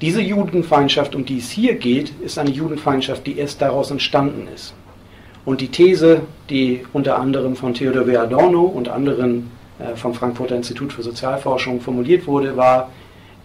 Diese 0.00 0.20
Judenfeindschaft, 0.20 1.14
um 1.14 1.24
die 1.24 1.38
es 1.38 1.50
hier 1.50 1.74
geht, 1.74 2.12
ist 2.20 2.38
eine 2.38 2.50
Judenfeindschaft, 2.50 3.26
die 3.26 3.38
erst 3.38 3.62
daraus 3.62 3.90
entstanden 3.90 4.46
ist. 4.54 4.74
Und 5.44 5.60
die 5.60 5.68
These, 5.68 6.22
die 6.50 6.84
unter 6.92 7.18
anderem 7.18 7.56
von 7.56 7.72
Theodor 7.72 8.06
W. 8.06 8.16
Adorno 8.16 8.62
und 8.62 8.88
anderen 8.88 9.50
äh, 9.78 9.94
vom 9.94 10.12
Frankfurter 10.12 10.56
Institut 10.56 10.92
für 10.92 11.02
Sozialforschung 11.02 11.80
formuliert 11.80 12.26
wurde, 12.26 12.56
war, 12.56 12.90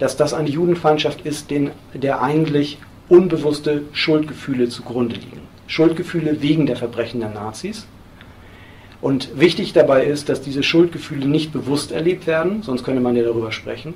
dass 0.02 0.18
das 0.18 0.34
eine 0.34 0.50
Judenfeindschaft 0.50 1.28
ist, 1.28 1.52
den, 1.52 1.70
der 1.94 2.24
eigentlich 2.24 2.80
unbewusste 3.08 3.84
Schuldgefühle 3.94 4.68
zugrunde 4.68 5.14
liegen. 5.14 5.42
Schuldgefühle 5.68 6.42
wegen 6.42 6.66
der 6.66 6.76
Verbrechen 6.76 7.20
der 7.20 7.30
Nazis. 7.30 7.86
Und 9.00 9.40
wichtig 9.40 9.74
dabei 9.74 10.06
ist, 10.06 10.28
dass 10.28 10.42
diese 10.42 10.64
Schuldgefühle 10.64 11.28
nicht 11.28 11.54
bewusst 11.54 11.92
erlebt 11.92 12.26
werden, 12.26 12.64
sonst 12.64 12.84
könnte 12.84 13.00
man 13.00 13.16
ja 13.16 13.22
darüber 13.22 13.52
sprechen, 13.52 13.94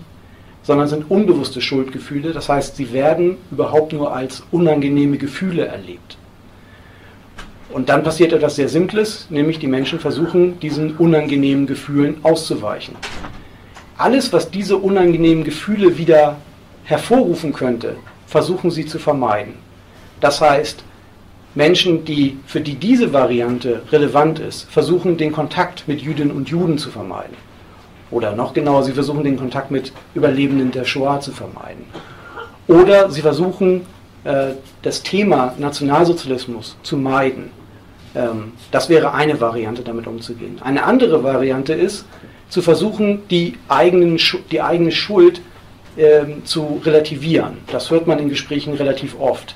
sondern 0.62 0.88
sind 0.88 1.10
unbewusste 1.10 1.60
Schuldgefühle. 1.60 2.34
Das 2.34 2.50
heißt, 2.50 2.76
sie 2.76 2.94
werden 2.94 3.38
überhaupt 3.50 3.91
nur 3.91 4.13
als 4.13 4.44
unangenehme 4.52 5.18
Gefühle 5.18 5.65
erlebt. 5.65 6.20
Und 7.74 7.89
dann 7.89 8.04
passiert 8.04 8.32
etwas 8.32 8.58
sehr 8.58 8.70
Simples, 8.70 9.26
nämlich 9.32 9.58
die 9.58 9.65
Menschen 9.65 10.00
versuchen, 10.00 10.60
diesen 10.60 10.98
unangenehmen 10.98 11.65
Gefühlen 11.65 12.18
auszuweichen 12.22 12.96
alles, 13.97 14.34
was 14.34 14.51
diese 14.51 14.77
unangenehmen 14.77 15.43
Gefühle 15.43 15.97
wieder 15.97 16.38
hervorrufen 16.84 17.53
könnte, 17.53 17.97
versuchen 18.27 18.71
sie 18.71 18.86
zu 18.86 18.99
vermeiden. 18.99 19.53
Das 20.19 20.41
heißt, 20.41 20.84
Menschen, 21.55 22.03
die, 22.03 22.38
für 22.45 22.60
die 22.60 22.75
diese 22.75 23.13
Variante 23.13 23.81
relevant 23.91 24.39
ist, 24.39 24.69
versuchen 24.69 25.17
den 25.17 25.31
Kontakt 25.31 25.88
mit 25.88 26.01
Jüdinnen 26.01 26.36
und 26.36 26.49
Juden 26.49 26.77
zu 26.77 26.89
vermeiden. 26.89 27.38
Oder 28.12 28.36
noch 28.36 28.53
genauer, 28.53 28.84
sie 28.84 28.91
versuchen 28.91 29.23
den 29.23 29.38
Kontakt 29.38 29.71
mit 29.71 29.93
Überlebenden 30.13 30.71
der 30.71 30.86
Shoah 30.86 31.19
zu 31.21 31.31
vermeiden. 31.31 31.86
Oder 32.67 33.10
sie 33.10 33.21
versuchen 33.21 33.86
äh, 34.25 34.53
das 34.81 35.01
Thema 35.01 35.53
Nationalsozialismus 35.58 36.75
zu 36.84 36.97
meiden. 36.97 37.51
Ähm, 38.15 38.53
das 38.71 38.89
wäre 38.89 39.13
eine 39.13 39.39
Variante, 39.39 39.81
damit 39.81 40.08
umzugehen. 40.08 40.60
Eine 40.62 40.84
andere 40.84 41.23
Variante 41.23 41.73
ist, 41.73 42.05
zu 42.49 42.62
versuchen, 42.62 43.27
die, 43.29 43.58
eigenen, 43.67 44.19
die 44.51 44.62
eigene 44.62 44.91
Schuld 44.91 45.41
ähm, 45.97 46.45
zu 46.45 46.81
relativieren. 46.84 47.58
Das 47.71 47.89
hört 47.89 48.08
man 48.08 48.19
in 48.19 48.29
Gesprächen 48.29 48.73
relativ 48.73 49.19
oft. 49.19 49.55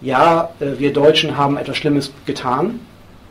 Ja, 0.00 0.50
äh, 0.60 0.78
wir 0.78 0.92
Deutschen 0.92 1.36
haben 1.36 1.56
etwas 1.56 1.76
Schlimmes 1.76 2.12
getan, 2.26 2.80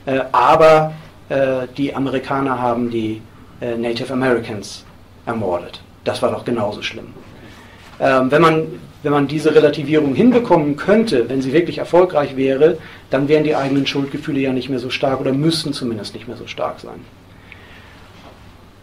äh, 0.06 0.21
aber 0.32 0.93
äh, 1.30 1.67
die 1.77 1.93
Amerikaner 1.95 2.60
haben 2.60 2.89
die 2.89 3.21
äh, 3.62 3.75
Native 3.77 4.12
Americans 4.12 4.84
ermordet. 5.25 5.82
Das 6.04 6.21
war 6.21 6.32
doch 6.32 6.43
genauso 6.43 6.82
schlimm. 6.82 7.13
Ähm, 7.99 8.32
wenn, 8.32 8.41
man, 8.41 8.67
wenn 9.04 9.12
man 9.12 9.27
diese 9.27 9.54
Relativierung 9.54 10.15
hinbekommen 10.15 10.75
könnte, 10.75 11.30
wenn 11.30 11.41
sie 11.41 11.54
wirklich 11.54 11.77
erfolgreich 11.77 12.36
wäre, 12.36 12.80
dann 13.12 13.27
wären 13.27 13.43
die 13.43 13.56
eigenen 13.56 13.86
Schuldgefühle 13.86 14.39
ja 14.39 14.51
nicht 14.51 14.69
mehr 14.69 14.80
so 14.80 14.89
stark 14.89 15.21
oder 15.21 15.32
müssten 15.32 15.73
zumindest 15.73 16.15
nicht 16.15 16.27
mehr 16.27 16.38
so 16.38 16.47
stark 16.47 16.80
sein. 16.80 17.01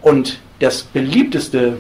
Und 0.09 0.39
das 0.59 0.83
beliebteste, 0.83 1.77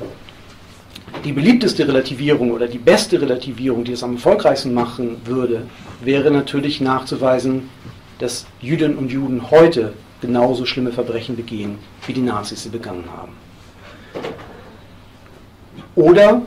die 1.24 1.32
beliebteste 1.32 1.88
Relativierung 1.88 2.50
oder 2.50 2.66
die 2.66 2.78
beste 2.78 3.18
Relativierung, 3.22 3.84
die 3.84 3.92
es 3.92 4.02
am 4.02 4.14
erfolgreichsten 4.14 4.74
machen 4.74 5.16
würde, 5.24 5.62
wäre 6.02 6.30
natürlich 6.30 6.82
nachzuweisen, 6.82 7.70
dass 8.18 8.44
Jüdinnen 8.60 8.98
und 8.98 9.10
Juden 9.10 9.50
heute 9.50 9.94
genauso 10.20 10.66
schlimme 10.66 10.92
Verbrechen 10.92 11.36
begehen, 11.36 11.78
wie 12.06 12.12
die 12.12 12.20
Nazis 12.20 12.64
sie 12.64 12.68
begangen 12.68 13.04
haben. 13.16 13.32
Oder, 15.94 16.42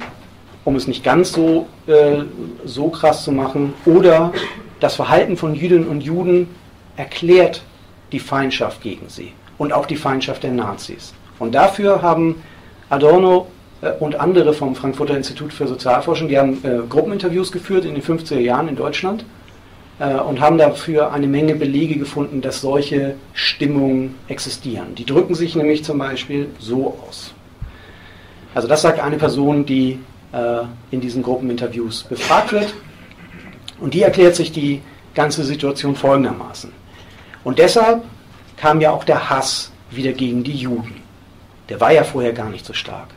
um 0.64 0.76
es 0.76 0.88
nicht 0.88 1.04
ganz 1.04 1.32
so, 1.32 1.68
äh, 1.88 2.24
so 2.64 2.90
krass 2.90 3.24
zu 3.24 3.32
machen, 3.32 3.74
oder 3.86 4.32
das 4.80 4.96
Verhalten 4.96 5.36
von 5.36 5.56
Jüdinnen 5.56 5.88
und 5.88 6.02
Juden 6.02 6.48
erklärt 6.96 7.64
die 8.12 8.20
Feindschaft 8.20 8.84
gegen 8.84 9.10
sie 9.10 9.34
und 9.58 9.74
auch 9.74 9.88
die 9.88 9.96
Feindschaft 9.96 10.44
der 10.44 10.52
Nazis. 10.52 11.14
Und 11.42 11.56
dafür 11.56 12.04
haben 12.04 12.36
Adorno 12.92 13.48
äh, 13.82 13.94
und 14.00 14.20
andere 14.20 14.54
vom 14.54 14.76
Frankfurter 14.76 15.18
Institut 15.18 15.52
für 15.52 15.68
Sozialforschung, 15.68 16.28
die 16.28 16.38
haben 16.38 16.64
äh, 16.64 16.88
Gruppeninterviews 16.88 17.52
geführt 17.52 17.84
in 17.84 17.96
den 17.96 18.04
50er 18.04 18.38
Jahren 18.38 18.68
in 18.68 18.76
Deutschland 18.76 19.26
äh, 19.98 20.14
und 20.14 20.40
haben 20.40 20.60
dafür 20.60 21.12
eine 21.12 21.26
Menge 21.26 21.56
Belege 21.56 21.98
gefunden, 21.98 22.42
dass 22.42 22.62
solche 22.62 23.16
Stimmungen 23.34 24.14
existieren. 24.28 24.94
Die 24.94 25.04
drücken 25.04 25.34
sich 25.34 25.56
nämlich 25.56 25.84
zum 25.84 25.98
Beispiel 25.98 26.48
so 26.60 26.96
aus. 27.08 27.34
Also 28.54 28.68
das 28.68 28.84
sagt 28.84 29.00
eine 29.00 29.18
Person, 29.18 29.66
die 29.66 29.98
äh, 30.34 30.62
in 30.92 31.02
diesen 31.02 31.24
Gruppeninterviews 31.24 32.04
befragt 32.04 32.52
wird. 32.52 32.72
Und 33.80 33.96
die 33.96 34.04
erklärt 34.04 34.36
sich 34.36 34.52
die 34.52 34.84
ganze 35.16 35.44
Situation 35.44 35.96
folgendermaßen. 35.96 36.72
Und 37.44 37.58
deshalb 37.58 38.04
kam 38.58 38.80
ja 38.80 38.92
auch 38.92 39.06
der 39.06 39.32
Hass 39.32 39.72
wieder 39.90 40.14
gegen 40.14 40.44
die 40.44 40.56
Juden. 40.56 41.01
Der 41.72 41.80
war 41.80 41.94
ja 41.94 42.04
vorher 42.04 42.34
gar 42.34 42.50
nicht 42.50 42.66
so 42.66 42.74
stark. 42.74 43.08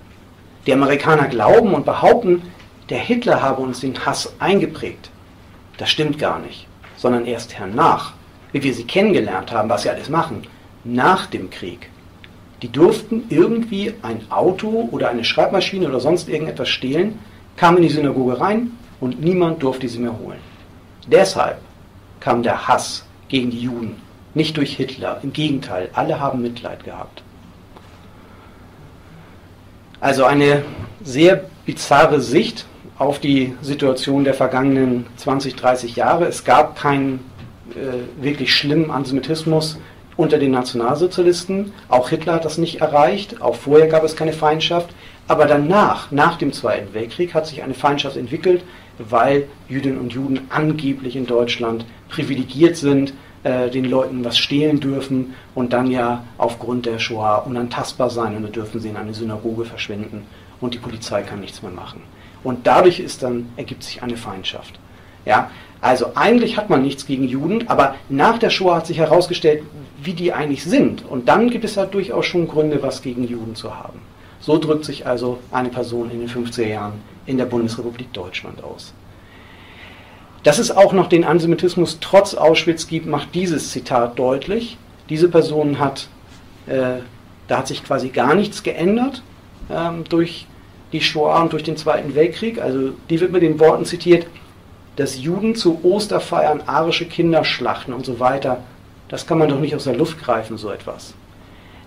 Die 0.65 0.73
Amerikaner 0.73 1.27
glauben 1.27 1.75
und 1.75 1.85
behaupten, 1.85 2.43
der 2.89 2.99
Hitler 2.99 3.43
habe 3.43 3.61
uns 3.61 3.81
den 3.81 4.07
Hass 4.07 4.33
eingeprägt. 4.39 5.11
Das 5.77 5.91
stimmt 5.91 6.21
gar 6.21 6.39
nicht, 6.39 6.69
sondern 6.97 7.27
erst 7.27 7.59
hernach, 7.59 8.13
wie 8.53 8.63
wir 8.63 8.73
sie 8.73 8.85
kennengelernt 8.85 9.51
haben, 9.51 9.69
was 9.69 9.83
sie 9.83 9.91
alles 9.91 10.09
machen, 10.09 10.43
nach 10.85 11.27
dem 11.27 11.51
Krieg. 11.51 11.91
Die 12.63 12.71
durften 12.71 13.25
irgendwie 13.29 13.95
ein 14.03 14.21
Auto 14.31 14.89
oder 14.93 15.09
eine 15.09 15.25
Schreibmaschine 15.25 15.89
oder 15.89 15.99
sonst 15.99 16.29
irgendetwas 16.29 16.69
stehlen, 16.69 17.19
kamen 17.57 17.79
in 17.79 17.83
die 17.83 17.89
Synagoge 17.89 18.41
rein 18.41 18.71
und 19.01 19.21
niemand 19.21 19.65
durfte 19.65 19.89
sie 19.89 19.99
mehr 19.99 20.17
holen. 20.17 20.39
Deshalb 21.09 21.59
kam 22.21 22.45
der 22.45 22.69
Hass 22.69 23.05
gegen 23.27 23.51
die 23.51 23.63
Juden, 23.63 23.97
nicht 24.33 24.57
durch 24.57 24.77
Hitler, 24.77 25.19
im 25.25 25.33
Gegenteil, 25.33 25.91
alle 25.93 26.21
haben 26.21 26.41
Mitleid 26.41 26.85
gehabt. 26.85 27.25
Also 30.05 30.27
eine 30.27 30.63
sehr 31.03 31.45
bizarre 31.65 32.21
Sicht 32.21 32.67
auf 32.99 33.21
die 33.21 33.55
Situation 33.63 34.25
der 34.25 34.35
vergangenen 34.35 35.07
20, 35.17 35.57
30 35.57 35.97
Jahre. 35.97 36.27
Es 36.27 36.45
gab 36.45 36.77
keinen 36.77 37.21
äh, 37.71 38.23
wirklich 38.23 38.55
schlimmen 38.55 38.91
Antisemitismus 38.91 39.79
unter 40.19 40.37
den 40.37 40.51
Nationalsozialisten. 40.51 41.73
Auch 41.89 42.11
Hitler 42.11 42.35
hat 42.35 42.45
das 42.45 42.59
nicht 42.59 42.83
erreicht. 42.83 43.41
Auch 43.41 43.55
vorher 43.55 43.87
gab 43.87 44.05
es 44.05 44.15
keine 44.15 44.35
Feindschaft. 44.35 44.91
Aber 45.27 45.47
danach, 45.47 46.11
nach 46.11 46.37
dem 46.37 46.53
Zweiten 46.53 46.93
Weltkrieg, 46.93 47.33
hat 47.33 47.47
sich 47.47 47.63
eine 47.63 47.73
Feindschaft 47.73 48.19
entwickelt, 48.19 48.63
weil 48.99 49.49
Jüdinnen 49.71 49.99
und 49.99 50.13
Juden 50.13 50.43
angeblich 50.51 51.17
in 51.17 51.25
Deutschland 51.25 51.87
privilegiert 52.11 52.77
sind, 52.77 53.15
äh, 53.45 53.71
den 53.71 53.85
Leuten 53.85 54.25
was 54.25 54.39
stehlen 54.39 54.81
dürfen 54.81 55.35
und 55.55 55.73
dann 55.73 55.91
ja 55.91 56.25
aufgrund 56.39 56.87
der 56.87 56.99
Shoah 56.99 57.45
unantastbar 57.47 58.11
sein 58.11 58.37
und 58.37 58.43
dann 58.43 58.53
dürfen 58.53 58.81
sie 58.81 58.89
in 58.89 58.97
eine 58.97 59.15
Synagoge 59.15 59.65
verschwinden 59.65 60.27
und 60.61 60.75
die 60.75 60.79
Polizei 60.79 61.23
kann 61.23 61.41
nichts 61.41 61.63
mehr 61.63 61.71
machen. 61.71 62.03
Und 62.43 62.67
dadurch 62.67 63.01
ist 63.01 63.23
dann, 63.23 63.51
ergibt 63.57 63.83
sich 63.83 64.03
eine 64.03 64.17
Feindschaft. 64.17 64.79
Ja, 65.25 65.51
also 65.81 66.13
eigentlich 66.15 66.57
hat 66.57 66.71
man 66.71 66.83
nichts 66.83 67.07
gegen 67.07 67.25
Juden, 67.25 67.69
aber 67.69 67.95
nach 68.09 68.39
der 68.39 68.51
Shoah 68.51 68.77
hat 68.77 68.87
sich 68.87 68.99
herausgestellt, 68.99 69.63
wie 70.03 70.15
die 70.15 70.33
eigentlich 70.33 70.65
sind. 70.65 71.05
Und 71.05 71.29
dann 71.29 71.51
gibt 71.51 71.65
es 71.65 71.75
ja 71.75 71.87
durchaus 71.87 72.27
schon 72.27 72.49
Gründe, 72.49 72.83
was 72.83 73.03
gegen 73.03 73.25
Juden 73.25 73.55
zu 73.55 73.75
haben. 73.75 74.01
So 74.41 74.59
drückt 74.59 74.85
sich 74.85 75.07
also 75.07 75.39
eine 75.51 75.71
Person 75.71 76.11
in 76.11 76.21
den 76.21 76.29
50er 76.29 76.67
Jahren 76.67 76.95
in 77.27 77.39
der 77.39 77.47
Bundesrepublik 77.47 78.13
Deutschland 78.13 78.63
aus. 78.63 78.93
Dass 80.45 80.59
es 80.59 80.71
auch 80.71 80.93
noch 80.93 81.09
den 81.09 81.25
Antisemitismus 81.25 81.99
trotz 82.01 82.35
Auschwitz 82.35 82.87
gibt, 82.87 83.07
macht 83.07 83.35
dieses 83.35 83.71
Zitat 83.71 84.19
deutlich. 84.19 84.77
Diese 85.09 85.29
Person 85.29 85.79
hat, 85.79 86.09
äh, 86.67 87.01
da 87.49 87.59
hat 87.59 87.67
sich 87.67 87.83
quasi 87.83 88.11
gar 88.11 88.35
nichts 88.35 88.63
geändert 88.63 89.23
ähm, 89.71 90.05
durch 90.09 90.47
die 90.93 91.01
Shoah 91.01 91.43
und 91.43 91.53
durch 91.55 91.63
den 91.63 91.79
Zweiten 91.79 92.15
Weltkrieg. 92.15 92.61
Also 92.61 92.91
die 93.09 93.21
wird 93.21 93.33
mit 93.33 93.43
den 93.43 93.59
Worten 93.59 93.87
zitiert, 93.87 94.27
dass 94.97 95.19
Juden 95.19 95.55
zu 95.55 95.81
Osterfeiern 95.83 96.63
arische 96.67 97.07
Kinder 97.07 97.43
schlachten 97.45 97.95
und 97.95 98.05
so 98.05 98.21
weiter. 98.21 98.59
Das 99.09 99.27
kann 99.27 99.39
man 99.39 99.49
doch 99.49 99.59
nicht 99.59 99.75
aus 99.75 99.85
der 99.85 99.97
Luft 99.97 100.23
greifen, 100.23 100.59
so 100.59 100.71
etwas. 100.71 101.15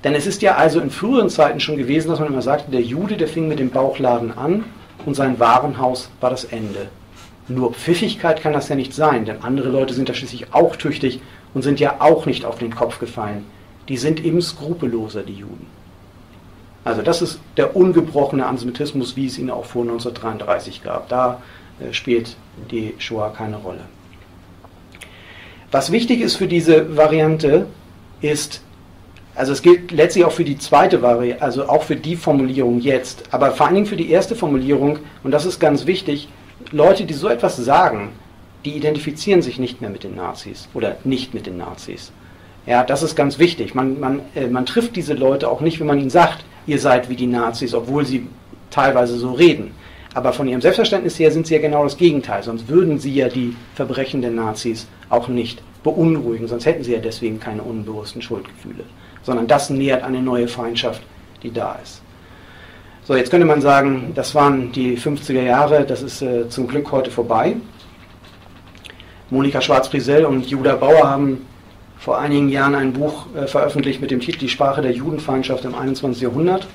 Denn 0.03 0.15
es 0.15 0.25
ist 0.25 0.41
ja 0.41 0.55
also 0.55 0.79
in 0.79 0.89
früheren 0.89 1.29
Zeiten 1.29 1.59
schon 1.59 1.77
gewesen, 1.77 2.09
dass 2.09 2.19
man 2.19 2.29
immer 2.29 2.41
sagte, 2.41 2.71
der 2.71 2.81
Jude, 2.81 3.17
der 3.17 3.27
fing 3.27 3.47
mit 3.47 3.59
dem 3.59 3.69
Bauchladen 3.69 4.35
an 4.35 4.65
und 5.05 5.15
sein 5.15 5.39
Warenhaus 5.39 6.09
war 6.21 6.31
das 6.31 6.43
Ende. 6.43 6.87
Nur 7.47 7.73
Pfiffigkeit 7.73 8.41
kann 8.41 8.53
das 8.53 8.69
ja 8.69 8.75
nicht 8.75 8.93
sein, 8.93 9.25
denn 9.25 9.41
andere 9.41 9.69
Leute 9.69 9.93
sind 9.93 10.09
da 10.09 10.13
schließlich 10.13 10.53
auch 10.53 10.75
tüchtig 10.75 11.21
und 11.53 11.61
sind 11.61 11.79
ja 11.79 11.97
auch 11.99 12.25
nicht 12.25 12.43
auf 12.43 12.57
den 12.57 12.75
Kopf 12.75 12.99
gefallen. 12.99 13.45
Die 13.87 13.97
sind 13.97 14.23
eben 14.23 14.41
skrupelloser, 14.41 15.23
die 15.23 15.35
Juden. 15.35 15.67
Also 16.83 17.01
das 17.01 17.21
ist 17.21 17.39
der 17.55 17.75
ungebrochene 17.75 18.45
Antisemitismus, 18.45 19.15
wie 19.15 19.27
es 19.27 19.37
ihn 19.37 19.49
auch 19.49 19.65
vor 19.65 19.83
1933 19.83 20.83
gab. 20.83 21.09
Da 21.09 21.41
äh, 21.79 21.93
spielt 21.93 22.35
die 22.71 22.93
Shoah 22.97 23.33
keine 23.33 23.57
Rolle. 23.57 23.81
Was 25.71 25.91
wichtig 25.91 26.21
ist 26.21 26.35
für 26.35 26.47
diese 26.47 26.95
Variante, 26.95 27.67
ist 28.21 28.61
also 29.35 29.53
es 29.53 29.61
gilt 29.61 29.91
letztlich 29.91 30.25
auch 30.25 30.31
für 30.31 30.43
die 30.43 30.57
zweite 30.57 31.03
Variante, 31.03 31.43
also 31.43 31.69
auch 31.69 31.83
für 31.83 31.95
die 31.95 32.15
Formulierung 32.15 32.79
jetzt, 32.79 33.23
aber 33.31 33.51
vor 33.51 33.67
allen 33.67 33.75
Dingen 33.75 33.85
für 33.85 33.95
die 33.95 34.09
erste 34.09 34.35
Formulierung, 34.35 34.97
und 35.23 35.29
das 35.31 35.45
ist 35.45 35.59
ganz 35.59 35.85
wichtig, 35.85 36.27
Leute, 36.71 37.05
die 37.05 37.13
so 37.13 37.27
etwas 37.27 37.57
sagen, 37.57 38.09
die 38.65 38.75
identifizieren 38.75 39.41
sich 39.41 39.59
nicht 39.59 39.81
mehr 39.81 39.89
mit 39.89 40.03
den 40.03 40.15
Nazis 40.15 40.67
oder 40.73 40.97
nicht 41.03 41.33
mit 41.33 41.45
den 41.45 41.57
Nazis. 41.57 42.11
Ja, 42.65 42.83
das 42.83 43.03
ist 43.03 43.15
ganz 43.15 43.39
wichtig. 43.39 43.75
Man, 43.75 43.99
man, 43.99 44.21
äh, 44.35 44.47
man 44.47 44.65
trifft 44.65 44.95
diese 44.95 45.13
Leute 45.13 45.49
auch 45.49 45.61
nicht, 45.61 45.79
wenn 45.79 45.87
man 45.87 45.99
ihnen 45.99 46.09
sagt, 46.09 46.43
ihr 46.65 46.79
seid 46.79 47.09
wie 47.09 47.15
die 47.15 47.27
Nazis, 47.27 47.73
obwohl 47.73 48.05
sie 48.05 48.27
teilweise 48.69 49.17
so 49.17 49.31
reden. 49.31 49.71
Aber 50.13 50.33
von 50.33 50.47
ihrem 50.47 50.61
Selbstverständnis 50.61 51.17
her 51.19 51.31
sind 51.31 51.47
sie 51.47 51.53
ja 51.53 51.61
genau 51.61 51.83
das 51.83 51.97
Gegenteil. 51.97 52.43
Sonst 52.43 52.67
würden 52.67 52.99
sie 52.99 53.13
ja 53.13 53.29
die 53.29 53.55
Verbrechen 53.75 54.21
der 54.21 54.31
Nazis 54.31 54.87
auch 55.09 55.27
nicht 55.27 55.61
beunruhigen. 55.83 56.47
Sonst 56.47 56.65
hätten 56.65 56.83
sie 56.83 56.93
ja 56.93 56.99
deswegen 56.99 57.39
keine 57.39 57.61
unbewussten 57.61 58.21
Schuldgefühle 58.21 58.83
sondern 59.27 59.45
das 59.45 59.69
nähert 59.69 60.03
eine 60.03 60.21
neue 60.21 60.47
Feindschaft, 60.47 61.01
die 61.43 61.51
da 61.51 61.77
ist. 61.83 62.01
So, 63.07 63.15
jetzt 63.15 63.31
könnte 63.31 63.45
man 63.45 63.61
sagen, 63.61 64.11
das 64.15 64.35
waren 64.35 64.73
die 64.73 64.97
50er 64.97 65.41
Jahre, 65.41 65.85
das 65.85 66.01
ist 66.01 66.21
äh, 66.21 66.49
zum 66.49 66.67
Glück 66.67 66.91
heute 66.91 67.09
vorbei. 67.09 67.55
Monika 69.29 69.61
Schwarz-Prisell 69.61 70.25
und 70.25 70.45
Judah 70.47 70.75
Bauer 70.75 71.09
haben 71.09 71.45
vor 71.97 72.19
einigen 72.19 72.49
Jahren 72.49 72.75
ein 72.75 72.91
Buch 72.91 73.27
äh, 73.33 73.47
veröffentlicht 73.47 74.01
mit 74.01 74.11
dem 74.11 74.19
Titel 74.19 74.39
Die 74.39 74.49
Sprache 74.49 74.81
der 74.81 74.91
Judenfeindschaft 74.91 75.63
im 75.63 75.73
21. 75.73 76.21
Jahrhundert. 76.21 76.67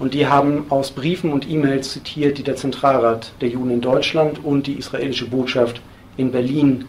Und 0.00 0.12
die 0.12 0.26
haben 0.26 0.66
aus 0.70 0.90
Briefen 0.90 1.32
und 1.32 1.48
E-Mails 1.48 1.92
zitiert, 1.92 2.38
die 2.38 2.42
der 2.42 2.56
Zentralrat 2.56 3.30
der 3.40 3.50
Juden 3.50 3.70
in 3.70 3.80
Deutschland 3.80 4.44
und 4.44 4.66
die 4.66 4.72
israelische 4.72 5.28
Botschaft 5.28 5.80
in 6.16 6.32
Berlin 6.32 6.86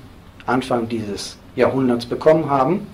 Anfang 0.48 0.90
dieses 0.90 1.38
Jahrhunderts 1.56 2.08
bekommen 2.08 2.50
haben. 2.50 2.88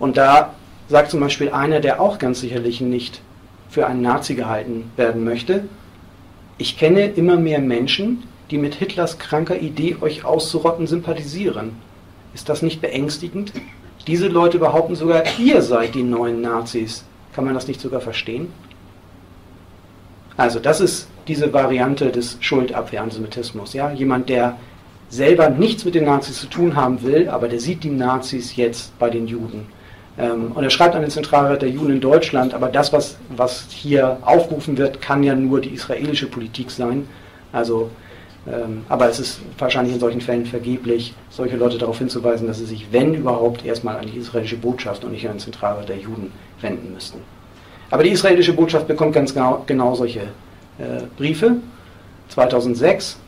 Und 0.00 0.16
da 0.16 0.54
sagt 0.88 1.12
zum 1.12 1.20
Beispiel 1.20 1.50
einer, 1.50 1.78
der 1.78 2.00
auch 2.00 2.18
ganz 2.18 2.40
sicherlich 2.40 2.80
nicht 2.80 3.20
für 3.68 3.86
einen 3.86 4.02
Nazi 4.02 4.34
gehalten 4.34 4.90
werden 4.96 5.24
möchte, 5.24 5.64
ich 6.60 6.76
kenne 6.76 7.06
immer 7.06 7.36
mehr 7.36 7.60
Menschen, 7.60 8.24
die 8.50 8.58
mit 8.58 8.74
Hitlers 8.74 9.18
kranker 9.20 9.60
Idee, 9.60 9.96
euch 10.00 10.24
auszurotten, 10.24 10.88
sympathisieren. 10.88 11.76
Ist 12.34 12.48
das 12.48 12.62
nicht 12.62 12.80
beängstigend? 12.80 13.52
Diese 14.08 14.26
Leute 14.26 14.58
behaupten 14.58 14.96
sogar, 14.96 15.22
ihr 15.38 15.62
seid 15.62 15.94
die 15.94 16.02
neuen 16.02 16.40
Nazis. 16.40 17.04
Kann 17.32 17.44
man 17.44 17.54
das 17.54 17.68
nicht 17.68 17.80
sogar 17.80 18.00
verstehen? 18.00 18.48
Also 20.36 20.58
das 20.58 20.80
ist 20.80 21.08
diese 21.28 21.52
Variante 21.52 22.10
des 22.10 22.38
Schuldabwehrantisemitismus. 22.40 23.74
Ja? 23.74 23.92
Jemand, 23.92 24.28
der 24.28 24.56
selber 25.10 25.50
nichts 25.50 25.84
mit 25.84 25.94
den 25.94 26.06
Nazis 26.06 26.40
zu 26.40 26.48
tun 26.48 26.74
haben 26.74 27.02
will, 27.02 27.28
aber 27.28 27.48
der 27.48 27.60
sieht 27.60 27.84
die 27.84 27.90
Nazis 27.90 28.56
jetzt 28.56 28.98
bei 28.98 29.10
den 29.10 29.28
Juden 29.28 29.66
und 30.18 30.64
er 30.64 30.70
schreibt 30.70 30.96
an 30.96 31.02
den 31.02 31.10
Zentralrat 31.10 31.62
der 31.62 31.70
Juden 31.70 31.94
in 31.94 32.00
Deutschland, 32.00 32.52
aber 32.52 32.68
das, 32.68 32.92
was, 32.92 33.16
was 33.36 33.66
hier 33.70 34.18
aufgerufen 34.22 34.76
wird, 34.76 35.00
kann 35.00 35.22
ja 35.22 35.34
nur 35.34 35.60
die 35.60 35.70
israelische 35.70 36.26
Politik 36.26 36.70
sein. 36.70 37.08
Also, 37.52 37.90
ähm, 38.46 38.84
aber 38.88 39.08
es 39.08 39.20
ist 39.20 39.40
wahrscheinlich 39.58 39.94
in 39.94 40.00
solchen 40.00 40.20
Fällen 40.20 40.44
vergeblich, 40.44 41.14
solche 41.30 41.56
Leute 41.56 41.78
darauf 41.78 41.98
hinzuweisen, 41.98 42.48
dass 42.48 42.58
sie 42.58 42.66
sich, 42.66 42.88
wenn 42.90 43.14
überhaupt, 43.14 43.64
erstmal 43.64 43.96
an 43.96 44.06
die 44.06 44.18
israelische 44.18 44.56
Botschaft 44.56 45.04
und 45.04 45.12
nicht 45.12 45.26
an 45.26 45.34
den 45.34 45.40
Zentralrat 45.40 45.88
der 45.88 45.98
Juden 45.98 46.32
wenden 46.60 46.92
müssten. 46.92 47.20
Aber 47.90 48.02
die 48.02 48.10
israelische 48.10 48.52
Botschaft 48.52 48.88
bekommt 48.88 49.14
ganz 49.14 49.32
genau, 49.32 49.62
genau 49.66 49.94
solche 49.94 50.20
äh, 50.20 51.02
Briefe, 51.16 51.56
2006, 52.30 53.18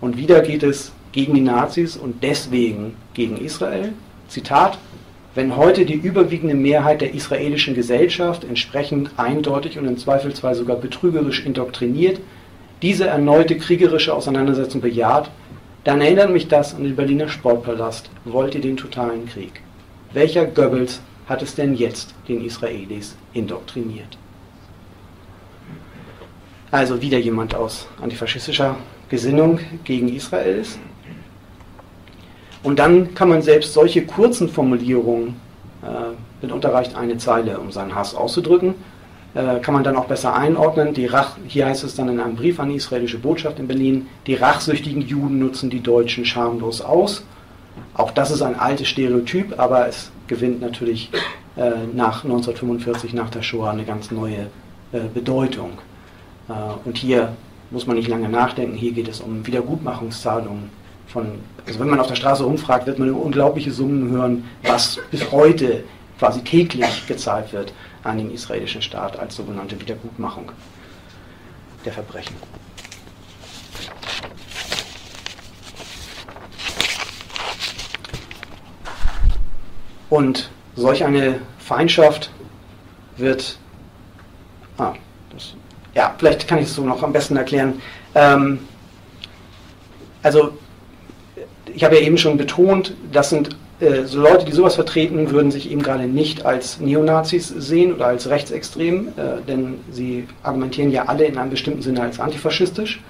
und 0.00 0.16
wieder 0.16 0.40
geht 0.40 0.62
es 0.62 0.92
gegen 1.12 1.34
die 1.34 1.40
Nazis 1.40 1.96
und 1.96 2.22
deswegen 2.22 2.96
gegen 3.14 3.36
Israel. 3.36 3.92
Zitat, 4.28 4.78
wenn 5.34 5.56
heute 5.56 5.84
die 5.84 5.94
überwiegende 5.94 6.54
Mehrheit 6.54 7.00
der 7.00 7.14
israelischen 7.14 7.74
Gesellschaft 7.74 8.44
entsprechend 8.44 9.10
eindeutig 9.16 9.78
und 9.78 9.86
im 9.86 9.96
Zweifelsfall 9.96 10.54
sogar 10.54 10.76
betrügerisch 10.76 11.44
indoktriniert 11.44 12.20
diese 12.82 13.06
erneute 13.06 13.58
kriegerische 13.58 14.14
Auseinandersetzung 14.14 14.80
bejaht, 14.80 15.30
dann 15.84 16.00
erinnert 16.00 16.30
mich 16.30 16.48
das 16.48 16.74
an 16.74 16.84
den 16.84 16.96
Berliner 16.96 17.28
Sportpalast. 17.28 18.10
Wollt 18.24 18.54
ihr 18.54 18.60
den 18.60 18.76
totalen 18.76 19.26
Krieg? 19.26 19.60
Welcher 20.12 20.46
Goebbels 20.46 21.00
hat 21.26 21.42
es 21.42 21.54
denn 21.54 21.74
jetzt 21.74 22.14
den 22.28 22.44
Israelis 22.44 23.16
indoktriniert? 23.32 24.18
Also 26.70 27.02
wieder 27.02 27.18
jemand 27.18 27.54
aus 27.54 27.88
antifaschistischer 28.00 28.76
Gesinnung 29.08 29.60
gegen 29.84 30.08
Israel 30.08 30.60
ist. 30.60 30.78
Und 32.62 32.78
dann 32.78 33.14
kann 33.14 33.28
man 33.28 33.42
selbst 33.42 33.72
solche 33.72 34.04
kurzen 34.04 34.48
Formulierungen, 34.48 35.36
äh, 35.82 36.14
mitunter 36.42 36.72
reicht 36.74 36.94
eine 36.94 37.16
Zeile, 37.16 37.58
um 37.58 37.72
seinen 37.72 37.94
Hass 37.94 38.14
auszudrücken, 38.14 38.74
äh, 39.34 39.60
kann 39.60 39.74
man 39.74 39.84
dann 39.84 39.96
auch 39.96 40.06
besser 40.06 40.34
einordnen. 40.34 40.92
Die 40.92 41.06
Rach, 41.06 41.36
hier 41.46 41.66
heißt 41.66 41.84
es 41.84 41.94
dann 41.94 42.08
in 42.08 42.20
einem 42.20 42.36
Brief 42.36 42.60
an 42.60 42.68
die 42.68 42.76
israelische 42.76 43.18
Botschaft 43.18 43.58
in 43.58 43.66
Berlin, 43.66 44.08
die 44.26 44.34
rachsüchtigen 44.34 45.02
Juden 45.02 45.38
nutzen 45.38 45.70
die 45.70 45.80
Deutschen 45.80 46.24
schamlos 46.24 46.82
aus. 46.82 47.24
Auch 47.94 48.10
das 48.10 48.30
ist 48.30 48.42
ein 48.42 48.58
altes 48.58 48.88
Stereotyp, 48.88 49.58
aber 49.58 49.88
es 49.88 50.10
gewinnt 50.26 50.60
natürlich 50.60 51.10
äh, 51.56 51.70
nach 51.94 52.24
1945, 52.24 53.14
nach 53.14 53.30
der 53.30 53.42
Shoah, 53.42 53.70
eine 53.70 53.84
ganz 53.84 54.10
neue 54.10 54.48
äh, 54.92 55.00
Bedeutung. 55.14 55.78
Äh, 56.48 56.52
und 56.84 56.98
hier 56.98 57.32
muss 57.70 57.86
man 57.86 57.96
nicht 57.96 58.08
lange 58.08 58.28
nachdenken, 58.28 58.74
hier 58.74 58.92
geht 58.92 59.08
es 59.08 59.20
um 59.20 59.46
Wiedergutmachungszahlungen 59.46 60.79
von, 61.12 61.40
also 61.66 61.80
wenn 61.80 61.88
man 61.88 62.00
auf 62.00 62.06
der 62.06 62.14
Straße 62.14 62.44
rumfragt, 62.44 62.86
wird 62.86 62.98
man 62.98 63.10
unglaubliche 63.10 63.72
Summen 63.72 64.10
hören, 64.10 64.44
was 64.62 65.00
bis 65.10 65.30
heute 65.32 65.84
quasi 66.18 66.42
täglich 66.42 67.06
gezahlt 67.06 67.52
wird 67.52 67.72
an 68.04 68.18
den 68.18 68.30
israelischen 68.30 68.82
Staat 68.82 69.18
als 69.18 69.36
sogenannte 69.36 69.80
Wiedergutmachung 69.80 70.52
der 71.84 71.92
Verbrechen. 71.92 72.36
Und 80.10 80.50
solch 80.74 81.04
eine 81.04 81.40
Feindschaft 81.58 82.30
wird, 83.16 83.58
ah, 84.78 84.94
das, 85.32 85.54
ja, 85.94 86.14
vielleicht 86.18 86.48
kann 86.48 86.58
ich 86.58 86.64
es 86.64 86.74
so 86.74 86.84
noch 86.84 87.02
am 87.02 87.12
besten 87.12 87.36
erklären. 87.36 87.80
Ähm, 88.14 88.58
also, 90.22 90.58
ich 91.74 91.84
habe 91.84 91.96
ja 91.96 92.02
eben 92.02 92.18
schon 92.18 92.36
betont, 92.36 92.94
das 93.12 93.30
sind 93.30 93.56
äh, 93.80 94.04
so 94.04 94.20
Leute, 94.20 94.44
die 94.44 94.52
sowas 94.52 94.74
vertreten, 94.74 95.30
würden 95.30 95.50
sich 95.50 95.70
eben 95.70 95.82
gerade 95.82 96.04
nicht 96.04 96.44
als 96.44 96.80
Neonazis 96.80 97.48
sehen 97.48 97.94
oder 97.94 98.06
als 98.06 98.28
rechtsextrem, 98.28 99.08
äh, 99.08 99.46
denn 99.46 99.78
sie 99.90 100.26
argumentieren 100.42 100.90
ja 100.90 101.04
alle 101.06 101.24
in 101.24 101.38
einem 101.38 101.50
bestimmten 101.50 101.82
Sinne 101.82 102.02
als 102.02 102.20
antifaschistisch. 102.20 103.00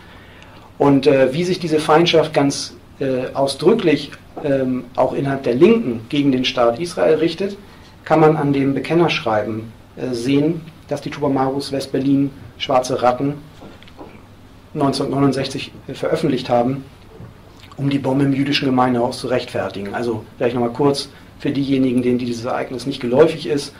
Und 0.78 1.06
äh, 1.06 1.32
wie 1.32 1.44
sich 1.44 1.58
diese 1.58 1.78
Feindschaft 1.78 2.32
ganz 2.32 2.74
äh, 3.00 3.32
ausdrücklich 3.34 4.12
ähm, 4.44 4.84
auch 4.96 5.12
innerhalb 5.12 5.42
der 5.42 5.54
Linken 5.54 6.02
gegen 6.08 6.32
den 6.32 6.44
Staat 6.44 6.78
Israel 6.78 7.16
richtet, 7.16 7.56
kann 8.04 8.20
man 8.20 8.36
an 8.36 8.52
dem 8.52 8.74
Bekennerschreiben 8.74 9.72
äh, 9.96 10.14
sehen, 10.14 10.62
das 10.88 11.00
die 11.00 11.10
Tubamarus 11.10 11.72
West-Berlin 11.72 12.30
Schwarze 12.58 13.02
Ratten 13.02 13.34
1969 14.74 15.72
äh, 15.88 15.94
veröffentlicht 15.94 16.48
haben, 16.48 16.84
um 17.80 17.88
die 17.88 17.98
Bombe 17.98 18.24
im 18.24 18.34
jüdischen 18.34 18.66
Gemeindehaus 18.66 19.20
zu 19.20 19.28
rechtfertigen. 19.28 19.94
Also 19.94 20.24
vielleicht 20.36 20.54
nochmal 20.54 20.72
kurz 20.72 21.08
für 21.38 21.50
diejenigen, 21.50 22.02
denen 22.02 22.18
dieses 22.18 22.44
Ereignis 22.44 22.86
nicht 22.86 23.00
geläufig 23.00 23.46
ist. 23.46 23.74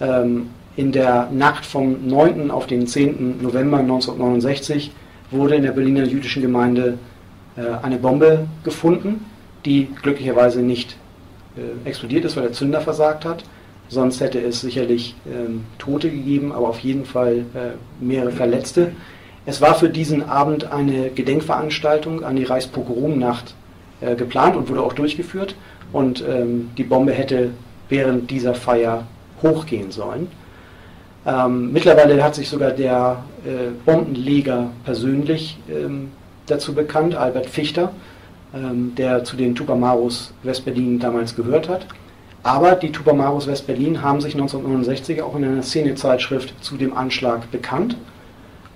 Ähm, 0.00 0.50
in 0.76 0.92
der 0.92 1.30
Nacht 1.32 1.64
vom 1.64 2.06
9. 2.06 2.50
auf 2.50 2.66
den 2.66 2.86
10. 2.86 3.42
November 3.42 3.78
1969 3.78 4.92
wurde 5.30 5.56
in 5.56 5.62
der 5.62 5.72
Berliner 5.72 6.04
jüdischen 6.04 6.42
Gemeinde 6.42 6.98
äh, 7.56 7.62
eine 7.82 7.96
Bombe 7.96 8.46
gefunden, 8.64 9.24
die 9.64 9.88
glücklicherweise 10.02 10.60
nicht 10.60 10.96
äh, 11.56 11.88
explodiert 11.88 12.26
ist, 12.26 12.36
weil 12.36 12.44
der 12.44 12.52
Zünder 12.52 12.82
versagt 12.82 13.24
hat. 13.24 13.44
Sonst 13.88 14.20
hätte 14.20 14.40
es 14.40 14.60
sicherlich 14.60 15.16
ähm, 15.26 15.64
Tote 15.78 16.10
gegeben, 16.10 16.52
aber 16.52 16.68
auf 16.68 16.80
jeden 16.80 17.06
Fall 17.06 17.46
äh, 17.54 18.04
mehrere 18.04 18.32
Verletzte. 18.32 18.92
Es 19.48 19.62
war 19.62 19.76
für 19.76 19.88
diesen 19.88 20.28
Abend 20.28 20.72
eine 20.72 21.08
Gedenkveranstaltung 21.08 22.22
an 22.22 22.36
die 22.36 22.44
Reichspogromnacht 22.44 23.54
äh, 24.02 24.14
geplant 24.14 24.56
und 24.56 24.68
wurde 24.68 24.82
auch 24.82 24.92
durchgeführt. 24.92 25.54
Und 25.90 26.22
ähm, 26.28 26.68
die 26.76 26.84
Bombe 26.84 27.12
hätte 27.12 27.52
während 27.88 28.30
dieser 28.30 28.54
Feier 28.54 29.04
hochgehen 29.42 29.90
sollen. 29.90 30.28
Ähm, 31.24 31.72
mittlerweile 31.72 32.22
hat 32.22 32.34
sich 32.34 32.50
sogar 32.50 32.72
der 32.72 33.24
äh, 33.46 33.70
Bombenleger 33.86 34.68
persönlich 34.84 35.58
ähm, 35.70 36.10
dazu 36.44 36.74
bekannt, 36.74 37.14
Albert 37.14 37.46
Fichter, 37.46 37.92
ähm, 38.54 38.92
der 38.98 39.24
zu 39.24 39.34
den 39.34 39.54
Tupamaros 39.54 40.34
Westberlin 40.42 40.98
damals 40.98 41.34
gehört 41.34 41.70
hat. 41.70 41.86
Aber 42.42 42.72
die 42.72 42.92
Tupamaros 42.92 43.46
Westberlin 43.46 44.02
haben 44.02 44.20
sich 44.20 44.34
1969 44.34 45.22
auch 45.22 45.34
in 45.36 45.44
einer 45.44 45.62
Szenezeitschrift 45.62 46.52
zu 46.62 46.76
dem 46.76 46.94
Anschlag 46.94 47.50
bekannt. 47.50 47.96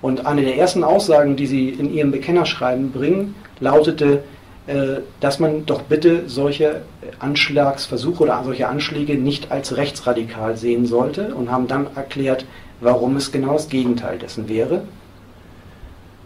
Und 0.03 0.25
eine 0.25 0.41
der 0.41 0.57
ersten 0.57 0.83
Aussagen, 0.83 1.37
die 1.37 1.47
sie 1.47 1.69
in 1.69 1.93
ihrem 1.93 2.11
Bekennerschreiben 2.11 2.91
bringen, 2.91 3.35
lautete, 3.61 4.21
äh, 4.67 4.97
dass 5.21 5.39
man 5.39 5.65
doch 5.65 5.83
bitte 5.83 6.23
solche 6.27 6.81
Anschlagsversuche 7.19 8.23
oder 8.23 8.41
solche 8.43 8.67
Anschläge 8.67 9.15
nicht 9.15 9.49
als 9.49 9.77
rechtsradikal 9.77 10.57
sehen 10.57 10.85
sollte 10.85 11.33
und 11.33 11.49
haben 11.49 11.69
dann 11.69 11.87
erklärt, 11.95 12.45
warum 12.81 13.15
es 13.15 13.31
genau 13.31 13.53
das 13.53 13.69
Gegenteil 13.69 14.17
dessen 14.17 14.49
wäre. 14.49 14.83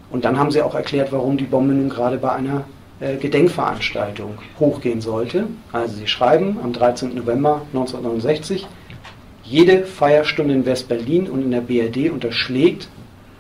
Und 0.10 0.26
dann 0.26 0.40
haben 0.40 0.50
sie 0.50 0.64
auch 0.64 0.74
erklärt, 0.74 1.12
warum 1.12 1.38
die 1.38 1.44
Bombe 1.44 1.76
nun 1.76 1.90
gerade 1.90 2.18
bei 2.18 2.32
einer 2.32 2.64
äh, 3.00 3.18
Gedenkveranstaltung 3.18 4.40
hochgehen 4.60 5.02
sollte. 5.02 5.46
Also 5.72 5.98
sie 5.98 6.08
schreiben 6.08 6.58
am 6.64 6.74
13. 6.74 7.14
November 7.14 7.62
1969, 7.74 8.66
jede 9.44 9.84
Feierstunde 9.84 10.56
in 10.56 10.66
West-Berlin 10.66 11.30
und 11.30 11.44
in 11.44 11.52
der 11.52 11.62
BRD 11.62 12.10
unterschlägt, 12.12 12.90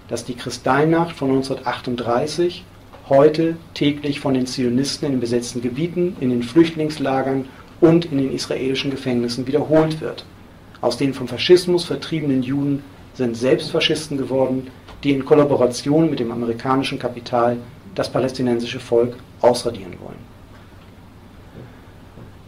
dass 0.07 0.25
die 0.25 0.35
Kristallnacht 0.35 1.15
von 1.15 1.29
1938 1.29 2.63
heute 3.09 3.57
täglich 3.73 4.19
von 4.19 4.33
den 4.33 4.47
Zionisten 4.47 5.05
in 5.05 5.13
den 5.13 5.21
besetzten 5.21 5.61
Gebieten, 5.61 6.15
in 6.19 6.29
den 6.29 6.43
Flüchtlingslagern 6.43 7.45
und 7.79 8.05
in 8.05 8.17
den 8.17 8.33
israelischen 8.33 8.91
Gefängnissen 8.91 9.47
wiederholt 9.47 10.01
wird. 10.01 10.25
Aus 10.81 10.97
den 10.97 11.13
vom 11.13 11.27
Faschismus 11.27 11.85
vertriebenen 11.85 12.43
Juden 12.43 12.83
sind 13.13 13.35
selbst 13.35 13.71
Faschisten 13.71 14.17
geworden, 14.17 14.67
die 15.03 15.11
in 15.11 15.25
Kollaboration 15.25 16.09
mit 16.09 16.19
dem 16.19 16.31
amerikanischen 16.31 16.99
Kapital 16.99 17.57
das 17.95 18.11
palästinensische 18.11 18.79
Volk 18.79 19.15
ausradieren 19.41 19.93
wollen. 20.03 20.16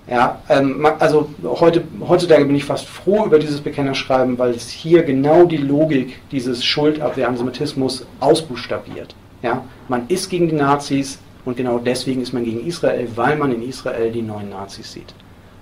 Ja, 0.09 0.41
ähm, 0.49 0.87
also 0.97 1.29
heute, 1.43 1.83
heutzutage 2.07 2.45
bin 2.45 2.55
ich 2.55 2.65
fast 2.65 2.87
froh 2.87 3.25
über 3.25 3.37
dieses 3.37 3.61
Bekennerschreiben, 3.61 4.39
weil 4.39 4.51
es 4.51 4.67
hier 4.69 5.03
genau 5.03 5.45
die 5.45 5.57
Logik 5.57 6.19
dieses 6.31 6.65
Schuldabwehr-Antisemitismus 6.65 8.07
ausbuchstabiert. 8.19 9.13
Ja, 9.43 9.63
man 9.87 10.07
ist 10.07 10.29
gegen 10.29 10.49
die 10.49 10.55
Nazis 10.55 11.19
und 11.45 11.57
genau 11.57 11.77
deswegen 11.77 12.21
ist 12.21 12.33
man 12.33 12.43
gegen 12.43 12.65
Israel, 12.65 13.07
weil 13.15 13.37
man 13.37 13.53
in 13.53 13.61
Israel 13.61 14.11
die 14.11 14.23
neuen 14.23 14.49
Nazis 14.49 14.91
sieht. 14.93 15.13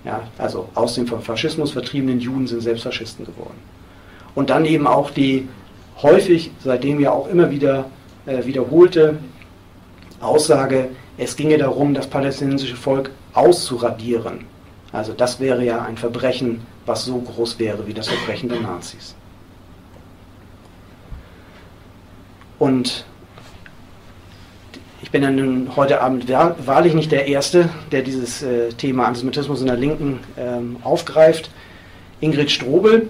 Ja, 0.05 0.21
also 0.37 0.69
aus 0.75 0.95
dem 0.95 1.07
vom 1.07 1.21
Faschismus 1.21 1.71
vertriebenen 1.71 2.21
Juden 2.21 2.47
sind 2.47 2.61
selbst 2.61 2.83
Faschisten 2.83 3.25
geworden. 3.25 3.57
Und 4.33 4.49
dann 4.49 4.63
eben 4.63 4.87
auch 4.87 5.11
die 5.11 5.49
häufig, 6.01 6.51
seitdem 6.63 7.01
ja 7.01 7.11
auch 7.11 7.27
immer 7.27 7.51
wieder 7.51 7.85
äh, 8.25 8.45
wiederholte 8.45 9.17
Aussage, 10.21 10.89
es 11.17 11.35
ginge 11.35 11.57
darum, 11.57 11.93
das 11.93 12.07
palästinensische 12.07 12.75
Volk 12.75 13.11
auszuradieren. 13.37 14.45
Also 14.91 15.13
das 15.13 15.39
wäre 15.39 15.63
ja 15.63 15.83
ein 15.83 15.97
Verbrechen, 15.97 16.61
was 16.85 17.05
so 17.05 17.19
groß 17.19 17.59
wäre 17.59 17.85
wie 17.87 17.93
das 17.93 18.07
Verbrechen 18.07 18.49
der 18.49 18.61
Nazis. 18.61 19.15
Und 22.57 23.05
ich 25.01 25.11
bin 25.11 25.21
ja 25.21 25.29
nun 25.29 25.75
heute 25.75 26.01
Abend 26.01 26.27
wahrlich 26.29 26.93
nicht 26.93 27.11
der 27.11 27.27
Erste, 27.27 27.69
der 27.91 28.01
dieses 28.01 28.41
äh, 28.41 28.69
Thema 28.69 29.05
Antisemitismus 29.05 29.61
in 29.61 29.67
der 29.67 29.77
Linken 29.77 30.19
ähm, 30.37 30.77
aufgreift. 30.83 31.51
Ingrid 32.19 32.49
Strobel, 32.49 33.07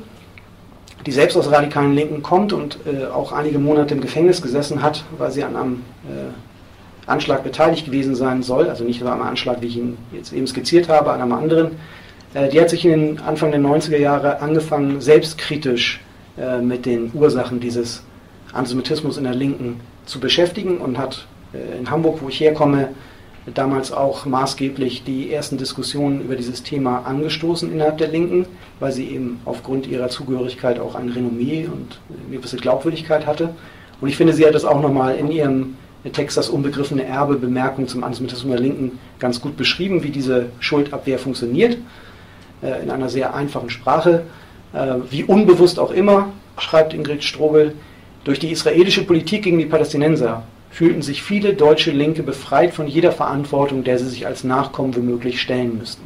die 1.05 1.11
selbst 1.11 1.37
aus 1.37 1.49
radikalen 1.49 1.93
Linken 1.93 2.21
kommt 2.21 2.51
und 2.51 2.79
äh, 2.85 3.05
auch 3.05 3.31
einige 3.31 3.59
Monate 3.59 3.93
im 3.93 4.01
Gefängnis 4.01 4.41
gesessen 4.41 4.81
hat, 4.81 5.05
weil 5.17 5.31
sie 5.31 5.43
an 5.43 5.55
einem 5.55 5.83
äh, 6.07 6.33
Anschlag 7.07 7.43
beteiligt 7.43 7.85
gewesen 7.85 8.15
sein 8.15 8.43
soll, 8.43 8.69
also 8.69 8.83
nicht 8.83 9.01
nur 9.01 9.11
am 9.11 9.21
Anschlag, 9.21 9.61
wie 9.61 9.67
ich 9.67 9.77
ihn 9.77 9.97
jetzt 10.11 10.33
eben 10.33 10.45
skizziert 10.45 10.89
habe, 10.89 11.11
an 11.11 11.21
einem 11.21 11.31
anderen. 11.31 11.71
Äh, 12.33 12.49
die 12.49 12.59
hat 12.59 12.69
sich 12.69 12.85
in 12.85 12.91
den 12.91 13.19
Anfang 13.19 13.51
der 13.51 13.61
90er 13.61 13.97
Jahre 13.97 14.41
angefangen, 14.41 15.01
selbstkritisch 15.01 16.01
äh, 16.37 16.61
mit 16.61 16.85
den 16.85 17.11
Ursachen 17.13 17.59
dieses 17.59 18.03
Antisemitismus 18.53 19.17
in 19.17 19.23
der 19.23 19.35
Linken 19.35 19.79
zu 20.05 20.19
beschäftigen 20.19 20.77
und 20.77 20.97
hat 20.97 21.25
äh, 21.53 21.79
in 21.79 21.89
Hamburg, 21.89 22.19
wo 22.21 22.29
ich 22.29 22.39
herkomme, 22.39 22.89
damals 23.53 23.93
auch 23.93 24.25
maßgeblich 24.25 25.05
die 25.05 25.31
ersten 25.31 25.57
Diskussionen 25.57 26.21
über 26.21 26.35
dieses 26.35 26.63
Thema 26.63 27.05
angestoßen 27.05 27.71
innerhalb 27.71 27.97
der 27.97 28.09
Linken, 28.09 28.45
weil 28.81 28.91
sie 28.91 29.07
eben 29.07 29.39
aufgrund 29.45 29.87
ihrer 29.87 30.09
Zugehörigkeit 30.09 30.79
auch 30.79 30.95
ein 30.95 31.07
Renommee 31.07 31.65
und 31.65 31.99
eine 32.09 32.37
gewisse 32.37 32.57
Glaubwürdigkeit 32.57 33.25
hatte. 33.25 33.53
Und 34.01 34.09
ich 34.09 34.17
finde, 34.17 34.33
sie 34.33 34.45
hat 34.45 34.53
das 34.53 34.65
auch 34.65 34.81
nochmal 34.81 35.15
in 35.15 35.31
ihrem 35.31 35.77
Text 36.11 36.37
das 36.37 36.49
unbegriffene 36.49 37.05
Erbe, 37.05 37.35
Bemerkung 37.35 37.87
zum 37.87 38.03
Antisemitismus 38.03 38.51
der 38.55 38.61
Linken 38.61 38.99
ganz 39.19 39.41
gut 39.41 39.57
beschrieben, 39.57 40.03
wie 40.03 40.11
diese 40.11 40.47
Schuldabwehr 40.59 41.19
funktioniert, 41.19 41.77
äh, 42.61 42.81
in 42.83 42.91
einer 42.91 43.09
sehr 43.09 43.33
einfachen 43.35 43.69
Sprache. 43.69 44.23
Äh, 44.73 44.95
wie 45.09 45.23
unbewusst 45.23 45.79
auch 45.79 45.91
immer, 45.91 46.29
schreibt 46.57 46.93
Ingrid 46.93 47.23
Strobel, 47.23 47.73
durch 48.23 48.39
die 48.39 48.51
israelische 48.51 49.03
Politik 49.03 49.43
gegen 49.43 49.57
die 49.57 49.65
Palästinenser 49.65 50.43
fühlten 50.69 51.01
sich 51.01 51.23
viele 51.23 51.53
deutsche 51.53 51.91
Linke 51.91 52.23
befreit 52.23 52.73
von 52.73 52.87
jeder 52.87 53.11
Verantwortung, 53.11 53.83
der 53.83 53.97
sie 53.97 54.09
sich 54.09 54.27
als 54.27 54.43
Nachkommen 54.43 54.95
womöglich 54.95 55.41
stellen 55.41 55.77
müssten. 55.77 56.03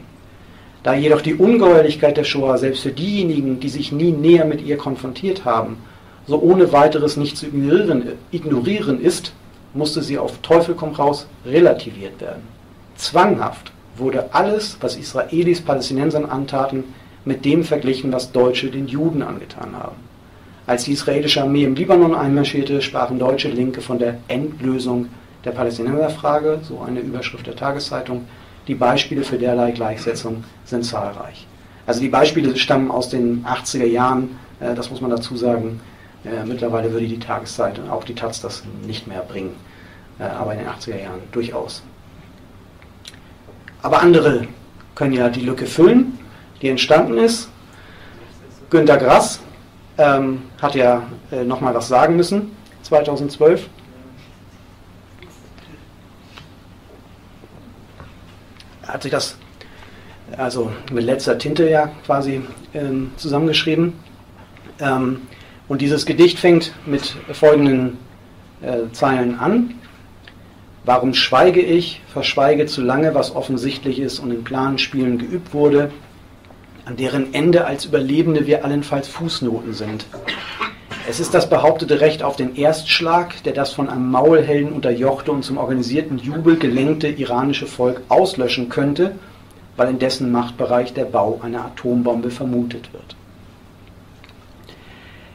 Da 0.83 0.93
jedoch 0.93 1.21
die 1.21 1.35
Ungeheuerlichkeit 1.35 2.17
der 2.17 2.23
Shoah 2.23 2.57
selbst 2.57 2.83
für 2.83 2.91
diejenigen, 2.91 3.59
die 3.59 3.69
sich 3.69 3.91
nie 3.91 4.11
näher 4.11 4.45
mit 4.45 4.61
ihr 4.61 4.77
konfrontiert 4.77 5.45
haben, 5.45 5.77
so 6.27 6.39
ohne 6.39 6.71
weiteres 6.71 7.17
nicht 7.17 7.37
zu 7.37 7.47
ignorieren, 7.47 8.03
ignorieren 8.31 9.01
ist, 9.01 9.33
musste 9.73 10.01
sie 10.01 10.17
auf 10.17 10.37
Teufel 10.39 10.75
komm 10.75 10.93
raus 10.93 11.27
relativiert 11.45 12.19
werden. 12.21 12.43
Zwanghaft 12.95 13.71
wurde 13.97 14.33
alles, 14.33 14.77
was 14.81 14.95
Israelis 14.95 15.61
Palästinensern 15.61 16.25
antaten, 16.25 16.83
mit 17.25 17.45
dem 17.45 17.63
verglichen, 17.63 18.11
was 18.11 18.31
Deutsche 18.31 18.69
den 18.71 18.87
Juden 18.87 19.21
angetan 19.21 19.75
haben. 19.75 19.97
Als 20.67 20.85
die 20.85 20.93
israelische 20.93 21.41
Armee 21.41 21.63
im 21.63 21.75
Libanon 21.75 22.15
einmarschierte, 22.15 22.81
sprachen 22.81 23.19
deutsche 23.19 23.49
Linke 23.49 23.81
von 23.81 23.99
der 23.99 24.17
Endlösung 24.27 25.07
der 25.43 25.51
Palästinenserfrage, 25.51 26.59
so 26.63 26.79
eine 26.79 26.99
Überschrift 26.99 27.47
der 27.47 27.55
Tageszeitung. 27.55 28.27
Die 28.67 28.75
Beispiele 28.75 29.23
für 29.23 29.37
derlei 29.37 29.71
Gleichsetzung 29.71 30.43
sind 30.65 30.85
zahlreich. 30.85 31.47
Also 31.87 31.99
die 31.99 32.09
Beispiele 32.09 32.55
stammen 32.57 32.91
aus 32.91 33.09
den 33.09 33.43
80er 33.43 33.85
Jahren, 33.85 34.37
äh, 34.59 34.75
das 34.75 34.91
muss 34.91 35.01
man 35.01 35.09
dazu 35.09 35.35
sagen. 35.35 35.81
Äh, 36.23 36.45
mittlerweile 36.45 36.91
würde 36.91 37.07
die 37.07 37.19
Tageszeitung, 37.19 37.89
auch 37.89 38.03
die 38.03 38.15
Taz, 38.15 38.41
das 38.41 38.63
nicht 38.85 39.07
mehr 39.07 39.21
bringen, 39.21 39.55
äh, 40.19 40.23
aber 40.23 40.53
in 40.53 40.59
den 40.59 40.67
80er 40.67 41.01
Jahren 41.01 41.21
durchaus. 41.31 41.83
Aber 43.81 44.01
andere 44.01 44.47
können 44.93 45.13
ja 45.13 45.29
die 45.29 45.41
Lücke 45.41 45.65
füllen, 45.65 46.19
die 46.61 46.69
entstanden 46.69 47.17
ist. 47.17 47.49
Günter 48.69 48.97
Grass 48.97 49.39
ähm, 49.97 50.43
hat 50.61 50.75
ja 50.75 51.03
äh, 51.31 51.43
nochmal 51.43 51.73
was 51.73 51.87
sagen 51.87 52.15
müssen, 52.15 52.55
2012. 52.83 53.67
Hat 58.83 59.03
sich 59.03 59.11
das 59.11 59.37
also 60.37 60.71
mit 60.91 61.03
letzter 61.03 61.37
Tinte 61.37 61.69
ja 61.69 61.89
quasi 62.05 62.41
ähm, 62.73 63.11
zusammengeschrieben. 63.17 63.93
Ähm, 64.79 65.21
und 65.71 65.79
dieses 65.81 66.05
Gedicht 66.05 66.37
fängt 66.37 66.73
mit 66.85 67.15
folgenden 67.31 67.97
äh, 68.61 68.91
Zeilen 68.91 69.39
an. 69.39 69.75
Warum 70.83 71.13
schweige 71.13 71.61
ich, 71.61 72.01
verschweige 72.11 72.65
zu 72.65 72.81
lange, 72.81 73.15
was 73.15 73.33
offensichtlich 73.33 73.97
ist 73.97 74.19
und 74.19 74.31
in 74.31 74.43
klaren 74.43 74.75
geübt 74.75 75.53
wurde, 75.53 75.89
an 76.83 76.97
deren 76.97 77.33
Ende 77.33 77.67
als 77.67 77.85
Überlebende 77.85 78.47
wir 78.47 78.65
allenfalls 78.65 79.07
Fußnoten 79.07 79.73
sind. 79.73 80.07
Es 81.07 81.21
ist 81.21 81.33
das 81.33 81.49
behauptete 81.49 82.01
Recht 82.01 82.21
auf 82.21 82.35
den 82.35 82.57
Erstschlag, 82.57 83.41
der 83.43 83.53
das 83.53 83.71
von 83.71 83.87
einem 83.87 84.11
Maulhelden 84.11 84.73
unterjochte 84.73 85.31
und 85.31 85.45
zum 85.45 85.57
organisierten 85.57 86.17
Jubel 86.17 86.57
gelenkte 86.57 87.07
iranische 87.07 87.65
Volk 87.65 88.01
auslöschen 88.09 88.67
könnte, 88.67 89.15
weil 89.77 89.89
in 89.89 89.99
dessen 89.99 90.33
Machtbereich 90.33 90.91
der 90.93 91.05
Bau 91.05 91.39
einer 91.41 91.63
Atombombe 91.63 92.29
vermutet 92.29 92.91
wird. 92.91 93.15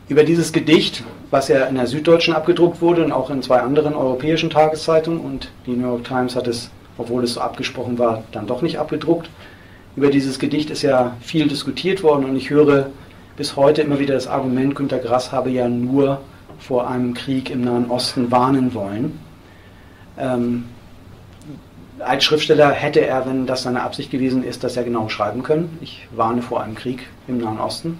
Über 0.08 0.22
dieses 0.22 0.52
Gedicht, 0.52 1.02
was 1.32 1.48
ja 1.48 1.64
in 1.64 1.74
der 1.74 1.88
Süddeutschen 1.88 2.32
abgedruckt 2.32 2.80
wurde 2.80 3.04
und 3.04 3.10
auch 3.10 3.28
in 3.28 3.42
zwei 3.42 3.58
anderen 3.58 3.94
europäischen 3.94 4.50
Tageszeitungen 4.50 5.18
und 5.18 5.50
die 5.66 5.72
New 5.72 5.88
York 5.88 6.04
Times 6.04 6.36
hat 6.36 6.46
es, 6.46 6.70
obwohl 6.96 7.24
es 7.24 7.34
so 7.34 7.40
abgesprochen 7.40 7.98
war, 7.98 8.22
dann 8.30 8.46
doch 8.46 8.62
nicht 8.62 8.78
abgedruckt. 8.78 9.28
Über 9.96 10.10
dieses 10.10 10.38
Gedicht 10.38 10.70
ist 10.70 10.82
ja 10.82 11.16
viel 11.20 11.48
diskutiert 11.48 12.04
worden 12.04 12.24
und 12.24 12.36
ich 12.36 12.50
höre 12.50 12.90
bis 13.36 13.56
heute 13.56 13.82
immer 13.82 13.98
wieder 13.98 14.14
das 14.14 14.28
Argument, 14.28 14.76
Günter 14.76 14.98
Grass 14.98 15.32
habe 15.32 15.50
ja 15.50 15.68
nur 15.68 16.20
vor 16.60 16.88
einem 16.88 17.12
Krieg 17.14 17.50
im 17.50 17.62
Nahen 17.62 17.90
Osten 17.90 18.30
warnen 18.30 18.74
wollen. 18.74 19.18
Ähm, 20.18 20.66
als 21.98 22.22
Schriftsteller 22.22 22.70
hätte 22.70 23.00
er, 23.04 23.26
wenn 23.26 23.46
das 23.46 23.64
seine 23.64 23.82
Absicht 23.82 24.12
gewesen 24.12 24.44
ist, 24.44 24.62
das 24.62 24.76
ja 24.76 24.84
genau 24.84 25.08
schreiben 25.08 25.42
können. 25.42 25.78
Ich 25.80 26.06
warne 26.14 26.42
vor 26.42 26.62
einem 26.62 26.76
Krieg 26.76 27.08
im 27.26 27.38
Nahen 27.38 27.58
Osten 27.58 27.98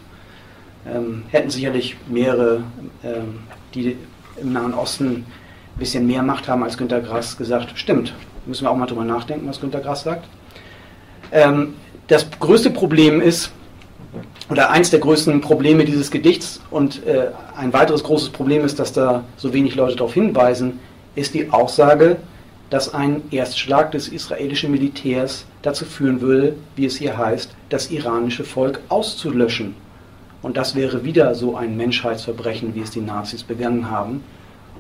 ähm, 0.93 1.24
hätten 1.30 1.51
sicherlich 1.51 1.97
mehrere, 2.09 2.62
ähm, 3.03 3.41
die 3.74 3.97
im 4.37 4.53
Nahen 4.53 4.74
Osten 4.74 5.09
ein 5.09 5.24
bisschen 5.78 6.07
mehr 6.07 6.22
Macht 6.22 6.49
haben 6.49 6.62
als 6.62 6.78
Günter 6.78 7.01
Grass, 7.01 7.37
gesagt, 7.37 7.72
stimmt, 7.74 8.14
müssen 8.47 8.64
wir 8.64 8.70
auch 8.70 8.76
mal 8.76 8.87
drüber 8.87 9.05
nachdenken, 9.05 9.49
was 9.49 9.61
Günter 9.61 9.80
Grass 9.80 10.03
sagt. 10.03 10.26
Ähm, 11.32 11.74
das 12.07 12.26
größte 12.39 12.70
Problem 12.70 13.20
ist, 13.20 13.51
oder 14.49 14.70
eins 14.70 14.91
der 14.91 15.01
größten 15.01 15.41
Probleme 15.41 15.84
dieses 15.84 16.11
Gedichts 16.11 16.61
und 16.70 17.05
äh, 17.05 17.30
ein 17.57 17.72
weiteres 17.72 18.05
großes 18.05 18.30
Problem 18.30 18.64
ist, 18.64 18.78
dass 18.78 18.93
da 18.93 19.24
so 19.37 19.53
wenig 19.53 19.74
Leute 19.74 19.97
darauf 19.97 20.14
hinweisen, 20.14 20.78
ist 21.16 21.34
die 21.34 21.51
Aussage, 21.51 22.16
dass 22.70 22.95
ein 22.95 23.22
Erstschlag 23.30 23.93
des 23.93 24.09
israelischen 24.09 24.70
Militärs 24.70 25.47
dazu 25.62 25.84
führen 25.84 26.20
würde, 26.20 26.55
wie 26.76 26.87
es 26.87 26.97
hier 26.97 27.16
heißt, 27.16 27.51
das 27.68 27.91
iranische 27.91 28.45
Volk 28.45 28.80
auszulöschen. 28.89 29.74
Und 30.47 30.57
das 30.57 30.76
wäre 30.76 31.05
wieder 31.05 31.34
so 31.34 31.57
ein 31.57 31.76
Menschheitsverbrechen, 31.76 32.76
wie 32.76 32.80
es 32.80 32.92
die 32.92 33.01
Nazis 33.01 33.42
begangen 33.42 33.90
haben. 33.90 34.22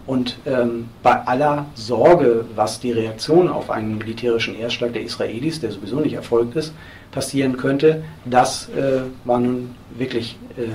Und 0.06 0.38
ähm, 0.46 0.88
bei 1.02 1.26
aller 1.26 1.66
Sorge, 1.74 2.44
was 2.54 2.78
die 2.78 2.92
Reaktion 2.92 3.48
auf 3.48 3.68
einen 3.68 3.98
militärischen 3.98 4.56
Erstschlag 4.56 4.92
der 4.92 5.02
Israelis, 5.02 5.58
der 5.58 5.72
sowieso 5.72 5.98
nicht 5.98 6.12
erfolgt 6.12 6.54
ist, 6.54 6.72
passieren 7.10 7.56
könnte, 7.56 8.04
das 8.26 8.68
äh, 8.68 9.00
war 9.24 9.40
nun 9.40 9.74
wirklich 9.98 10.38
äh, 10.56 10.68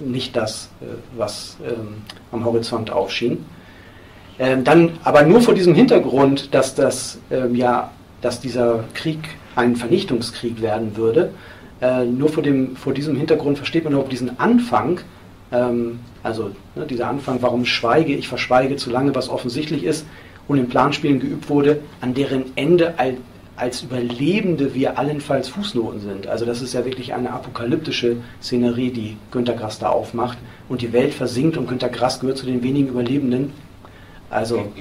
nicht 0.00 0.36
das, 0.36 0.70
äh, 0.80 0.84
was 1.16 1.56
ähm, 1.66 2.02
am 2.30 2.44
Horizont 2.44 2.92
aufschien. 2.92 3.46
Ähm, 4.38 4.62
dann 4.62 4.92
aber 5.02 5.24
nur 5.24 5.40
vor 5.40 5.54
diesem 5.54 5.74
Hintergrund, 5.74 6.54
dass, 6.54 6.76
das, 6.76 7.18
ähm, 7.32 7.56
ja, 7.56 7.90
dass 8.20 8.38
dieser 8.38 8.84
Krieg 8.94 9.18
ein 9.56 9.74
Vernichtungskrieg 9.74 10.62
werden 10.62 10.96
würde, 10.96 11.32
äh, 11.80 12.04
nur 12.04 12.28
vor, 12.28 12.42
dem, 12.42 12.76
vor 12.76 12.92
diesem 12.92 13.16
Hintergrund 13.16 13.56
versteht 13.56 13.84
man 13.84 13.92
überhaupt 13.92 14.12
diesen 14.12 14.38
Anfang, 14.40 15.00
ähm, 15.52 16.00
also 16.22 16.50
ne, 16.74 16.86
dieser 16.86 17.08
Anfang, 17.08 17.38
warum 17.40 17.64
schweige 17.64 18.14
ich, 18.14 18.28
verschweige 18.28 18.76
zu 18.76 18.90
lange, 18.90 19.14
was 19.14 19.28
offensichtlich 19.28 19.84
ist 19.84 20.06
und 20.48 20.58
in 20.58 20.68
Planspielen 20.68 21.20
geübt 21.20 21.48
wurde, 21.48 21.80
an 22.00 22.14
deren 22.14 22.44
Ende 22.56 22.98
als, 22.98 23.16
als 23.56 23.82
Überlebende 23.82 24.74
wir 24.74 24.98
allenfalls 24.98 25.48
Fußnoten 25.48 26.00
sind. 26.00 26.26
Also 26.26 26.44
das 26.44 26.62
ist 26.62 26.74
ja 26.74 26.84
wirklich 26.84 27.14
eine 27.14 27.30
apokalyptische 27.30 28.16
Szenerie, 28.42 28.90
die 28.90 29.16
Günter 29.30 29.54
Grass 29.54 29.78
da 29.78 29.88
aufmacht 29.88 30.38
und 30.68 30.82
die 30.82 30.92
Welt 30.92 31.14
versinkt 31.14 31.56
und 31.56 31.68
Günter 31.68 31.88
Grass 31.88 32.20
gehört 32.20 32.38
zu 32.38 32.46
den 32.46 32.62
wenigen 32.62 32.88
Überlebenden. 32.88 33.52
Also 34.30 34.72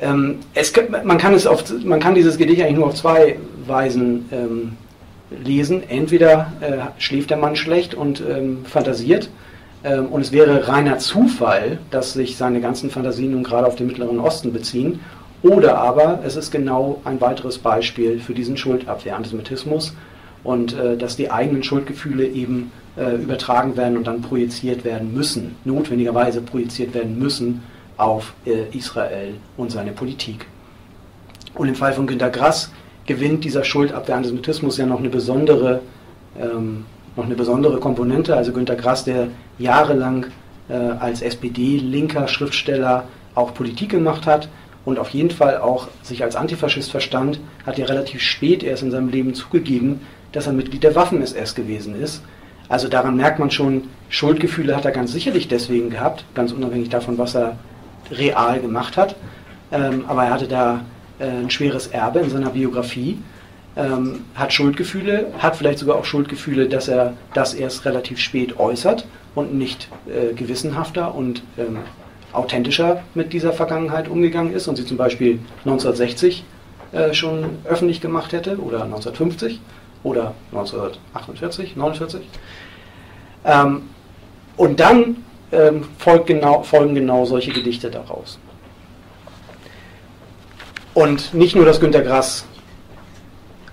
ähm, 0.00 0.38
es, 0.54 0.72
man, 1.04 1.18
kann 1.18 1.34
es 1.34 1.46
auf, 1.46 1.64
man 1.84 2.00
kann 2.00 2.14
dieses 2.14 2.38
Gedicht 2.38 2.62
eigentlich 2.62 2.76
nur 2.76 2.86
auf 2.86 2.94
zwei 2.94 3.38
Weisen 3.66 4.28
ähm, 4.32 4.72
lesen. 5.44 5.82
Entweder 5.88 6.52
äh, 6.60 7.00
schläft 7.00 7.30
der 7.30 7.36
Mann 7.36 7.56
schlecht 7.56 7.94
und 7.94 8.20
ähm, 8.20 8.64
fantasiert, 8.64 9.30
ähm, 9.82 10.06
und 10.06 10.20
es 10.20 10.32
wäre 10.32 10.68
reiner 10.68 10.98
Zufall, 10.98 11.78
dass 11.90 12.12
sich 12.12 12.36
seine 12.36 12.60
ganzen 12.60 12.90
Fantasien 12.90 13.32
nun 13.32 13.44
gerade 13.44 13.66
auf 13.66 13.76
den 13.76 13.86
Mittleren 13.86 14.18
Osten 14.20 14.52
beziehen, 14.52 15.00
oder 15.42 15.78
aber 15.78 16.20
es 16.24 16.36
ist 16.36 16.50
genau 16.50 17.00
ein 17.04 17.20
weiteres 17.20 17.58
Beispiel 17.58 18.20
für 18.20 18.34
diesen 18.34 18.58
Schuldabwehr-Antisemitismus 18.58 19.94
und 20.44 20.74
äh, 20.74 20.96
dass 20.96 21.16
die 21.16 21.30
eigenen 21.30 21.62
Schuldgefühle 21.62 22.26
eben 22.26 22.72
äh, 22.96 23.14
übertragen 23.14 23.76
werden 23.76 23.96
und 23.96 24.06
dann 24.06 24.20
projiziert 24.20 24.84
werden 24.84 25.14
müssen, 25.14 25.56
notwendigerweise 25.64 26.42
projiziert 26.42 26.92
werden 26.92 27.18
müssen 27.18 27.62
auf 27.96 28.34
äh, 28.44 28.76
Israel 28.76 29.34
und 29.56 29.70
seine 29.70 29.92
Politik. 29.92 30.46
Und 31.54 31.68
im 31.68 31.74
Fall 31.74 31.94
von 31.94 32.06
Günter 32.06 32.30
Grass 32.30 32.70
gewinnt 33.10 33.42
dieser 33.42 33.64
Schuldabwehr-Antisemitismus 33.64 34.76
ja 34.78 34.86
noch 34.86 35.00
eine 35.00 35.08
besondere, 35.08 35.80
ähm, 36.40 36.84
noch 37.16 37.24
eine 37.24 37.34
besondere 37.34 37.80
Komponente. 37.80 38.36
Also 38.36 38.52
Günter 38.52 38.76
Grass, 38.76 39.02
der 39.02 39.26
jahrelang 39.58 40.26
äh, 40.68 40.74
als 40.74 41.20
SPD-linker 41.20 42.28
Schriftsteller 42.28 43.08
auch 43.34 43.52
Politik 43.52 43.90
gemacht 43.90 44.26
hat 44.26 44.48
und 44.84 45.00
auf 45.00 45.08
jeden 45.08 45.32
Fall 45.32 45.58
auch 45.58 45.88
sich 46.02 46.22
als 46.22 46.36
Antifaschist 46.36 46.92
verstand, 46.92 47.40
hat 47.66 47.78
ja 47.78 47.86
relativ 47.86 48.20
spät 48.20 48.62
erst 48.62 48.84
in 48.84 48.92
seinem 48.92 49.08
Leben 49.08 49.34
zugegeben, 49.34 50.02
dass 50.30 50.46
er 50.46 50.52
Mitglied 50.52 50.84
der 50.84 50.94
Waffen-SS 50.94 51.56
gewesen 51.56 52.00
ist. 52.00 52.22
Also 52.68 52.86
daran 52.86 53.16
merkt 53.16 53.40
man 53.40 53.50
schon, 53.50 53.88
Schuldgefühle 54.08 54.76
hat 54.76 54.84
er 54.84 54.92
ganz 54.92 55.10
sicherlich 55.10 55.48
deswegen 55.48 55.90
gehabt, 55.90 56.24
ganz 56.34 56.52
unabhängig 56.52 56.90
davon, 56.90 57.18
was 57.18 57.34
er 57.34 57.56
real 58.12 58.60
gemacht 58.60 58.96
hat. 58.96 59.16
Ähm, 59.72 60.04
aber 60.06 60.26
er 60.26 60.30
hatte 60.30 60.46
da 60.46 60.82
äh, 61.20 61.24
ein 61.24 61.50
schweres 61.50 61.88
Erbe 61.88 62.20
in 62.20 62.30
seiner 62.30 62.50
Biografie, 62.50 63.18
ähm, 63.76 64.24
hat 64.34 64.52
Schuldgefühle, 64.52 65.26
hat 65.38 65.56
vielleicht 65.56 65.78
sogar 65.78 65.96
auch 65.96 66.04
Schuldgefühle, 66.04 66.68
dass 66.68 66.88
er 66.88 67.14
das 67.34 67.54
erst 67.54 67.84
relativ 67.84 68.18
spät 68.18 68.58
äußert 68.58 69.06
und 69.34 69.54
nicht 69.54 69.88
äh, 70.08 70.34
gewissenhafter 70.34 71.14
und 71.14 71.42
ähm, 71.56 71.78
authentischer 72.32 73.02
mit 73.14 73.32
dieser 73.32 73.52
Vergangenheit 73.52 74.08
umgegangen 74.08 74.52
ist 74.52 74.68
und 74.68 74.76
sie 74.76 74.84
zum 74.84 74.96
Beispiel 74.96 75.40
1960 75.64 76.44
äh, 76.92 77.14
schon 77.14 77.58
öffentlich 77.64 78.00
gemacht 78.00 78.32
hätte 78.32 78.58
oder 78.58 78.82
1950 78.84 79.60
oder 80.02 80.34
1948, 80.52 81.76
49. 81.76 82.20
Ähm, 83.44 83.82
und 84.56 84.80
dann 84.80 85.16
ähm, 85.52 85.84
folgt 85.98 86.26
genau, 86.26 86.62
folgen 86.62 86.94
genau 86.94 87.24
solche 87.24 87.52
Gedichte 87.52 87.90
daraus. 87.90 88.38
Und 90.94 91.34
nicht 91.34 91.54
nur, 91.54 91.64
dass 91.64 91.80
Günter 91.80 92.02
Grass 92.02 92.44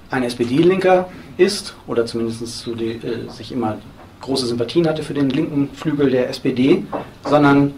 ein 0.09 0.23
SPD-Linker 0.23 1.09
ist, 1.37 1.75
oder 1.87 2.05
zumindest 2.05 2.59
zu 2.59 2.75
die, 2.75 2.91
äh, 2.91 3.29
sich 3.29 3.51
immer 3.51 3.77
große 4.21 4.47
Sympathien 4.47 4.87
hatte 4.87 5.03
für 5.03 5.13
den 5.13 5.29
linken 5.29 5.69
Flügel 5.73 6.09
der 6.09 6.29
SPD, 6.29 6.83
sondern 7.23 7.73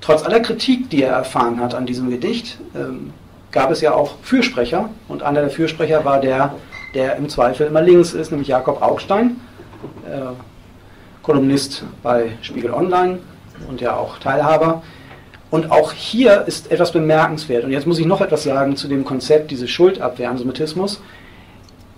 trotz 0.00 0.24
aller 0.24 0.40
Kritik, 0.40 0.90
die 0.90 1.02
er 1.02 1.12
erfahren 1.12 1.60
hat 1.60 1.74
an 1.74 1.86
diesem 1.86 2.10
Gedicht, 2.10 2.58
ähm, 2.74 3.12
gab 3.50 3.70
es 3.70 3.80
ja 3.80 3.94
auch 3.94 4.16
Fürsprecher. 4.22 4.88
Und 5.08 5.22
einer 5.22 5.40
der 5.42 5.50
Fürsprecher 5.50 6.04
war 6.04 6.20
der, 6.20 6.54
der 6.94 7.16
im 7.16 7.28
Zweifel 7.28 7.66
immer 7.66 7.82
links 7.82 8.14
ist, 8.14 8.30
nämlich 8.30 8.48
Jakob 8.48 8.82
Augstein, 8.82 9.40
äh, 10.06 10.32
Kolumnist 11.22 11.84
bei 12.02 12.32
Spiegel 12.40 12.72
Online, 12.72 13.18
und 13.68 13.80
ja 13.80 13.96
auch 13.96 14.18
Teilhaber. 14.18 14.82
Und 15.52 15.70
auch 15.70 15.92
hier 15.92 16.44
ist 16.46 16.72
etwas 16.72 16.92
bemerkenswert. 16.92 17.64
Und 17.64 17.72
jetzt 17.72 17.86
muss 17.86 17.98
ich 17.98 18.06
noch 18.06 18.22
etwas 18.22 18.42
sagen 18.42 18.74
zu 18.74 18.88
dem 18.88 19.04
Konzept 19.04 19.50
dieses 19.50 19.68
Schuldabwehrantismus. 19.68 21.02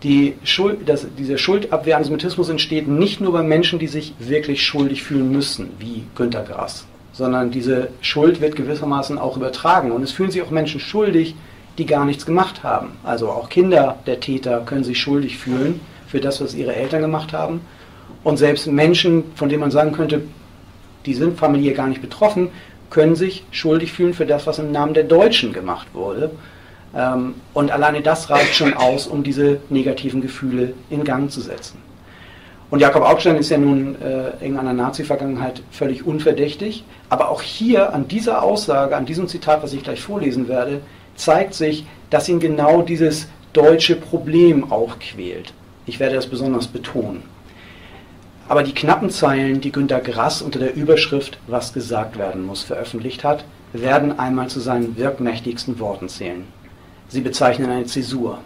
Die 0.02 0.34
Schuld, 0.42 0.88
das, 0.88 1.06
dieser 1.16 1.38
Schuldabwehrantismus 1.38 2.48
entsteht 2.48 2.88
nicht 2.88 3.20
nur 3.20 3.32
bei 3.32 3.44
Menschen, 3.44 3.78
die 3.78 3.86
sich 3.86 4.12
wirklich 4.18 4.64
schuldig 4.64 5.04
fühlen 5.04 5.30
müssen, 5.30 5.70
wie 5.78 6.02
Günter 6.16 6.42
Grass, 6.42 6.84
sondern 7.12 7.52
diese 7.52 7.90
Schuld 8.00 8.40
wird 8.40 8.56
gewissermaßen 8.56 9.18
auch 9.18 9.36
übertragen. 9.36 9.92
Und 9.92 10.02
es 10.02 10.10
fühlen 10.10 10.32
sich 10.32 10.42
auch 10.42 10.50
Menschen 10.50 10.80
schuldig, 10.80 11.36
die 11.78 11.86
gar 11.86 12.04
nichts 12.04 12.26
gemacht 12.26 12.64
haben. 12.64 12.96
Also 13.04 13.28
auch 13.28 13.48
Kinder 13.48 13.98
der 14.04 14.18
Täter 14.18 14.62
können 14.66 14.82
sich 14.82 14.98
schuldig 14.98 15.38
fühlen 15.38 15.78
für 16.08 16.20
das, 16.20 16.40
was 16.40 16.56
ihre 16.56 16.74
Eltern 16.74 17.02
gemacht 17.02 17.32
haben. 17.32 17.60
Und 18.24 18.36
selbst 18.36 18.66
Menschen, 18.66 19.22
von 19.36 19.48
denen 19.48 19.60
man 19.60 19.70
sagen 19.70 19.92
könnte, 19.92 20.22
die 21.06 21.14
sind 21.14 21.38
familiär 21.38 21.74
gar 21.74 21.86
nicht 21.86 22.02
betroffen, 22.02 22.48
können 22.94 23.16
sich 23.16 23.44
schuldig 23.50 23.92
fühlen 23.92 24.14
für 24.14 24.24
das, 24.24 24.46
was 24.46 24.60
im 24.60 24.70
Namen 24.70 24.94
der 24.94 25.02
Deutschen 25.02 25.52
gemacht 25.52 25.88
wurde. 25.94 26.30
Ähm, 26.96 27.34
und 27.52 27.72
alleine 27.72 28.02
das 28.02 28.30
reicht 28.30 28.54
schon 28.54 28.72
aus, 28.72 29.08
um 29.08 29.24
diese 29.24 29.58
negativen 29.68 30.22
Gefühle 30.22 30.74
in 30.90 31.02
Gang 31.02 31.28
zu 31.28 31.40
setzen. 31.40 31.78
Und 32.70 32.78
Jakob 32.78 33.02
Augstein 33.02 33.36
ist 33.36 33.50
ja 33.50 33.58
nun 33.58 33.96
äh, 34.00 34.46
in 34.46 34.56
einer 34.56 34.72
Nazi-Vergangenheit 34.72 35.60
völlig 35.72 36.06
unverdächtig. 36.06 36.84
Aber 37.08 37.30
auch 37.30 37.42
hier 37.42 37.92
an 37.92 38.06
dieser 38.06 38.44
Aussage, 38.44 38.96
an 38.96 39.06
diesem 39.06 39.26
Zitat, 39.26 39.64
was 39.64 39.72
ich 39.72 39.82
gleich 39.82 40.00
vorlesen 40.00 40.46
werde, 40.46 40.80
zeigt 41.16 41.54
sich, 41.54 41.86
dass 42.10 42.28
ihn 42.28 42.38
genau 42.38 42.82
dieses 42.82 43.26
deutsche 43.52 43.96
Problem 43.96 44.70
auch 44.70 45.00
quält. 45.00 45.52
Ich 45.86 45.98
werde 45.98 46.14
das 46.14 46.28
besonders 46.28 46.68
betonen. 46.68 47.33
Aber 48.46 48.62
die 48.62 48.74
knappen 48.74 49.08
Zeilen, 49.10 49.60
die 49.60 49.72
Günter 49.72 50.00
Grass 50.00 50.42
unter 50.42 50.58
der 50.58 50.74
Überschrift 50.74 51.38
Was 51.46 51.72
gesagt 51.72 52.18
werden 52.18 52.44
muss 52.44 52.62
veröffentlicht 52.62 53.24
hat, 53.24 53.44
werden 53.72 54.18
einmal 54.18 54.48
zu 54.48 54.60
seinen 54.60 54.96
wirkmächtigsten 54.96 55.78
Worten 55.78 56.08
zählen. 56.08 56.44
Sie 57.08 57.22
bezeichnen 57.22 57.70
eine 57.70 57.86
Zäsur. 57.86 58.40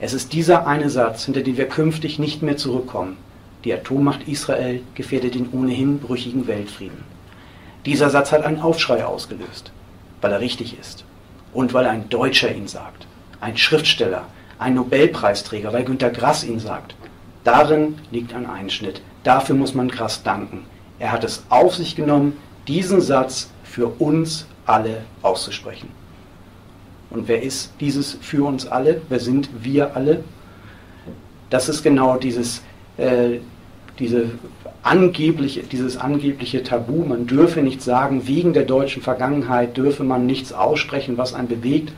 Es 0.00 0.12
ist 0.12 0.32
dieser 0.32 0.66
eine 0.66 0.90
Satz, 0.90 1.24
hinter 1.24 1.40
den 1.40 1.56
wir 1.56 1.68
künftig 1.68 2.18
nicht 2.18 2.42
mehr 2.42 2.56
zurückkommen. 2.56 3.16
Die 3.64 3.72
Atommacht 3.72 4.28
Israel 4.28 4.82
gefährdet 4.94 5.34
den 5.34 5.50
ohnehin 5.50 5.98
brüchigen 5.98 6.46
Weltfrieden. 6.46 7.02
Dieser 7.86 8.10
Satz 8.10 8.32
hat 8.32 8.44
einen 8.44 8.60
Aufschrei 8.60 9.04
ausgelöst, 9.04 9.72
weil 10.20 10.32
er 10.32 10.40
richtig 10.40 10.78
ist 10.78 11.04
und 11.52 11.74
weil 11.74 11.86
ein 11.86 12.08
Deutscher 12.08 12.54
ihn 12.54 12.68
sagt, 12.68 13.06
ein 13.40 13.56
Schriftsteller, 13.56 14.26
ein 14.58 14.74
Nobelpreisträger, 14.74 15.72
weil 15.72 15.84
Günter 15.84 16.10
Grass 16.10 16.44
ihn 16.44 16.60
sagt. 16.60 16.94
Darin 17.44 17.98
liegt 18.10 18.34
ein 18.34 18.46
Einschnitt. 18.46 19.00
Dafür 19.24 19.54
muss 19.54 19.74
man 19.74 19.88
Grass 19.88 20.22
danken. 20.22 20.64
Er 20.98 21.12
hat 21.12 21.24
es 21.24 21.44
auf 21.48 21.74
sich 21.74 21.96
genommen, 21.96 22.36
diesen 22.66 23.00
Satz 23.00 23.50
für 23.64 23.86
uns 23.98 24.46
alle 24.66 25.02
auszusprechen. 25.22 25.88
Und 27.10 27.28
wer 27.28 27.42
ist 27.42 27.72
dieses 27.80 28.18
für 28.20 28.44
uns 28.46 28.66
alle? 28.66 29.00
Wer 29.08 29.20
sind 29.20 29.48
wir 29.60 29.96
alle? 29.96 30.24
Das 31.50 31.68
ist 31.68 31.82
genau 31.82 32.16
dieses, 32.16 32.62
äh, 32.98 33.38
diese 33.98 34.26
angebliche, 34.82 35.62
dieses 35.62 35.96
angebliche 35.96 36.62
Tabu. 36.62 37.04
Man 37.04 37.26
dürfe 37.26 37.62
nicht 37.62 37.82
sagen, 37.82 38.26
wegen 38.26 38.52
der 38.52 38.64
deutschen 38.64 39.02
Vergangenheit 39.02 39.76
dürfe 39.76 40.04
man 40.04 40.26
nichts 40.26 40.52
aussprechen, 40.52 41.16
was 41.16 41.32
einen 41.34 41.48
bewegt, 41.48 41.92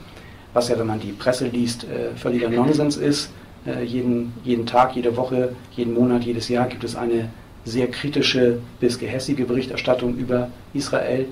was 0.53 0.69
ja, 0.69 0.79
wenn 0.79 0.87
man 0.87 1.01
die 1.01 1.13
Presse 1.13 1.49
liest, 1.49 1.85
äh, 1.85 2.17
völliger 2.17 2.49
Nonsens 2.49 2.97
ist. 2.97 3.31
Äh, 3.67 3.85
jeden, 3.85 4.33
jeden 4.43 4.67
Tag, 4.67 4.97
jede 4.97 5.17
Woche, 5.17 5.55
jeden 5.73 5.93
Monat, 5.95 6.25
jedes 6.25 6.49
Jahr 6.49 6.67
gibt 6.67 6.85
es 6.85 6.97
eine 6.97 7.29
sehr 7.65 7.89
kritische 7.89 8.61
bis 8.81 8.99
gehässige 8.99 9.45
Berichterstattung 9.45 10.17
über 10.17 10.49
Israel. 10.73 11.27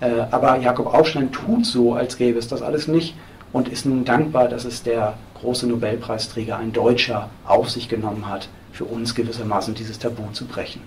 Äh, 0.00 0.10
aber 0.30 0.58
Jakob 0.58 0.92
Aufstein 0.92 1.30
tut 1.30 1.66
so, 1.66 1.94
als 1.94 2.16
gäbe 2.16 2.38
es 2.38 2.48
das 2.48 2.62
alles 2.62 2.88
nicht 2.88 3.14
und 3.52 3.68
ist 3.68 3.86
nun 3.86 4.04
dankbar, 4.04 4.48
dass 4.48 4.64
es 4.64 4.82
der 4.82 5.14
große 5.40 5.68
Nobelpreisträger, 5.68 6.56
ein 6.58 6.72
Deutscher, 6.72 7.30
auf 7.46 7.70
sich 7.70 7.88
genommen 7.88 8.28
hat, 8.28 8.48
für 8.72 8.84
uns 8.84 9.14
gewissermaßen 9.14 9.74
dieses 9.74 9.98
Tabu 9.98 10.30
zu 10.32 10.46
brechen. 10.46 10.82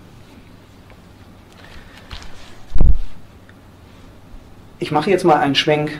Ich 4.79 4.91
mache 4.91 5.09
jetzt 5.09 5.23
mal 5.23 5.37
einen 5.37 5.55
Schwenk 5.55 5.99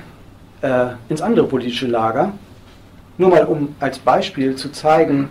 äh, 0.61 0.87
ins 1.07 1.21
andere 1.21 1.47
politische 1.47 1.87
Lager, 1.87 2.33
nur 3.22 3.30
mal 3.30 3.45
um 3.45 3.76
als 3.80 3.99
Beispiel 3.99 4.55
zu 4.55 4.72
zeigen, 4.72 5.30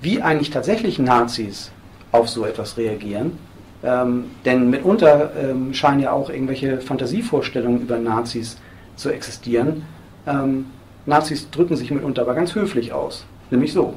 wie 0.00 0.20
eigentlich 0.20 0.50
tatsächlich 0.50 0.98
Nazis 0.98 1.72
auf 2.12 2.28
so 2.28 2.44
etwas 2.44 2.76
reagieren. 2.76 3.38
Ähm, 3.82 4.26
denn 4.44 4.70
mitunter 4.70 5.32
ähm, 5.36 5.72
scheinen 5.74 6.00
ja 6.00 6.12
auch 6.12 6.30
irgendwelche 6.30 6.80
Fantasievorstellungen 6.80 7.80
über 7.80 7.98
Nazis 7.98 8.58
zu 8.96 9.10
existieren. 9.10 9.84
Ähm, 10.26 10.66
Nazis 11.06 11.50
drücken 11.50 11.76
sich 11.76 11.90
mitunter 11.90 12.22
aber 12.22 12.34
ganz 12.34 12.54
höflich 12.54 12.92
aus, 12.92 13.24
nämlich 13.50 13.72
so. 13.72 13.94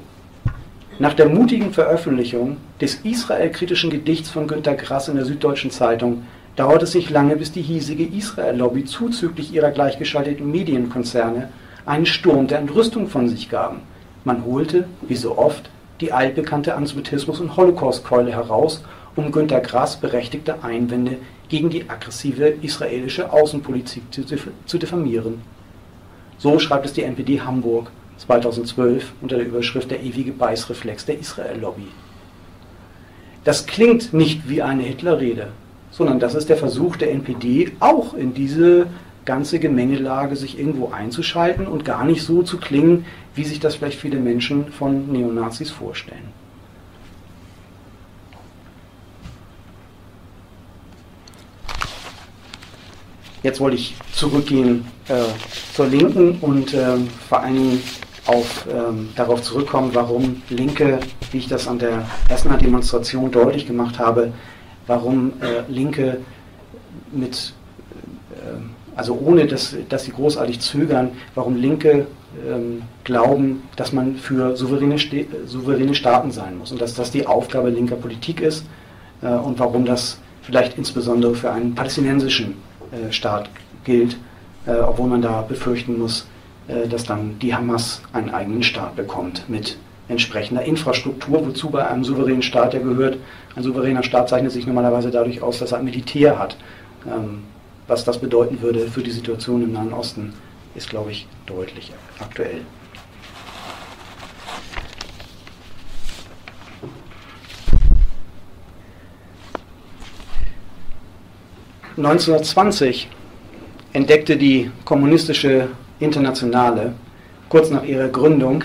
Nach 1.00 1.14
der 1.14 1.30
mutigen 1.30 1.74
Veröffentlichung 1.74 2.58
des 2.82 2.96
israelkritischen 3.04 3.90
Gedichts 3.90 4.30
von 4.30 4.48
Günter 4.48 4.76
Grass 4.76 5.10
in 5.10 5.16
der 5.16 5.26
Süddeutschen 5.26 5.70
Zeitung 5.70 6.24
dauert 6.56 6.82
es 6.82 6.96
nicht 6.96 7.10
lange, 7.10 7.36
bis 7.36 7.52
die 7.52 7.62
hiesige 7.62 8.04
Israel-Lobby 8.04 8.86
zuzüglich 8.86 9.54
ihrer 9.54 9.72
gleichgeschalteten 9.72 10.50
Medienkonzerne 10.50 11.50
einen 11.88 12.06
Sturm 12.06 12.48
der 12.48 12.60
Entrüstung 12.60 13.08
von 13.08 13.28
sich 13.28 13.50
gaben. 13.50 13.80
Man 14.24 14.46
holte, 14.46 14.88
wie 15.02 15.16
so 15.16 15.38
oft, 15.38 15.70
die 16.02 16.12
altbekannte 16.12 16.76
Antisemitismus- 16.76 17.40
und 17.40 17.56
Holocaustkeule 17.56 18.32
heraus, 18.32 18.84
um 19.16 19.32
Günter 19.32 19.62
Grass 19.62 20.00
berechtigte 20.00 20.64
Einwände 20.64 21.18
gegen 21.50 21.70
die 21.70 21.90
aggressive 21.90 22.50
israelische 22.62 23.32
Außenpolitik 23.32 24.04
zu, 24.12 24.24
zu 24.66 24.78
diffamieren. 24.78 25.42
So 26.38 26.60
schreibt 26.60 26.86
es 26.86 26.94
die 26.94 27.04
NPD 27.04 27.42
Hamburg 27.42 27.90
2012 28.20 29.14
unter 29.22 29.38
der 29.38 29.48
Überschrift 29.48 29.90
Der 29.90 30.04
ewige 30.04 30.34
Beißreflex 30.34 31.06
der 31.06 31.20
Israel-Lobby. 31.20 31.88
Das 33.44 33.66
klingt 33.66 34.14
nicht 34.14 34.50
wie 34.50 34.62
eine 34.62 34.84
Hitlerrede, 34.84 35.48
sondern 35.90 36.20
das 36.20 36.36
ist 36.36 36.50
der 36.50 36.58
Versuch 36.58 36.98
der 36.98 37.12
NPD, 37.12 37.72
auch 37.80 38.14
in 38.14 38.34
diese 38.34 38.88
ganze 39.28 39.60
Gemengelage 39.60 40.36
sich 40.36 40.58
irgendwo 40.58 40.90
einzuschalten 40.90 41.68
und 41.68 41.86
gar 41.86 42.04
nicht 42.04 42.24
so 42.24 42.42
zu 42.42 42.58
klingen, 42.58 43.06
wie 43.36 43.44
sich 43.44 43.60
das 43.60 43.76
vielleicht 43.76 44.00
viele 44.00 44.20
Menschen 44.20 44.72
von 44.72 45.12
Neonazis 45.12 45.70
vorstellen. 45.70 46.34
Jetzt 53.44 53.60
wollte 53.60 53.78
ich 53.78 53.96
zurückgehen 54.12 54.86
äh, 55.08 55.24
zur 55.74 55.86
Linken 55.88 56.40
und 56.42 56.74
äh, 56.74 56.98
vor 57.30 57.42
allen 57.42 57.56
Dingen 57.56 57.84
auf, 58.26 58.68
ähm, 58.70 59.10
darauf 59.16 59.42
zurückkommen, 59.42 59.92
warum 59.94 60.42
Linke, 60.50 61.00
wie 61.32 61.38
ich 61.38 61.48
das 61.48 61.68
an 61.68 61.80
der 61.80 62.06
Essener 62.30 62.58
Demonstration 62.58 63.32
deutlich 63.32 63.68
gemacht 63.68 64.00
habe, 64.00 64.34
warum 64.88 65.34
äh, 65.42 65.70
Linke 65.72 66.22
mit, 67.12 67.54
äh, 68.32 68.60
also 68.98 69.18
ohne 69.24 69.46
dass, 69.46 69.76
dass 69.90 70.06
sie 70.06 70.12
großartig 70.12 70.60
zögern, 70.60 71.12
warum 71.36 71.56
Linke 71.56 72.08
ähm, 72.46 72.82
glauben, 73.04 73.64
dass 73.76 73.94
man 73.94 74.16
für 74.16 74.58
souveräne, 74.58 74.98
souveräne 75.46 75.96
Staaten 75.96 76.32
sein 76.32 76.58
muss 76.58 76.72
und 76.72 76.82
dass 76.82 76.94
das 76.96 77.12
die 77.12 77.26
Aufgabe 77.26 77.70
linker 77.70 77.96
Politik 77.96 78.42
ist 78.42 78.66
äh, 79.22 79.28
und 79.28 79.60
warum 79.60 79.86
das 79.86 80.20
vielleicht 80.42 80.78
insbesondere 80.78 81.36
für 81.36 81.52
einen 81.52 81.76
palästinensischen 81.76 82.56
äh, 82.92 83.12
Staat 83.12 83.50
gilt, 83.84 84.18
äh, 84.66 84.72
obwohl 84.72 85.08
man 85.08 85.22
da 85.22 85.42
befürchten 85.42 86.00
muss, 86.00 86.28
äh, 86.68 86.88
dass 86.88 87.04
dann 87.04 87.38
die 87.40 87.54
Hamas 87.54 88.02
einen 88.14 88.32
eigenen 88.32 88.64
Staat 88.64 88.96
bekommt 88.96 89.48
mit 89.48 89.78
entsprechender 90.10 90.64
Infrastruktur, 90.64 91.46
wozu 91.46 91.70
bei 91.70 91.88
einem 91.88 92.04
souveränen 92.04 92.42
Staat 92.42 92.74
ja 92.74 92.80
gehört. 92.80 93.18
Ein 93.56 93.64
souveräner 93.64 94.04
Staat 94.04 94.30
zeichnet 94.30 94.52
sich 94.52 94.66
normalerweise 94.66 95.12
dadurch 95.12 95.42
aus, 95.42 95.60
dass 95.60 95.72
er 95.72 95.80
ein 95.80 95.86
Militär 95.86 96.40
hat. 96.40 96.56
Ähm, 97.06 97.44
was 97.88 98.04
das 98.04 98.20
bedeuten 98.20 98.62
würde 98.62 98.88
für 98.88 99.02
die 99.02 99.12
Situation 99.12 99.64
im 99.64 99.74
Nahen 99.74 99.94
Osten, 99.94 100.34
ist, 100.76 100.90
glaube 100.90 101.12
ich, 101.12 101.28
deutlich 101.46 101.92
aktuell. 102.20 102.62
...1920 111.98 113.08
entdeckte 113.92 114.38
die 114.38 114.70
kommunistische 114.86 115.70
Internationale, 116.00 116.94
kurz 117.50 117.72
nach 117.72 117.84
ihrer 117.84 118.08
Gründung, 118.10 118.64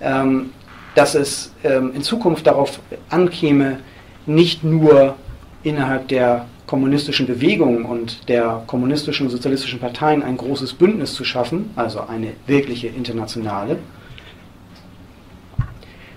ähm, 0.00 0.50
dass 0.94 1.16
es 1.16 1.52
ähm, 1.64 1.92
in 1.96 2.02
Zukunft 2.02 2.46
darauf 2.46 2.78
ankäme, 3.10 3.80
nicht 4.26 4.62
nur 4.62 5.16
innerhalb 5.64 6.06
der 6.06 6.46
kommunistischen 6.66 7.26
Bewegung 7.26 7.84
und 7.84 8.28
der 8.28 8.62
kommunistischen 8.66 9.26
und 9.26 9.32
sozialistischen 9.32 9.80
Parteien 9.80 10.22
ein 10.22 10.36
großes 10.36 10.74
Bündnis 10.74 11.14
zu 11.14 11.24
schaffen, 11.24 11.70
also 11.76 12.00
eine 12.00 12.32
wirkliche 12.46 12.88
internationale, 12.88 13.78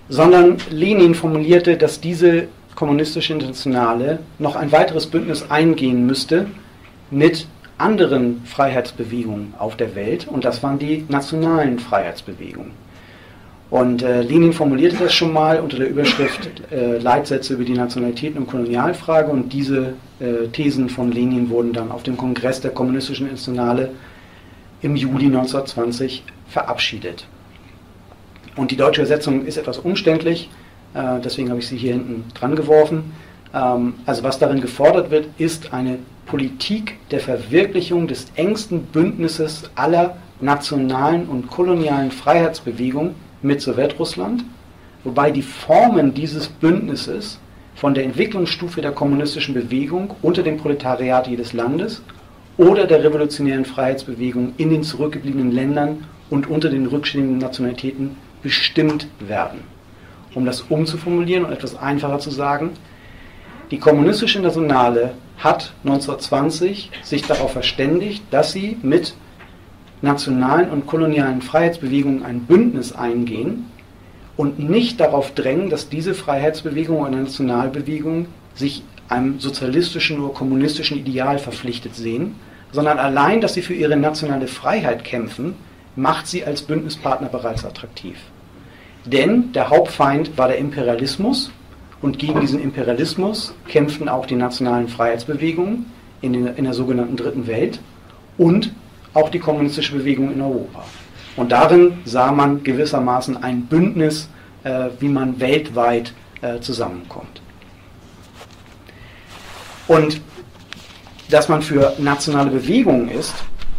sondern 0.09 0.57
Lenin 0.69 1.15
formulierte, 1.15 1.77
dass 1.77 1.99
diese 1.99 2.47
kommunistische 2.75 3.33
Internationale 3.33 4.19
noch 4.39 4.55
ein 4.55 4.71
weiteres 4.71 5.07
Bündnis 5.07 5.49
eingehen 5.49 6.05
müsste 6.05 6.47
mit 7.11 7.47
anderen 7.77 8.43
Freiheitsbewegungen 8.45 9.53
auf 9.57 9.75
der 9.75 9.95
Welt 9.95 10.27
und 10.27 10.45
das 10.45 10.63
waren 10.63 10.79
die 10.79 11.05
nationalen 11.09 11.79
Freiheitsbewegungen. 11.79 12.71
Und 13.69 14.01
äh, 14.01 14.21
Lenin 14.21 14.53
formulierte 14.53 14.97
das 14.97 15.13
schon 15.13 15.33
mal 15.33 15.59
unter 15.59 15.77
der 15.77 15.89
Überschrift 15.89 16.49
äh, 16.71 16.99
Leitsätze 16.99 17.53
über 17.53 17.65
die 17.65 17.73
Nationalitäten 17.73 18.37
und 18.37 18.47
Kolonialfrage 18.47 19.29
und 19.29 19.51
diese 19.51 19.93
äh, 20.19 20.47
Thesen 20.53 20.89
von 20.89 21.11
Lenin 21.11 21.49
wurden 21.49 21.73
dann 21.73 21.91
auf 21.91 22.03
dem 22.03 22.15
Kongress 22.15 22.61
der 22.61 22.71
Kommunistischen 22.71 23.27
Internationale 23.27 23.89
im 24.81 24.95
Juli 24.95 25.25
1920 25.25 26.23
verabschiedet. 26.47 27.25
Und 28.55 28.71
die 28.71 28.77
deutsche 28.77 29.01
Übersetzung 29.01 29.45
ist 29.45 29.57
etwas 29.57 29.79
umständlich, 29.79 30.49
äh, 30.93 31.19
deswegen 31.23 31.49
habe 31.49 31.59
ich 31.59 31.67
sie 31.67 31.77
hier 31.77 31.93
hinten 31.93 32.23
dran 32.33 32.55
geworfen. 32.55 33.11
Ähm, 33.53 33.95
also 34.05 34.23
was 34.23 34.39
darin 34.39 34.61
gefordert 34.61 35.11
wird, 35.11 35.27
ist 35.37 35.73
eine 35.73 35.99
Politik 36.25 36.97
der 37.11 37.19
Verwirklichung 37.19 38.07
des 38.07 38.27
engsten 38.35 38.83
Bündnisses 38.83 39.69
aller 39.75 40.15
nationalen 40.39 41.27
und 41.27 41.47
kolonialen 41.49 42.11
Freiheitsbewegungen 42.11 43.26
mit 43.41 43.61
Sowjetrussland, 43.61 44.43
wobei 45.03 45.31
die 45.31 45.41
Formen 45.41 46.13
dieses 46.13 46.47
Bündnisses 46.47 47.39
von 47.75 47.93
der 47.93 48.03
Entwicklungsstufe 48.03 48.81
der 48.81 48.91
kommunistischen 48.91 49.53
Bewegung 49.53 50.15
unter 50.21 50.43
dem 50.43 50.57
Proletariat 50.57 51.27
jedes 51.27 51.53
Landes 51.53 52.01
oder 52.57 52.87
der 52.87 53.03
revolutionären 53.03 53.65
Freiheitsbewegung 53.65 54.53
in 54.57 54.71
den 54.71 54.83
zurückgebliebenen 54.83 55.51
Ländern 55.51 56.05
und 56.29 56.49
unter 56.49 56.69
den 56.69 56.87
rückstehenden 56.87 57.37
Nationalitäten 57.37 58.17
bestimmt 58.41 59.07
werden. 59.19 59.59
Um 60.33 60.45
das 60.45 60.61
umzuformulieren 60.61 61.45
und 61.45 61.51
etwas 61.51 61.77
einfacher 61.77 62.19
zu 62.19 62.31
sagen, 62.31 62.71
die 63.69 63.79
kommunistische 63.79 64.39
Nationale 64.39 65.11
hat 65.37 65.73
1920 65.83 66.89
sich 67.03 67.23
darauf 67.23 67.51
verständigt, 67.51 68.23
dass 68.31 68.51
sie 68.51 68.77
mit 68.81 69.13
nationalen 70.01 70.69
und 70.69 70.87
kolonialen 70.87 71.41
Freiheitsbewegungen 71.41 72.23
ein 72.23 72.41
Bündnis 72.41 72.93
eingehen 72.93 73.65
und 74.35 74.59
nicht 74.59 74.99
darauf 74.99 75.33
drängen, 75.33 75.69
dass 75.69 75.89
diese 75.89 76.13
Freiheitsbewegung 76.13 76.99
oder 76.99 77.11
Nationalbewegung 77.11 78.27
sich 78.53 78.83
einem 79.09 79.39
sozialistischen 79.39 80.19
oder 80.19 80.33
kommunistischen 80.33 80.97
Ideal 80.97 81.39
verpflichtet 81.39 81.95
sehen, 81.95 82.35
sondern 82.71 82.99
allein, 82.99 83.41
dass 83.41 83.53
sie 83.53 83.61
für 83.61 83.73
ihre 83.73 83.97
nationale 83.97 84.47
Freiheit 84.47 85.03
kämpfen, 85.03 85.55
macht 85.95 86.27
sie 86.27 86.43
als 86.43 86.61
Bündnispartner 86.61 87.29
bereits 87.29 87.65
attraktiv. 87.65 88.17
Denn 89.05 89.51
der 89.53 89.69
Hauptfeind 89.69 90.37
war 90.37 90.47
der 90.49 90.57
Imperialismus 90.57 91.51
und 92.01 92.19
gegen 92.19 92.41
diesen 92.41 92.61
Imperialismus 92.61 93.55
kämpften 93.67 94.09
auch 94.09 94.25
die 94.25 94.35
nationalen 94.35 94.89
Freiheitsbewegungen 94.89 95.85
in, 96.21 96.33
den, 96.33 96.47
in 96.47 96.65
der 96.65 96.73
sogenannten 96.73 97.15
Dritten 97.15 97.47
Welt 97.47 97.79
und 98.37 98.71
auch 99.13 99.29
die 99.29 99.39
kommunistische 99.39 99.95
Bewegung 99.95 100.31
in 100.31 100.41
Europa. 100.41 100.83
Und 101.35 101.51
darin 101.51 101.99
sah 102.05 102.31
man 102.31 102.63
gewissermaßen 102.63 103.41
ein 103.41 103.67
Bündnis, 103.67 104.29
äh, 104.63 104.89
wie 104.99 105.07
man 105.07 105.39
weltweit 105.39 106.13
äh, 106.41 106.59
zusammenkommt. 106.59 107.41
Und 109.87 110.21
dass 111.29 111.49
man 111.49 111.61
für 111.61 111.93
nationale 111.99 112.51
Bewegungen 112.51 113.09
ist, 113.09 113.35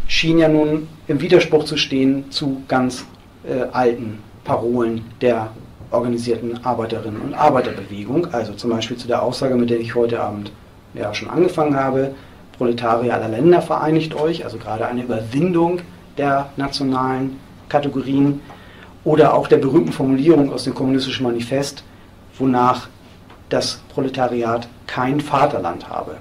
schien 0.07 0.39
ja 0.39 0.49
nun 0.49 0.89
im 1.07 1.21
Widerspruch 1.21 1.65
zu 1.65 1.77
stehen 1.77 2.31
zu 2.31 2.63
ganz 2.69 3.05
äh, 3.47 3.63
alten 3.73 4.21
Parolen 4.45 5.05
der 5.21 5.51
organisierten 5.91 6.65
Arbeiterinnen 6.65 7.21
und 7.21 7.35
Arbeiterbewegung, 7.35 8.33
also 8.33 8.53
zum 8.53 8.71
Beispiel 8.71 8.97
zu 8.97 9.09
der 9.09 9.23
Aussage, 9.23 9.55
mit 9.55 9.71
der 9.71 9.81
ich 9.81 9.95
heute 9.95 10.21
Abend 10.21 10.53
ja 10.95 11.13
schon 11.15 11.31
angefangen 11.31 11.77
habe, 11.77 12.15
Proletarier 12.59 13.15
aller 13.15 13.29
Länder 13.29 13.63
vereinigt 13.63 14.15
euch, 14.15 14.45
also 14.45 14.59
gerade 14.59 14.87
eine 14.87 15.05
Überwindung 15.05 15.81
der 16.19 16.51
nationalen 16.57 17.39
Kategorien 17.69 18.41
oder 19.05 19.35
auch 19.35 19.47
der 19.47 19.59
berühmten 19.59 19.93
Formulierung 19.93 20.53
aus 20.53 20.65
dem 20.65 20.75
kommunistischen 20.75 21.25
Manifest, 21.25 21.85
wonach 22.37 22.89
das 23.49 23.81
Proletariat 23.95 24.69
kein 24.87 25.21
Vaterland 25.21 25.89
habe. 25.89 26.17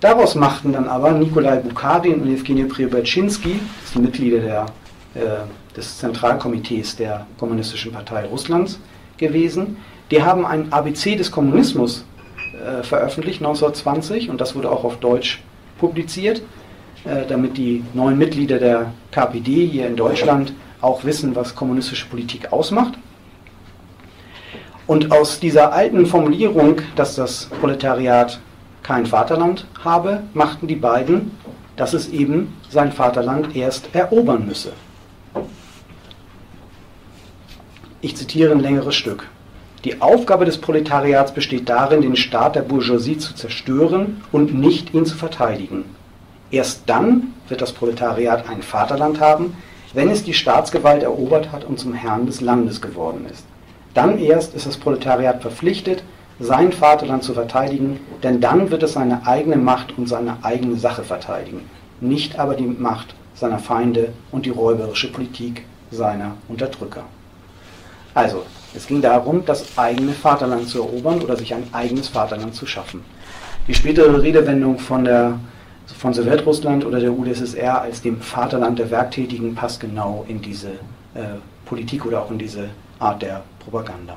Daraus 0.00 0.34
machten 0.34 0.72
dann 0.72 0.88
aber 0.88 1.12
Nikolai 1.12 1.58
Bukharin 1.58 2.22
und 2.22 2.28
Evgeny 2.28 2.64
Priobatschinski, 2.64 3.60
das 3.82 3.92
sind 3.92 4.02
Mitglieder 4.02 4.40
der, 4.40 4.66
äh, 5.14 5.76
des 5.76 5.98
Zentralkomitees 5.98 6.96
der 6.96 7.24
Kommunistischen 7.38 7.92
Partei 7.92 8.24
Russlands 8.26 8.80
gewesen, 9.16 9.76
die 10.10 10.22
haben 10.22 10.44
ein 10.44 10.72
ABC 10.72 11.14
des 11.14 11.30
Kommunismus 11.30 12.04
äh, 12.52 12.82
veröffentlicht 12.82 13.40
1920 13.40 14.28
und 14.28 14.40
das 14.40 14.56
wurde 14.56 14.70
auch 14.70 14.82
auf 14.82 14.96
Deutsch 14.96 15.40
publiziert, 15.82 16.42
äh, 17.04 17.26
damit 17.28 17.58
die 17.58 17.82
neuen 17.92 18.16
Mitglieder 18.16 18.58
der 18.60 18.92
KPD 19.10 19.66
hier 19.66 19.88
in 19.88 19.96
Deutschland 19.96 20.54
auch 20.80 21.02
wissen, 21.02 21.34
was 21.34 21.56
kommunistische 21.56 22.06
Politik 22.06 22.52
ausmacht. 22.52 22.94
Und 24.86 25.10
aus 25.10 25.40
dieser 25.40 25.72
alten 25.72 26.06
Formulierung, 26.06 26.76
dass 26.94 27.16
das 27.16 27.46
Proletariat 27.60 28.40
kein 28.84 29.06
Vaterland 29.06 29.66
habe, 29.82 30.22
machten 30.34 30.68
die 30.68 30.76
beiden, 30.76 31.32
dass 31.76 31.94
es 31.94 32.08
eben 32.10 32.54
sein 32.70 32.92
Vaterland 32.92 33.56
erst 33.56 33.92
erobern 33.92 34.46
müsse. 34.46 34.72
Ich 38.00 38.16
zitiere 38.16 38.52
ein 38.52 38.60
längeres 38.60 38.94
Stück. 38.94 39.28
Die 39.84 40.00
Aufgabe 40.00 40.44
des 40.44 40.58
Proletariats 40.58 41.34
besteht 41.34 41.68
darin, 41.68 42.02
den 42.02 42.14
Staat 42.14 42.54
der 42.54 42.62
Bourgeoisie 42.62 43.18
zu 43.18 43.34
zerstören 43.34 44.22
und 44.30 44.54
nicht 44.54 44.94
ihn 44.94 45.06
zu 45.06 45.16
verteidigen. 45.16 45.84
Erst 46.52 46.82
dann 46.86 47.34
wird 47.48 47.62
das 47.62 47.72
Proletariat 47.72 48.48
ein 48.48 48.62
Vaterland 48.62 49.20
haben, 49.20 49.56
wenn 49.92 50.08
es 50.08 50.22
die 50.22 50.34
Staatsgewalt 50.34 51.02
erobert 51.02 51.50
hat 51.50 51.64
und 51.64 51.80
zum 51.80 51.94
Herrn 51.94 52.26
des 52.26 52.40
Landes 52.40 52.80
geworden 52.80 53.26
ist. 53.30 53.44
Dann 53.92 54.18
erst 54.18 54.54
ist 54.54 54.66
das 54.66 54.76
Proletariat 54.76 55.42
verpflichtet, 55.42 56.04
sein 56.38 56.72
Vaterland 56.72 57.24
zu 57.24 57.34
verteidigen, 57.34 58.00
denn 58.22 58.40
dann 58.40 58.70
wird 58.70 58.82
es 58.84 58.92
seine 58.92 59.26
eigene 59.26 59.56
Macht 59.56 59.98
und 59.98 60.08
seine 60.08 60.38
eigene 60.42 60.76
Sache 60.76 61.02
verteidigen, 61.02 61.68
nicht 62.00 62.38
aber 62.38 62.54
die 62.54 62.66
Macht 62.66 63.14
seiner 63.34 63.58
Feinde 63.58 64.12
und 64.30 64.46
die 64.46 64.50
räuberische 64.50 65.10
Politik 65.10 65.64
seiner 65.90 66.36
Unterdrücker. 66.48 67.04
Also, 68.14 68.44
es 68.74 68.86
ging 68.86 69.02
darum, 69.02 69.44
das 69.44 69.76
eigene 69.76 70.12
Vaterland 70.12 70.68
zu 70.68 70.78
erobern 70.78 71.20
oder 71.20 71.36
sich 71.36 71.54
ein 71.54 71.64
eigenes 71.72 72.08
Vaterland 72.08 72.54
zu 72.54 72.66
schaffen. 72.66 73.02
Die 73.68 73.74
spätere 73.74 74.22
Redewendung 74.22 74.78
von, 74.78 75.04
der, 75.04 75.38
von 75.98 76.14
Sowjetrussland 76.14 76.84
oder 76.84 77.00
der 77.00 77.12
UdSSR 77.12 77.82
als 77.82 78.02
dem 78.02 78.20
Vaterland 78.20 78.78
der 78.78 78.90
Werktätigen 78.90 79.54
passt 79.54 79.80
genau 79.80 80.24
in 80.26 80.40
diese 80.40 80.68
äh, 81.14 81.38
Politik 81.66 82.06
oder 82.06 82.22
auch 82.22 82.30
in 82.30 82.38
diese 82.38 82.70
Art 82.98 83.22
der 83.22 83.42
Propaganda. 83.60 84.16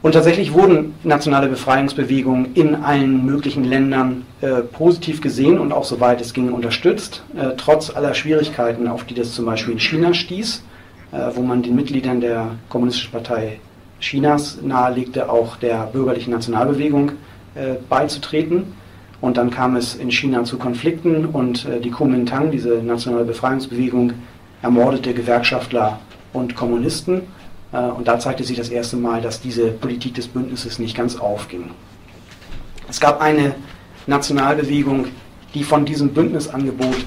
Und 0.00 0.12
tatsächlich 0.12 0.52
wurden 0.52 0.94
nationale 1.04 1.46
Befreiungsbewegungen 1.48 2.54
in 2.54 2.74
allen 2.74 3.24
möglichen 3.24 3.62
Ländern 3.62 4.26
äh, 4.40 4.62
positiv 4.62 5.20
gesehen 5.20 5.60
und 5.60 5.72
auch 5.72 5.84
soweit 5.84 6.20
es 6.20 6.32
ging 6.32 6.52
unterstützt, 6.52 7.22
äh, 7.36 7.50
trotz 7.56 7.94
aller 7.94 8.14
Schwierigkeiten, 8.14 8.88
auf 8.88 9.04
die 9.04 9.14
das 9.14 9.32
zum 9.32 9.44
Beispiel 9.44 9.74
in 9.74 9.80
China 9.80 10.12
stieß 10.12 10.64
wo 11.12 11.42
man 11.42 11.62
den 11.62 11.74
Mitgliedern 11.76 12.20
der 12.20 12.52
Kommunistischen 12.68 13.12
Partei 13.12 13.60
Chinas 14.00 14.58
nahelegte, 14.62 15.30
auch 15.30 15.56
der 15.56 15.84
bürgerlichen 15.86 16.32
Nationalbewegung 16.32 17.12
äh, 17.54 17.74
beizutreten. 17.88 18.74
Und 19.20 19.36
dann 19.36 19.50
kam 19.50 19.76
es 19.76 19.94
in 19.94 20.10
China 20.10 20.42
zu 20.44 20.58
Konflikten 20.58 21.26
und 21.26 21.66
äh, 21.66 21.80
die 21.80 21.90
Kuomintang, 21.90 22.50
diese 22.50 22.82
nationale 22.82 23.24
Befreiungsbewegung, 23.24 24.14
ermordete 24.62 25.14
Gewerkschaftler 25.14 26.00
und 26.32 26.54
Kommunisten. 26.54 27.22
Und 27.72 28.06
da 28.06 28.18
zeigte 28.18 28.44
sich 28.44 28.58
das 28.58 28.68
erste 28.68 28.96
Mal, 28.96 29.22
dass 29.22 29.40
diese 29.40 29.68
Politik 29.68 30.14
des 30.14 30.28
Bündnisses 30.28 30.78
nicht 30.78 30.94
ganz 30.94 31.16
aufging. 31.16 31.70
Es 32.88 33.00
gab 33.00 33.20
eine 33.22 33.54
Nationalbewegung, 34.06 35.06
die 35.54 35.64
von 35.64 35.84
diesem 35.84 36.10
Bündnisangebot 36.10 37.06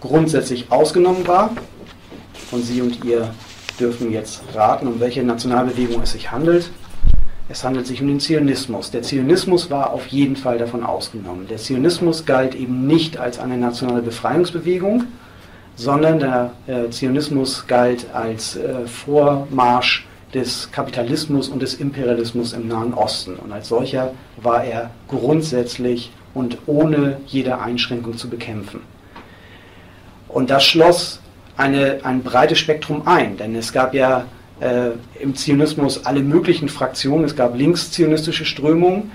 grundsätzlich 0.00 0.72
ausgenommen 0.72 1.26
war. 1.28 1.50
Und 2.50 2.62
Sie 2.62 2.80
und 2.80 3.04
ihr 3.04 3.32
dürfen 3.78 4.12
jetzt 4.12 4.42
raten, 4.54 4.86
um 4.86 5.00
welche 5.00 5.22
Nationalbewegung 5.22 6.02
es 6.02 6.12
sich 6.12 6.30
handelt. 6.30 6.70
Es 7.50 7.64
handelt 7.64 7.86
sich 7.86 8.02
um 8.02 8.08
den 8.08 8.20
Zionismus. 8.20 8.90
Der 8.90 9.02
Zionismus 9.02 9.70
war 9.70 9.92
auf 9.92 10.06
jeden 10.08 10.36
Fall 10.36 10.58
davon 10.58 10.84
ausgenommen. 10.84 11.46
Der 11.48 11.56
Zionismus 11.56 12.26
galt 12.26 12.54
eben 12.54 12.86
nicht 12.86 13.16
als 13.16 13.38
eine 13.38 13.56
nationale 13.56 14.02
Befreiungsbewegung, 14.02 15.04
sondern 15.74 16.18
der 16.18 16.52
äh, 16.66 16.90
Zionismus 16.90 17.66
galt 17.66 18.06
als 18.12 18.56
äh, 18.56 18.86
Vormarsch 18.86 20.06
des 20.34 20.70
Kapitalismus 20.72 21.48
und 21.48 21.62
des 21.62 21.74
Imperialismus 21.74 22.52
im 22.52 22.68
Nahen 22.68 22.92
Osten. 22.92 23.36
Und 23.36 23.52
als 23.52 23.68
solcher 23.68 24.12
war 24.36 24.64
er 24.64 24.90
grundsätzlich 25.08 26.12
und 26.34 26.58
ohne 26.66 27.18
jede 27.26 27.60
Einschränkung 27.60 28.18
zu 28.18 28.28
bekämpfen. 28.28 28.80
Und 30.28 30.50
das 30.50 30.64
schloss 30.64 31.20
eine, 31.58 31.98
ein 32.04 32.22
breites 32.22 32.58
Spektrum 32.58 33.02
ein, 33.06 33.36
denn 33.36 33.54
es 33.54 33.72
gab 33.72 33.92
ja 33.92 34.24
äh, 34.60 34.90
im 35.20 35.34
Zionismus 35.34 36.06
alle 36.06 36.20
möglichen 36.20 36.68
Fraktionen. 36.68 37.24
Es 37.24 37.36
gab 37.36 37.56
linkszionistische 37.56 38.44
Strömungen, 38.44 39.10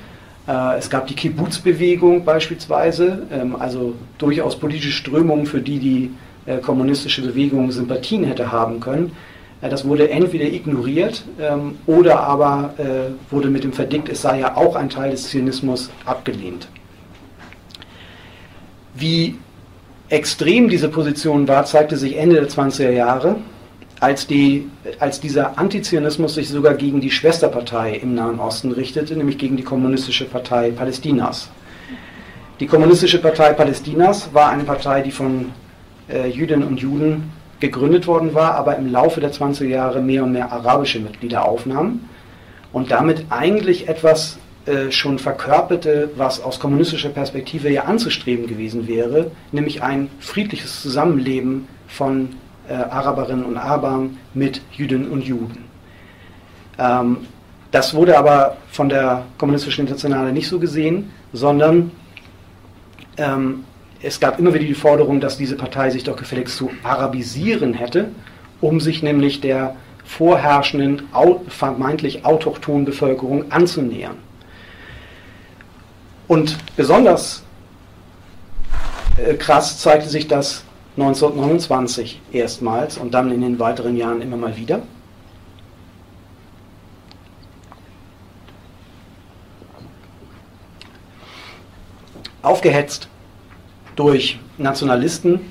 äh, 0.48 0.78
es 0.78 0.89
gab 0.89 1.08
die 1.08 1.16
Kibbutz-Bewegung 1.16 2.26
beispielsweise, 2.26 3.26
ähm, 3.32 3.56
also 3.56 3.96
durchaus 4.18 4.60
politische 4.60 4.91
Strömungen, 4.91 5.46
für 5.46 5.62
die 5.62 5.80
die 5.80 6.12
äh, 6.46 6.58
kommunistische 6.58 7.22
Bewegung 7.22 7.72
Sympathien 7.72 8.26
hätte 8.26 8.52
haben 8.52 8.82
können. 8.82 9.14
Äh, 9.62 9.70
das 9.70 9.88
wurde 9.88 10.10
entweder 10.10 10.46
ignoriert 10.46 11.24
ähm, 11.39 11.78
oder 11.86 12.20
aber 12.20 12.74
äh, 12.78 13.32
wurde 13.32 13.50
mit 13.50 13.64
dem 13.64 13.72
Verdikt, 13.72 14.10
es 14.10 14.22
sei 14.22 14.41
ja 14.41 14.58
auch 14.58 14.76
ein 14.76 14.89
Teil 14.89 15.12
des 15.12 15.30
Zionismus, 15.30 15.89
abgelehnt. 16.06 16.68
Wie 18.96 19.36
extrem 20.10 20.70
diese 20.70 20.89
Position 20.89 21.47
war, 21.47 21.66
zeigte 21.66 21.97
sich 21.97 22.18
Ende 22.18 22.36
der 22.36 22.49
20er 22.49 22.91
Jahre, 22.91 23.38
als, 23.99 24.28
die, 24.28 24.70
als 24.99 25.20
dieser 25.20 25.58
Antizionismus 25.58 26.36
sich 26.36 26.49
sogar 26.49 26.74
gegen 26.74 26.99
die 26.99 27.12
Schwesterpartei 27.12 27.95
im 27.95 28.16
Nahen 28.16 28.39
Osten 28.39 28.72
richtete, 28.72 29.16
nämlich 29.16 29.38
gegen 29.38 29.56
die 29.56 29.64
Kommunistische 29.64 30.26
Partei 30.26 30.72
Palästinas. 30.72 31.49
Die 32.60 32.68
Kommunistische 32.68 33.20
Partei 33.20 33.54
Palästinas 33.54 34.34
war 34.34 34.49
eine 34.49 34.64
Partei, 34.64 35.01
die 35.01 35.12
von 35.12 35.51
äh, 36.10 36.28
Jüdinnen 36.28 36.68
und 36.68 36.80
Juden 36.82 37.32
gegründet 37.60 38.08
worden 38.08 38.34
war, 38.34 38.56
aber 38.56 38.76
im 38.76 38.91
Laufe 38.91 39.22
der 39.22 39.32
20er 39.32 39.68
Jahre 39.68 40.01
mehr 40.01 40.24
und 40.26 40.34
mehr 40.34 40.51
arabische 40.51 40.99
Mitglieder 40.99 41.45
aufnahm 41.47 42.01
und 42.74 42.91
damit 42.91 43.26
eigentlich 43.30 43.88
etwas 43.88 44.38
äh, 44.66 44.91
schon 44.91 45.20
verkörperte, 45.20 46.11
was 46.16 46.41
aus 46.41 46.59
kommunistischer 46.59 47.09
Perspektive 47.09 47.70
ja 47.70 47.84
anzustreben 47.84 48.47
gewesen 48.47 48.88
wäre, 48.88 49.32
nämlich 49.51 49.84
ein 49.84 50.09
friedliches 50.20 50.82
Zusammenleben 50.82 51.68
von 51.88 52.30
äh, 52.70 52.74
Araberinnen 52.74 53.43
und 53.43 53.57
Arabern 53.57 54.18
mit 54.34 54.61
Jüdinnen 54.72 55.09
und 55.09 55.24
Juden. 55.26 55.66
Ähm, 56.80 57.18
das 57.72 57.93
wurde 57.93 58.18
aber 58.18 58.55
von 58.72 58.88
der 58.88 59.26
Kommunistischen 59.38 59.82
Internationale 59.82 60.32
nicht 60.32 60.47
so 60.47 60.59
gesehen, 60.59 61.11
sondern 61.34 61.91
ähm, 63.18 63.66
es 64.01 64.20
gab 64.20 64.39
immer 64.39 64.53
wieder 64.53 64.66
die 64.66 64.74
Forderung, 64.74 65.20
dass 65.20 65.38
diese 65.38 65.55
Partei 65.55 65.89
sich 65.89 66.03
doch 66.03 66.16
gefälligst 66.16 66.55
zu 66.55 66.70
arabisieren 66.84 67.74
hätte, 67.74 68.11
um 68.61 68.80
sich 68.80 69.03
nämlich 69.03 69.41
der 69.41 69.76
vorherrschenden, 70.05 71.03
vermeintlich 71.47 72.26
autochthonen 72.26 72.86
Bevölkerung 72.86 73.51
anzunähern. 73.51 74.18
Und 76.28 76.57
besonders 76.76 77.43
äh, 79.17 79.36
krass 79.36 79.80
zeigte 79.80 80.09
sich 80.09 80.28
das 80.28 80.63
1929 80.95 82.21
erstmals 82.32 82.97
und 82.97 83.13
dann 83.13 83.32
in 83.32 83.41
den 83.41 83.59
weiteren 83.59 83.97
Jahren 83.97 84.21
immer 84.21 84.38
mal 84.38 84.55
wieder. 84.57 84.82
Aufgehetzt 92.41 93.07
durch 93.95 94.39
Nationalisten 94.57 95.41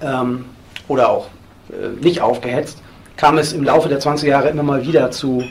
ähm, 0.00 0.44
oder 0.86 1.08
auch 1.08 1.28
äh, 1.70 1.88
nicht 2.02 2.20
aufgehetzt, 2.20 2.78
kam 3.16 3.38
es 3.38 3.52
im 3.52 3.64
Laufe 3.64 3.88
der 3.88 3.98
20 3.98 4.28
Jahre 4.28 4.48
immer 4.50 4.62
mal 4.62 4.86
wieder 4.86 5.10
zu 5.10 5.42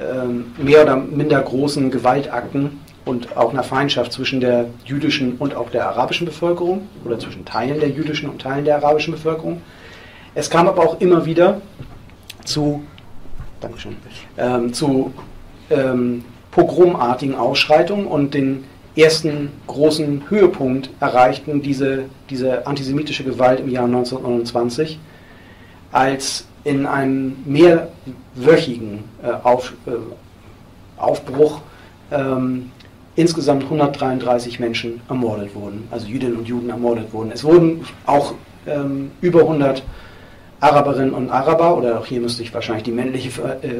ähm, 0.00 0.52
mehr 0.56 0.82
oder 0.82 0.96
minder 0.96 1.42
großen 1.42 1.90
Gewaltakten 1.90 2.80
und 3.06 3.36
auch 3.36 3.52
einer 3.52 3.62
Feindschaft 3.62 4.12
zwischen 4.12 4.40
der 4.40 4.66
jüdischen 4.84 5.36
und 5.36 5.54
auch 5.54 5.70
der 5.70 5.88
arabischen 5.88 6.26
Bevölkerung 6.26 6.88
oder 7.04 7.18
zwischen 7.18 7.44
Teilen 7.44 7.80
der 7.80 7.88
jüdischen 7.88 8.28
und 8.28 8.42
Teilen 8.42 8.64
der 8.64 8.76
arabischen 8.76 9.14
Bevölkerung. 9.14 9.62
Es 10.34 10.50
kam 10.50 10.68
aber 10.68 10.82
auch 10.82 11.00
immer 11.00 11.24
wieder 11.24 11.62
zu, 12.44 12.82
Dankeschön, 13.60 13.96
ähm, 14.36 14.74
zu 14.74 15.14
ähm, 15.70 16.24
pogromartigen 16.50 17.36
Ausschreitungen 17.36 18.06
und 18.06 18.34
den 18.34 18.64
ersten 18.96 19.50
großen 19.68 20.24
Höhepunkt 20.28 20.90
erreichten 21.00 21.62
diese, 21.62 22.06
diese 22.28 22.66
antisemitische 22.66 23.22
Gewalt 23.22 23.60
im 23.60 23.68
Jahr 23.68 23.84
1929, 23.84 24.98
als 25.92 26.46
in 26.64 26.86
einem 26.86 27.36
mehrwöchigen 27.44 29.04
äh, 29.22 29.28
Auf, 29.28 29.74
äh, 29.86 29.92
Aufbruch 31.00 31.60
ähm, 32.10 32.72
insgesamt 33.16 33.64
133 33.64 34.60
Menschen 34.60 35.00
ermordet 35.08 35.54
wurden, 35.54 35.88
also 35.90 36.06
Jüdinnen 36.06 36.36
und 36.36 36.48
Juden 36.48 36.70
ermordet 36.70 37.12
wurden. 37.12 37.32
Es 37.32 37.42
wurden 37.42 37.84
auch 38.04 38.34
ähm, 38.66 39.10
über 39.20 39.40
100 39.40 39.82
Araberinnen 40.60 41.12
und 41.12 41.30
Araber, 41.30 41.76
oder 41.76 42.00
auch 42.00 42.06
hier 42.06 42.20
müsste 42.20 42.42
ich 42.42 42.52
wahrscheinlich 42.54 42.84
die 42.84 42.92
männliche 42.92 43.28
äh, 43.62 43.66
äh, 43.66 43.70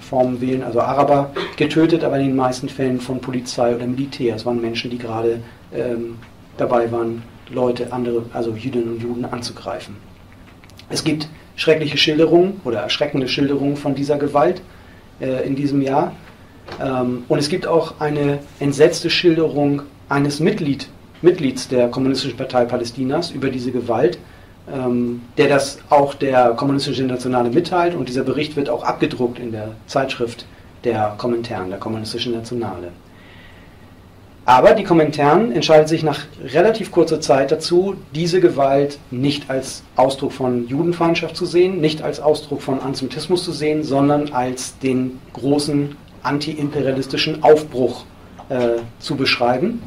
Form 0.00 0.40
wählen, 0.40 0.62
also 0.62 0.80
Araber, 0.80 1.30
getötet, 1.56 2.04
aber 2.04 2.18
in 2.18 2.28
den 2.28 2.36
meisten 2.36 2.68
Fällen 2.68 3.00
von 3.00 3.20
Polizei 3.20 3.74
oder 3.74 3.86
Militär. 3.86 4.36
Es 4.36 4.46
waren 4.46 4.60
Menschen, 4.60 4.90
die 4.90 4.98
gerade 4.98 5.40
ähm, 5.74 6.18
dabei 6.56 6.90
waren, 6.92 7.22
Leute, 7.48 7.92
andere, 7.92 8.24
also 8.32 8.52
Jüdinnen 8.52 8.92
und 8.92 9.02
Juden 9.02 9.24
anzugreifen. 9.24 9.96
Es 10.88 11.02
gibt 11.02 11.28
schreckliche 11.56 11.98
Schilderungen 11.98 12.60
oder 12.64 12.80
erschreckende 12.80 13.26
Schilderungen 13.26 13.76
von 13.76 13.94
dieser 13.94 14.16
Gewalt 14.16 14.62
äh, 15.20 15.46
in 15.46 15.56
diesem 15.56 15.82
Jahr. 15.82 16.12
Ähm, 16.80 17.24
und 17.28 17.38
es 17.38 17.48
gibt 17.48 17.66
auch 17.66 17.94
eine 18.00 18.38
entsetzte 18.58 19.10
Schilderung 19.10 19.82
eines 20.08 20.40
Mitglied, 20.40 20.88
Mitglieds 21.22 21.68
der 21.68 21.88
Kommunistischen 21.88 22.36
Partei 22.36 22.64
Palästinas 22.64 23.30
über 23.30 23.50
diese 23.50 23.72
Gewalt, 23.72 24.18
ähm, 24.72 25.22
der 25.36 25.48
das 25.48 25.78
auch 25.90 26.14
der 26.14 26.50
Kommunistische 26.50 27.02
Internationale 27.02 27.50
mitteilt 27.50 27.94
und 27.94 28.08
dieser 28.08 28.22
Bericht 28.22 28.56
wird 28.56 28.68
auch 28.68 28.84
abgedruckt 28.84 29.38
in 29.38 29.52
der 29.52 29.72
Zeitschrift 29.86 30.46
der 30.84 31.14
Kommentaren, 31.18 31.70
der 31.70 31.78
Kommunistischen 31.78 32.32
Nationale. 32.32 32.92
Aber 34.46 34.72
die 34.72 34.84
Kommentaren 34.84 35.52
entscheidet 35.52 35.88
sich 35.88 36.02
nach 36.02 36.20
relativ 36.42 36.90
kurzer 36.90 37.20
Zeit 37.20 37.52
dazu, 37.52 37.94
diese 38.14 38.40
Gewalt 38.40 38.98
nicht 39.10 39.48
als 39.50 39.84
Ausdruck 39.96 40.32
von 40.32 40.66
Judenfeindschaft 40.66 41.36
zu 41.36 41.46
sehen, 41.46 41.80
nicht 41.80 42.02
als 42.02 42.20
Ausdruck 42.20 42.62
von 42.62 42.80
Antisemitismus 42.80 43.44
zu 43.44 43.52
sehen, 43.52 43.84
sondern 43.84 44.32
als 44.32 44.78
den 44.78 45.20
großen 45.34 45.94
antiimperialistischen 46.22 47.42
Aufbruch 47.42 48.04
äh, 48.48 48.80
zu 48.98 49.16
beschreiben 49.16 49.82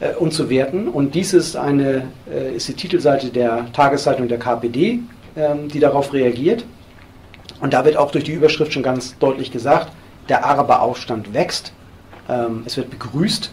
äh, 0.00 0.14
und 0.14 0.32
zu 0.32 0.50
werten. 0.50 0.88
Und 0.88 1.14
dies 1.14 1.32
ist, 1.34 1.56
eine, 1.56 2.08
äh, 2.30 2.54
ist 2.54 2.68
die 2.68 2.74
Titelseite 2.74 3.28
der 3.28 3.72
Tageszeitung 3.72 4.28
der 4.28 4.38
KPD, 4.38 5.00
ähm, 5.36 5.68
die 5.68 5.80
darauf 5.80 6.12
reagiert. 6.12 6.64
Und 7.60 7.72
da 7.72 7.84
wird 7.84 7.96
auch 7.96 8.10
durch 8.10 8.24
die 8.24 8.32
Überschrift 8.32 8.72
schon 8.72 8.82
ganz 8.82 9.18
deutlich 9.18 9.50
gesagt, 9.50 9.92
der 10.28 10.44
Araberaufstand 10.44 11.32
wächst, 11.32 11.72
ähm, 12.28 12.62
es 12.66 12.76
wird 12.76 12.90
begrüßt. 12.90 13.52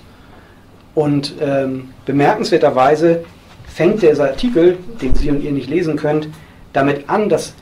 Und 0.95 1.33
ähm, 1.41 1.89
bemerkenswerterweise 2.05 3.23
fängt 3.65 4.01
dieser 4.01 4.25
Artikel, 4.25 4.77
den 5.01 5.15
Sie 5.15 5.31
und 5.31 5.43
ihr 5.43 5.51
nicht 5.51 5.69
lesen 5.69 5.95
könnt, 5.95 6.27
damit 6.73 7.09
an, 7.09 7.29
dass 7.29 7.53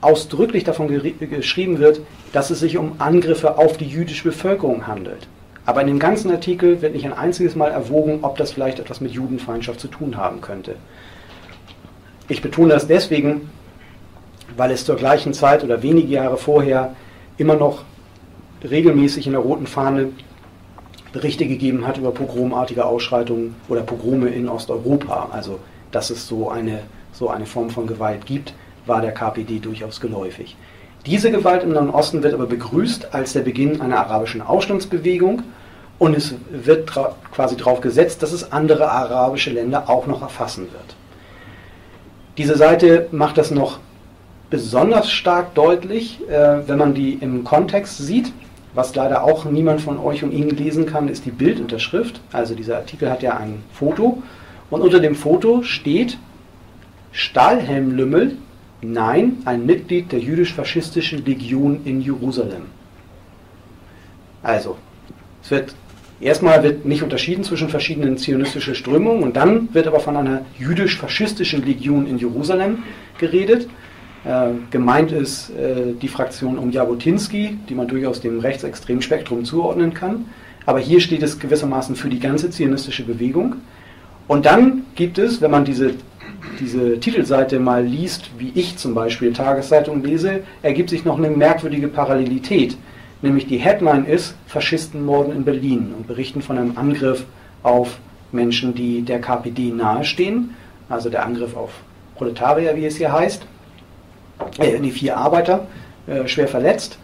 ausdrücklich 0.00 0.64
davon 0.64 0.88
geschrieben 1.18 1.78
wird, 1.78 2.00
dass 2.32 2.50
es 2.50 2.60
sich 2.60 2.76
um 2.76 2.92
Angriffe 2.98 3.58
auf 3.58 3.76
die 3.76 3.86
jüdische 3.86 4.24
Bevölkerung 4.24 4.86
handelt. 4.86 5.28
Aber 5.66 5.80
in 5.82 5.86
dem 5.86 5.98
ganzen 5.98 6.30
Artikel 6.30 6.80
wird 6.80 6.94
nicht 6.94 7.04
ein 7.04 7.12
einziges 7.12 7.54
Mal 7.54 7.70
erwogen, 7.70 8.20
ob 8.22 8.38
das 8.38 8.52
vielleicht 8.52 8.78
etwas 8.78 9.00
mit 9.00 9.12
Judenfeindschaft 9.12 9.80
zu 9.80 9.88
tun 9.88 10.16
haben 10.16 10.40
könnte. 10.40 10.76
Ich 12.28 12.42
betone 12.42 12.70
das 12.70 12.86
deswegen, 12.86 13.50
weil 14.56 14.70
es 14.70 14.84
zur 14.84 14.96
gleichen 14.96 15.34
Zeit 15.34 15.64
oder 15.64 15.82
wenige 15.82 16.08
Jahre 16.08 16.36
vorher 16.36 16.94
immer 17.36 17.54
noch 17.54 17.84
regelmäßig 18.68 19.26
in 19.26 19.32
der 19.32 19.42
Roten 19.42 19.66
Fahne 19.66 20.08
Berichte 21.12 21.46
gegeben 21.46 21.86
hat 21.86 21.96
über 21.96 22.12
pogromartige 22.12 22.84
Ausschreitungen 22.84 23.54
oder 23.68 23.82
Pogrome 23.82 24.28
in 24.28 24.48
Osteuropa. 24.48 25.28
Also, 25.32 25.58
dass 25.90 26.10
es 26.10 26.28
so 26.28 26.50
eine, 26.50 26.80
so 27.12 27.30
eine 27.30 27.46
Form 27.46 27.70
von 27.70 27.86
Gewalt 27.86 28.26
gibt, 28.26 28.52
war 28.84 29.00
der 29.00 29.12
KPD 29.12 29.58
durchaus 29.58 30.00
geläufig. 30.00 30.56
Diese 31.06 31.30
Gewalt 31.30 31.62
im 31.62 31.72
Nahen 31.72 31.90
Osten 31.90 32.22
wird 32.22 32.34
aber 32.34 32.46
begrüßt 32.46 33.14
als 33.14 33.32
der 33.32 33.40
Beginn 33.40 33.80
einer 33.80 33.98
arabischen 33.98 34.42
Aufstandsbewegung 34.42 35.42
und 35.98 36.16
es 36.16 36.34
wird 36.50 36.90
quasi 37.32 37.56
darauf 37.56 37.80
gesetzt, 37.80 38.22
dass 38.22 38.32
es 38.32 38.52
andere 38.52 38.90
arabische 38.90 39.50
Länder 39.50 39.88
auch 39.88 40.06
noch 40.06 40.22
erfassen 40.22 40.68
wird. 40.72 40.96
Diese 42.36 42.56
Seite 42.56 43.08
macht 43.10 43.38
das 43.38 43.50
noch 43.50 43.80
besonders 44.50 45.10
stark 45.10 45.54
deutlich, 45.54 46.20
äh, 46.28 46.68
wenn 46.68 46.78
man 46.78 46.94
die 46.94 47.14
im 47.14 47.44
Kontext 47.44 47.98
sieht. 47.98 48.32
Was 48.74 48.94
leider 48.94 49.24
auch 49.24 49.44
niemand 49.44 49.80
von 49.80 49.98
euch 49.98 50.22
und 50.22 50.30
Ihnen 50.30 50.50
lesen 50.50 50.86
kann, 50.86 51.08
ist 51.08 51.24
die 51.24 51.30
Bildunterschrift. 51.30 52.20
Also 52.32 52.54
dieser 52.54 52.76
Artikel 52.76 53.10
hat 53.10 53.22
ja 53.22 53.36
ein 53.36 53.64
Foto 53.72 54.22
und 54.70 54.82
unter 54.82 55.00
dem 55.00 55.14
Foto 55.14 55.62
steht 55.62 56.18
Stahlhelmlümmel 57.12 58.36
Nein, 58.80 59.38
ein 59.44 59.66
Mitglied 59.66 60.12
der 60.12 60.20
jüdisch-faschistischen 60.20 61.24
Legion 61.24 61.80
in 61.84 62.00
Jerusalem. 62.00 62.62
Also, 64.42 64.76
es 65.42 65.50
wird 65.50 65.74
erstmal 66.20 66.62
wird 66.62 66.84
nicht 66.84 67.02
unterschieden 67.02 67.42
zwischen 67.42 67.68
verschiedenen 67.68 68.18
zionistischen 68.18 68.74
Strömungen 68.74 69.22
und 69.22 69.36
dann 69.36 69.72
wird 69.74 69.86
aber 69.86 70.00
von 70.00 70.16
einer 70.16 70.42
jüdisch-faschistischen 70.58 71.64
Legion 71.64 72.06
in 72.06 72.18
Jerusalem 72.18 72.84
geredet. 73.18 73.68
Äh, 74.24 74.50
gemeint 74.70 75.12
ist 75.12 75.50
äh, 75.50 75.94
die 76.00 76.08
Fraktion 76.08 76.58
um 76.58 76.70
Jabotinsky, 76.70 77.58
die 77.68 77.74
man 77.74 77.88
durchaus 77.88 78.20
dem 78.20 78.40
rechtsextremen 78.40 79.02
Spektrum 79.02 79.44
zuordnen 79.44 79.94
kann. 79.94 80.26
Aber 80.66 80.80
hier 80.80 81.00
steht 81.00 81.22
es 81.22 81.38
gewissermaßen 81.38 81.96
für 81.96 82.08
die 82.08 82.20
ganze 82.20 82.50
zionistische 82.50 83.04
Bewegung. 83.04 83.56
Und 84.26 84.44
dann 84.44 84.84
gibt 84.94 85.18
es, 85.18 85.40
wenn 85.40 85.50
man 85.50 85.64
diese, 85.64 85.94
diese 86.60 86.98
Titelseite 87.00 87.58
mal 87.58 87.84
liest, 87.84 88.30
wie 88.38 88.52
ich 88.54 88.76
zum 88.76 88.94
Beispiel 88.94 89.32
Tageszeitung 89.32 90.02
lese, 90.02 90.40
ergibt 90.62 90.90
sich 90.90 91.04
noch 91.04 91.18
eine 91.18 91.30
merkwürdige 91.30 91.88
Parallelität. 91.88 92.76
Nämlich 93.22 93.46
die 93.46 93.58
Headline 93.58 94.04
ist 94.04 94.36
Faschistenmorden 94.46 95.34
in 95.34 95.44
Berlin 95.44 95.92
und 95.96 96.06
berichten 96.06 96.42
von 96.42 96.58
einem 96.58 96.76
Angriff 96.76 97.24
auf 97.62 97.98
Menschen, 98.30 98.74
die 98.74 99.02
der 99.02 99.20
KPD 99.20 99.72
nahestehen, 99.72 100.54
also 100.88 101.10
der 101.10 101.24
Angriff 101.24 101.56
auf 101.56 101.70
Proletarier, 102.16 102.76
wie 102.76 102.86
es 102.86 102.96
hier 102.96 103.12
heißt, 103.12 103.46
äh, 104.58 104.78
die 104.80 104.90
vier 104.90 105.16
Arbeiter, 105.16 105.66
äh, 106.06 106.28
schwer 106.28 106.48
verletzt, 106.48 106.98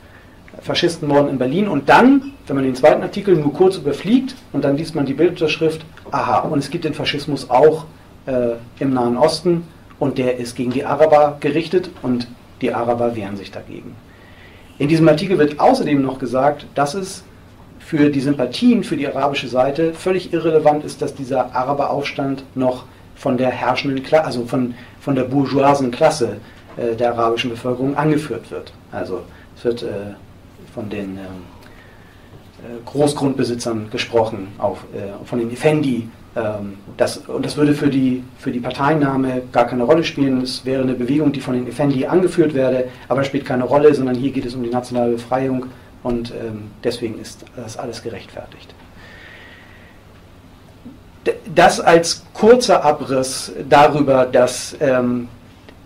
Faschistenmorden 0.61 1.31
in 1.31 1.39
Berlin 1.39 1.69
und 1.69 1.89
dann, 1.89 2.33
wenn 2.47 2.57
man 2.57 2.65
den 2.65 2.75
zweiten 2.75 3.03
Artikel 3.03 3.37
nur 3.37 3.53
kurz 3.53 3.77
überfliegt 3.77 4.35
und 4.53 4.65
dann 4.65 4.77
liest 4.77 4.95
man 4.95 5.07
die 5.07 5.15
Bildunterschrift, 5.15 5.85
aha, 6.11 6.41
und 6.41 6.59
es 6.59 6.71
gibt 6.71 6.85
den 6.85 6.95
Faschismus 6.95 7.51
auch 7.51 7.87
äh, 8.27 8.53
im 8.79 8.95
Nahen 8.95 9.17
Osten 9.17 9.65
und 9.99 10.19
der 10.19 10.39
ist 10.39 10.57
gegen 10.57 10.71
die 10.71 10.85
Araber 10.85 11.37
gerichtet 11.41 11.91
und 12.03 12.29
die 12.61 12.73
Araber 12.73 13.15
wehren 13.17 13.37
sich 13.37 13.51
dagegen. 13.51 13.95
In 14.79 14.89
diesem 14.89 15.09
Artikel 15.09 15.39
wird 15.39 15.61
außerdem 15.61 16.03
noch 16.03 16.19
gesagt, 16.19 16.67
dass 16.75 16.95
es 16.95 17.25
für 17.79 18.11
die 18.11 18.21
Sympathien 18.21 18.83
für 18.83 18.97
die 18.97 19.07
arabische 19.07 19.47
Seite 19.47 19.93
völlig 19.93 20.33
irrelevant 20.33 20.85
ist, 20.85 21.03
dass 21.03 21.15
dieser 21.15 21.55
Araberaufstand 21.55 22.45
noch 22.55 22.85
von 23.15 23.37
der 23.37 23.51
herrschenden 23.51 24.03
Klasse, 24.03 24.25
also 24.25 24.47
von, 24.47 24.75
von 25.01 25.15
der 25.15 25.25
bourgeoisen 25.25 25.91
Klasse 25.91 26.39
äh, 26.77 26.97
der 26.97 27.13
arabischen 27.13 27.51
Bevölkerung 27.51 27.97
angeführt 27.97 28.51
wird. 28.51 28.73
Also 28.91 29.23
es 29.57 29.65
wird 29.65 29.83
äh, 29.83 30.15
von 30.75 30.89
den 30.89 31.19
ähm, 31.19 31.45
äh, 32.65 32.85
Großgrundbesitzern 32.85 33.91
gesprochen, 33.91 34.49
auch 34.59 34.79
äh, 34.95 35.25
von 35.25 35.39
den 35.39 35.51
Effendi. 35.53 36.09
Ähm, 36.37 36.79
das, 36.97 37.19
und 37.19 37.45
das 37.45 37.57
würde 37.57 37.75
für 37.75 37.89
die, 37.89 38.25
für 38.39 38.51
die 38.51 38.61
Parteinahme 38.61 39.43
gar 39.53 39.67
keine 39.67 39.85
Rolle 39.85 40.05
spielen. 40.05 40.43
Es 40.43 40.65
wäre 40.65 40.83
eine 40.83 40.95
Bewegung, 40.95 41.33
die 41.33 41.41
von 41.41 41.55
den 41.55 41.67
Effendi 41.67 42.07
angeführt 42.07 42.55
werde, 42.55 42.89
aber 43.09 43.21
das 43.21 43.29
spielt 43.29 43.45
keine 43.45 43.65
Rolle, 43.65 43.95
sondern 43.95 44.17
hier 44.17 44.33
geht 44.33 44.45
es 44.45 44.55
um 44.55 44.63
die 44.63 44.71
nationale 44.71 45.13
Befreiung 45.13 45.67
und 46.03 46.31
ähm, 46.31 46.71
deswegen 46.83 47.19
ist 47.21 47.45
das 47.57 47.77
alles 47.77 48.03
gerechtfertigt. 48.03 48.75
Das 51.55 51.81
als 51.81 52.25
kurzer 52.35 52.85
Abriss 52.85 53.53
darüber, 53.69 54.27
dass 54.27 54.77
ähm, 54.81 55.29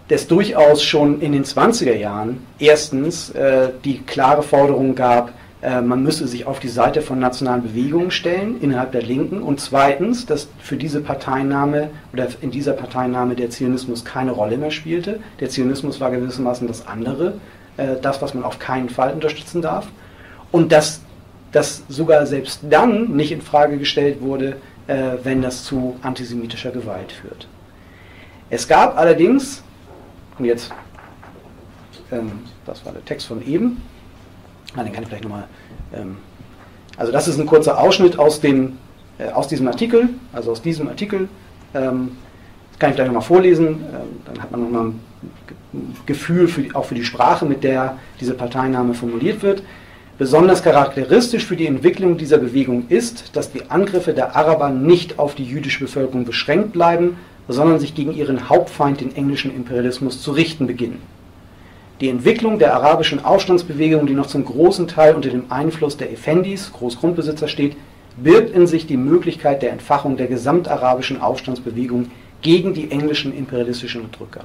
es 0.08 0.26
durchaus 0.26 0.82
schon 0.82 1.20
in 1.20 1.32
den 1.32 1.44
20er 1.44 1.94
Jahren 1.94 2.44
erstens 2.58 3.30
äh, 3.30 3.68
die 3.84 3.98
klare 4.00 4.42
Forderung 4.42 4.94
gab, 4.94 5.32
äh, 5.60 5.80
man 5.80 6.02
müsse 6.02 6.28
sich 6.28 6.46
auf 6.46 6.60
die 6.60 6.68
Seite 6.68 7.02
von 7.02 7.18
nationalen 7.18 7.62
Bewegungen 7.62 8.10
stellen 8.10 8.60
innerhalb 8.60 8.92
der 8.92 9.02
Linken 9.02 9.42
und 9.42 9.60
zweitens, 9.60 10.24
dass 10.24 10.48
für 10.60 10.76
diese 10.76 11.00
Parteinahme 11.00 11.90
oder 12.12 12.28
in 12.40 12.50
dieser 12.50 12.74
Parteinahme 12.74 13.34
der 13.34 13.50
Zionismus 13.50 14.04
keine 14.04 14.30
Rolle 14.30 14.56
mehr 14.56 14.70
spielte. 14.70 15.18
Der 15.40 15.48
Zionismus 15.48 16.00
war 16.00 16.10
gewissermaßen 16.12 16.68
das 16.68 16.86
andere, 16.86 17.34
äh, 17.76 17.96
das, 18.00 18.22
was 18.22 18.34
man 18.34 18.44
auf 18.44 18.60
keinen 18.60 18.88
Fall 18.88 19.12
unterstützen 19.12 19.60
darf 19.60 19.88
und 20.52 20.70
dass 20.70 21.00
das 21.50 21.82
sogar 21.88 22.26
selbst 22.26 22.60
dann 22.70 23.16
nicht 23.16 23.32
in 23.32 23.42
Frage 23.42 23.78
gestellt 23.78 24.20
wurde, 24.20 24.56
äh, 24.86 25.16
wenn 25.24 25.42
das 25.42 25.64
zu 25.64 25.96
antisemitischer 26.02 26.70
Gewalt 26.70 27.10
führt. 27.10 27.48
Es 28.50 28.68
gab 28.68 28.96
allerdings, 28.96 29.62
und 30.38 30.44
jetzt, 30.44 30.72
ähm, 32.12 32.40
das 32.64 32.84
war 32.86 32.92
der 32.92 33.04
Text 33.04 33.26
von 33.26 33.44
eben, 33.44 33.82
ah, 34.76 34.82
den 34.82 34.92
kann 34.92 35.02
ich 35.02 35.08
vielleicht 35.08 35.24
nochmal, 35.24 35.44
ähm, 35.94 36.16
also 36.96 37.12
das 37.12 37.28
ist 37.28 37.38
ein 37.38 37.46
kurzer 37.46 37.78
Ausschnitt 37.78 38.18
aus, 38.18 38.40
dem, 38.40 38.78
äh, 39.18 39.30
aus 39.30 39.48
diesem 39.48 39.68
Artikel, 39.68 40.10
also 40.32 40.52
aus 40.52 40.62
diesem 40.62 40.88
Artikel, 40.88 41.28
ähm, 41.74 42.16
das 42.70 42.78
kann 42.78 42.90
ich 42.90 42.96
gleich 42.96 43.06
nochmal 43.06 43.22
vorlesen, 43.22 43.66
ähm, 43.66 44.20
dann 44.24 44.42
hat 44.42 44.50
man 44.50 44.62
nochmal 44.62 44.86
ein 44.86 45.96
Gefühl 46.06 46.48
für, 46.48 46.64
auch 46.74 46.84
für 46.84 46.94
die 46.94 47.04
Sprache, 47.04 47.44
mit 47.44 47.64
der 47.64 47.98
diese 48.20 48.34
Parteinahme 48.34 48.94
formuliert 48.94 49.42
wird. 49.42 49.62
Besonders 50.16 50.64
charakteristisch 50.64 51.44
für 51.44 51.56
die 51.56 51.66
Entwicklung 51.66 52.18
dieser 52.18 52.38
Bewegung 52.38 52.88
ist, 52.88 53.36
dass 53.36 53.52
die 53.52 53.70
Angriffe 53.70 54.12
der 54.12 54.34
Araber 54.34 54.70
nicht 54.70 55.18
auf 55.18 55.34
die 55.36 55.44
jüdische 55.44 55.80
Bevölkerung 55.84 56.24
beschränkt 56.24 56.72
bleiben, 56.72 57.16
sondern 57.48 57.78
sich 57.78 57.94
gegen 57.94 58.12
ihren 58.12 58.48
Hauptfeind, 58.48 59.00
den 59.00 59.14
englischen 59.14 59.54
Imperialismus, 59.54 60.20
zu 60.20 60.32
richten 60.32 60.66
beginnen. 60.66 61.00
Die 62.00 62.08
Entwicklung 62.08 62.60
der 62.60 62.74
arabischen 62.74 63.24
Aufstandsbewegung, 63.24 64.06
die 64.06 64.14
noch 64.14 64.26
zum 64.26 64.44
großen 64.44 64.86
Teil 64.86 65.14
unter 65.16 65.30
dem 65.30 65.50
Einfluss 65.50 65.96
der 65.96 66.12
Effendis, 66.12 66.72
Großgrundbesitzer, 66.72 67.48
steht, 67.48 67.76
birgt 68.16 68.54
in 68.54 68.68
sich 68.68 68.86
die 68.86 68.96
Möglichkeit 68.96 69.62
der 69.62 69.72
Entfachung 69.72 70.16
der 70.16 70.28
gesamtarabischen 70.28 71.20
Aufstandsbewegung 71.20 72.10
gegen 72.40 72.72
die 72.72 72.90
englischen 72.92 73.36
imperialistischen 73.36 74.02
Unterdrücker. 74.02 74.44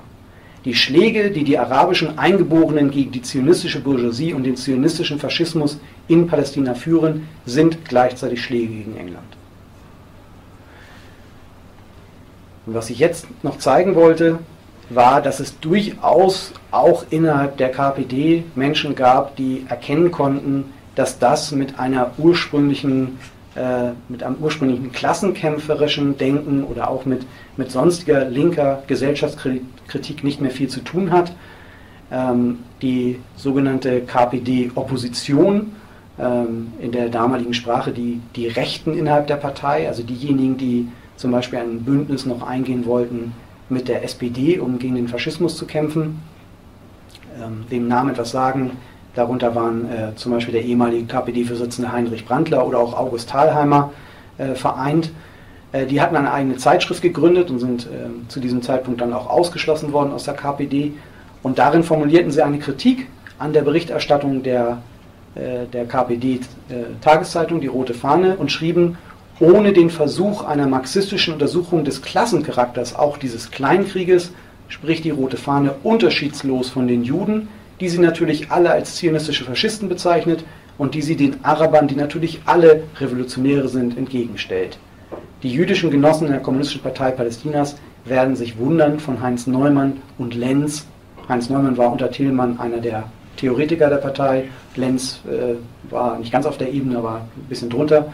Die 0.65 0.73
Schläge, 0.73 1.29
die 1.29 1.43
die 1.43 1.59
arabischen 1.59 2.17
Eingeborenen 2.17 2.89
gegen 2.89 3.11
die 3.11 3.21
zionistische 3.21 3.81
Bourgeoisie 3.81 4.33
und 4.33 4.43
den 4.43 4.55
zionistischen 4.55 5.19
Faschismus 5.19 5.79
in 6.07 6.25
Palästina 6.25 6.73
führen, 6.73 7.27
sind 7.45 7.85
gleichzeitig 7.85 8.41
Schläge 8.41 8.73
gegen 8.73 8.97
England. 8.97 9.27
Und 12.65 12.73
was 12.73 12.89
ich 12.89 12.97
jetzt 12.97 13.27
noch 13.43 13.57
zeigen 13.57 13.93
wollte, 13.93 14.39
war, 14.89 15.21
dass 15.21 15.39
es 15.39 15.59
durchaus 15.59 16.53
auch 16.71 17.05
innerhalb 17.09 17.57
der 17.57 17.71
KPD 17.71 18.43
Menschen 18.55 18.95
gab, 18.95 19.35
die 19.35 19.65
erkennen 19.69 20.11
konnten, 20.11 20.65
dass 20.95 21.19
das 21.19 21.51
mit 21.51 21.79
einer 21.79 22.11
ursprünglichen 22.17 23.17
äh, 23.55 23.91
mit 24.09 24.23
einem 24.23 24.37
ursprünglichen 24.41 24.91
klassenkämpferischen 24.91 26.17
Denken 26.17 26.63
oder 26.63 26.89
auch 26.89 27.05
mit, 27.05 27.23
mit 27.55 27.69
sonstiger 27.69 28.25
linker 28.25 28.81
Gesellschaftskritik 28.87 30.23
nicht 30.23 30.41
mehr 30.41 30.49
viel 30.49 30.69
zu 30.69 30.79
tun 30.79 31.11
hat. 31.11 31.33
Ähm, 32.11 32.59
die 32.81 33.19
sogenannte 33.35 34.01
KPD-Opposition, 34.01 35.75
ähm, 36.17 36.73
in 36.79 36.91
der 36.91 37.09
damaligen 37.09 37.53
Sprache 37.53 37.91
die, 37.91 38.21
die 38.35 38.47
Rechten 38.47 38.97
innerhalb 38.97 39.27
der 39.27 39.35
Partei, 39.35 39.87
also 39.87 40.01
diejenigen, 40.01 40.57
die 40.57 40.87
zum 41.15 41.29
Beispiel 41.29 41.59
ein 41.59 41.81
Bündnis 41.81 42.25
noch 42.25 42.41
eingehen 42.41 42.87
wollten 42.87 43.33
mit 43.69 43.87
der 43.87 44.03
SPD, 44.03 44.59
um 44.59 44.79
gegen 44.79 44.95
den 44.95 45.07
Faschismus 45.07 45.57
zu 45.57 45.65
kämpfen, 45.65 46.21
ähm, 47.41 47.65
dem 47.71 47.87
Namen 47.87 48.11
etwas 48.11 48.31
sagen, 48.31 48.77
Darunter 49.15 49.53
waren 49.53 49.85
äh, 49.91 50.15
zum 50.15 50.31
Beispiel 50.31 50.53
der 50.53 50.63
ehemalige 50.63 51.05
KPD-Vorsitzende 51.05 51.91
Heinrich 51.91 52.25
Brandler 52.25 52.65
oder 52.65 52.79
auch 52.79 52.97
August 52.97 53.29
Thalheimer 53.29 53.91
äh, 54.37 54.55
vereint. 54.55 55.11
Äh, 55.71 55.85
die 55.85 56.01
hatten 56.01 56.15
eine 56.15 56.31
eigene 56.31 56.57
Zeitschrift 56.57 57.01
gegründet 57.01 57.51
und 57.51 57.59
sind 57.59 57.87
ähm, 57.87 58.27
zu 58.27 58.39
diesem 58.39 58.63
Zeitpunkt 58.63 59.01
dann 59.01 59.13
auch 59.13 59.29
ausgeschlossen 59.29 59.93
worden 59.93 60.13
aus 60.13 60.23
der 60.23 60.33
KPD. 60.33 60.93
Und 61.43 61.59
darin 61.59 61.83
formulierten 61.83 62.31
sie 62.31 62.41
eine 62.41 62.57
Kritik 62.57 63.07
an 63.37 63.53
der 63.53 63.61
Berichterstattung 63.61 64.41
der, 64.41 64.79
äh, 65.35 65.67
der 65.71 65.85
KPD-Tageszeitung, 65.85 67.61
die 67.61 67.67
Rote 67.67 67.93
Fahne, 67.93 68.37
und 68.37 68.51
schrieben, 68.51 68.97
ohne 69.39 69.73
den 69.73 69.89
Versuch 69.89 70.43
einer 70.43 70.67
marxistischen 70.67 71.33
Untersuchung 71.33 71.83
des 71.83 72.01
Klassencharakters 72.01 72.95
auch 72.95 73.17
dieses 73.17 73.51
Kleinkrieges 73.51 74.31
spricht 74.67 75.03
die 75.03 75.09
Rote 75.09 75.37
Fahne 75.37 75.75
unterschiedslos 75.83 76.69
von 76.69 76.87
den 76.87 77.03
Juden, 77.03 77.47
die 77.79 77.89
sie 77.89 77.99
natürlich 77.99 78.51
alle 78.51 78.71
als 78.71 78.95
zionistische 78.95 79.43
Faschisten 79.43 79.89
bezeichnet 79.89 80.43
und 80.77 80.95
die 80.95 81.01
sie 81.01 81.15
den 81.15 81.43
Arabern, 81.43 81.87
die 81.87 81.95
natürlich 81.95 82.41
alle 82.45 82.83
Revolutionäre 82.99 83.67
sind, 83.67 83.97
entgegenstellt. 83.97 84.77
Die 85.43 85.51
jüdischen 85.51 85.91
Genossen 85.91 86.27
der 86.27 86.39
Kommunistischen 86.39 86.81
Partei 86.81 87.11
Palästinas 87.11 87.75
werden 88.05 88.35
sich 88.35 88.57
wundern 88.57 88.99
von 88.99 89.21
Heinz 89.21 89.47
Neumann 89.47 90.01
und 90.17 90.35
Lenz. 90.35 90.85
Heinz 91.27 91.49
Neumann 91.49 91.77
war 91.77 91.91
unter 91.91 92.09
Tillmann 92.11 92.59
einer 92.59 92.79
der 92.79 93.05
Theoretiker 93.37 93.89
der 93.89 93.97
Partei. 93.97 94.45
Lenz 94.75 95.19
äh, 95.27 95.55
war 95.91 96.17
nicht 96.17 96.31
ganz 96.31 96.45
auf 96.45 96.57
der 96.57 96.71
Ebene, 96.71 96.97
aber 96.97 97.27
ein 97.35 97.49
bisschen 97.49 97.69
drunter, 97.69 98.13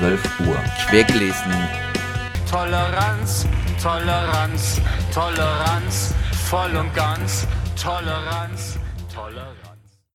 12 0.00 0.40
Uhr. 0.48 0.56
Quergelesen. 0.88 1.52
Toleranz, 2.50 3.46
Toleranz, 3.82 4.80
Toleranz, 5.12 6.14
voll 6.48 6.74
und 6.74 6.94
ganz, 6.94 7.46
Toleranz. 7.76 8.79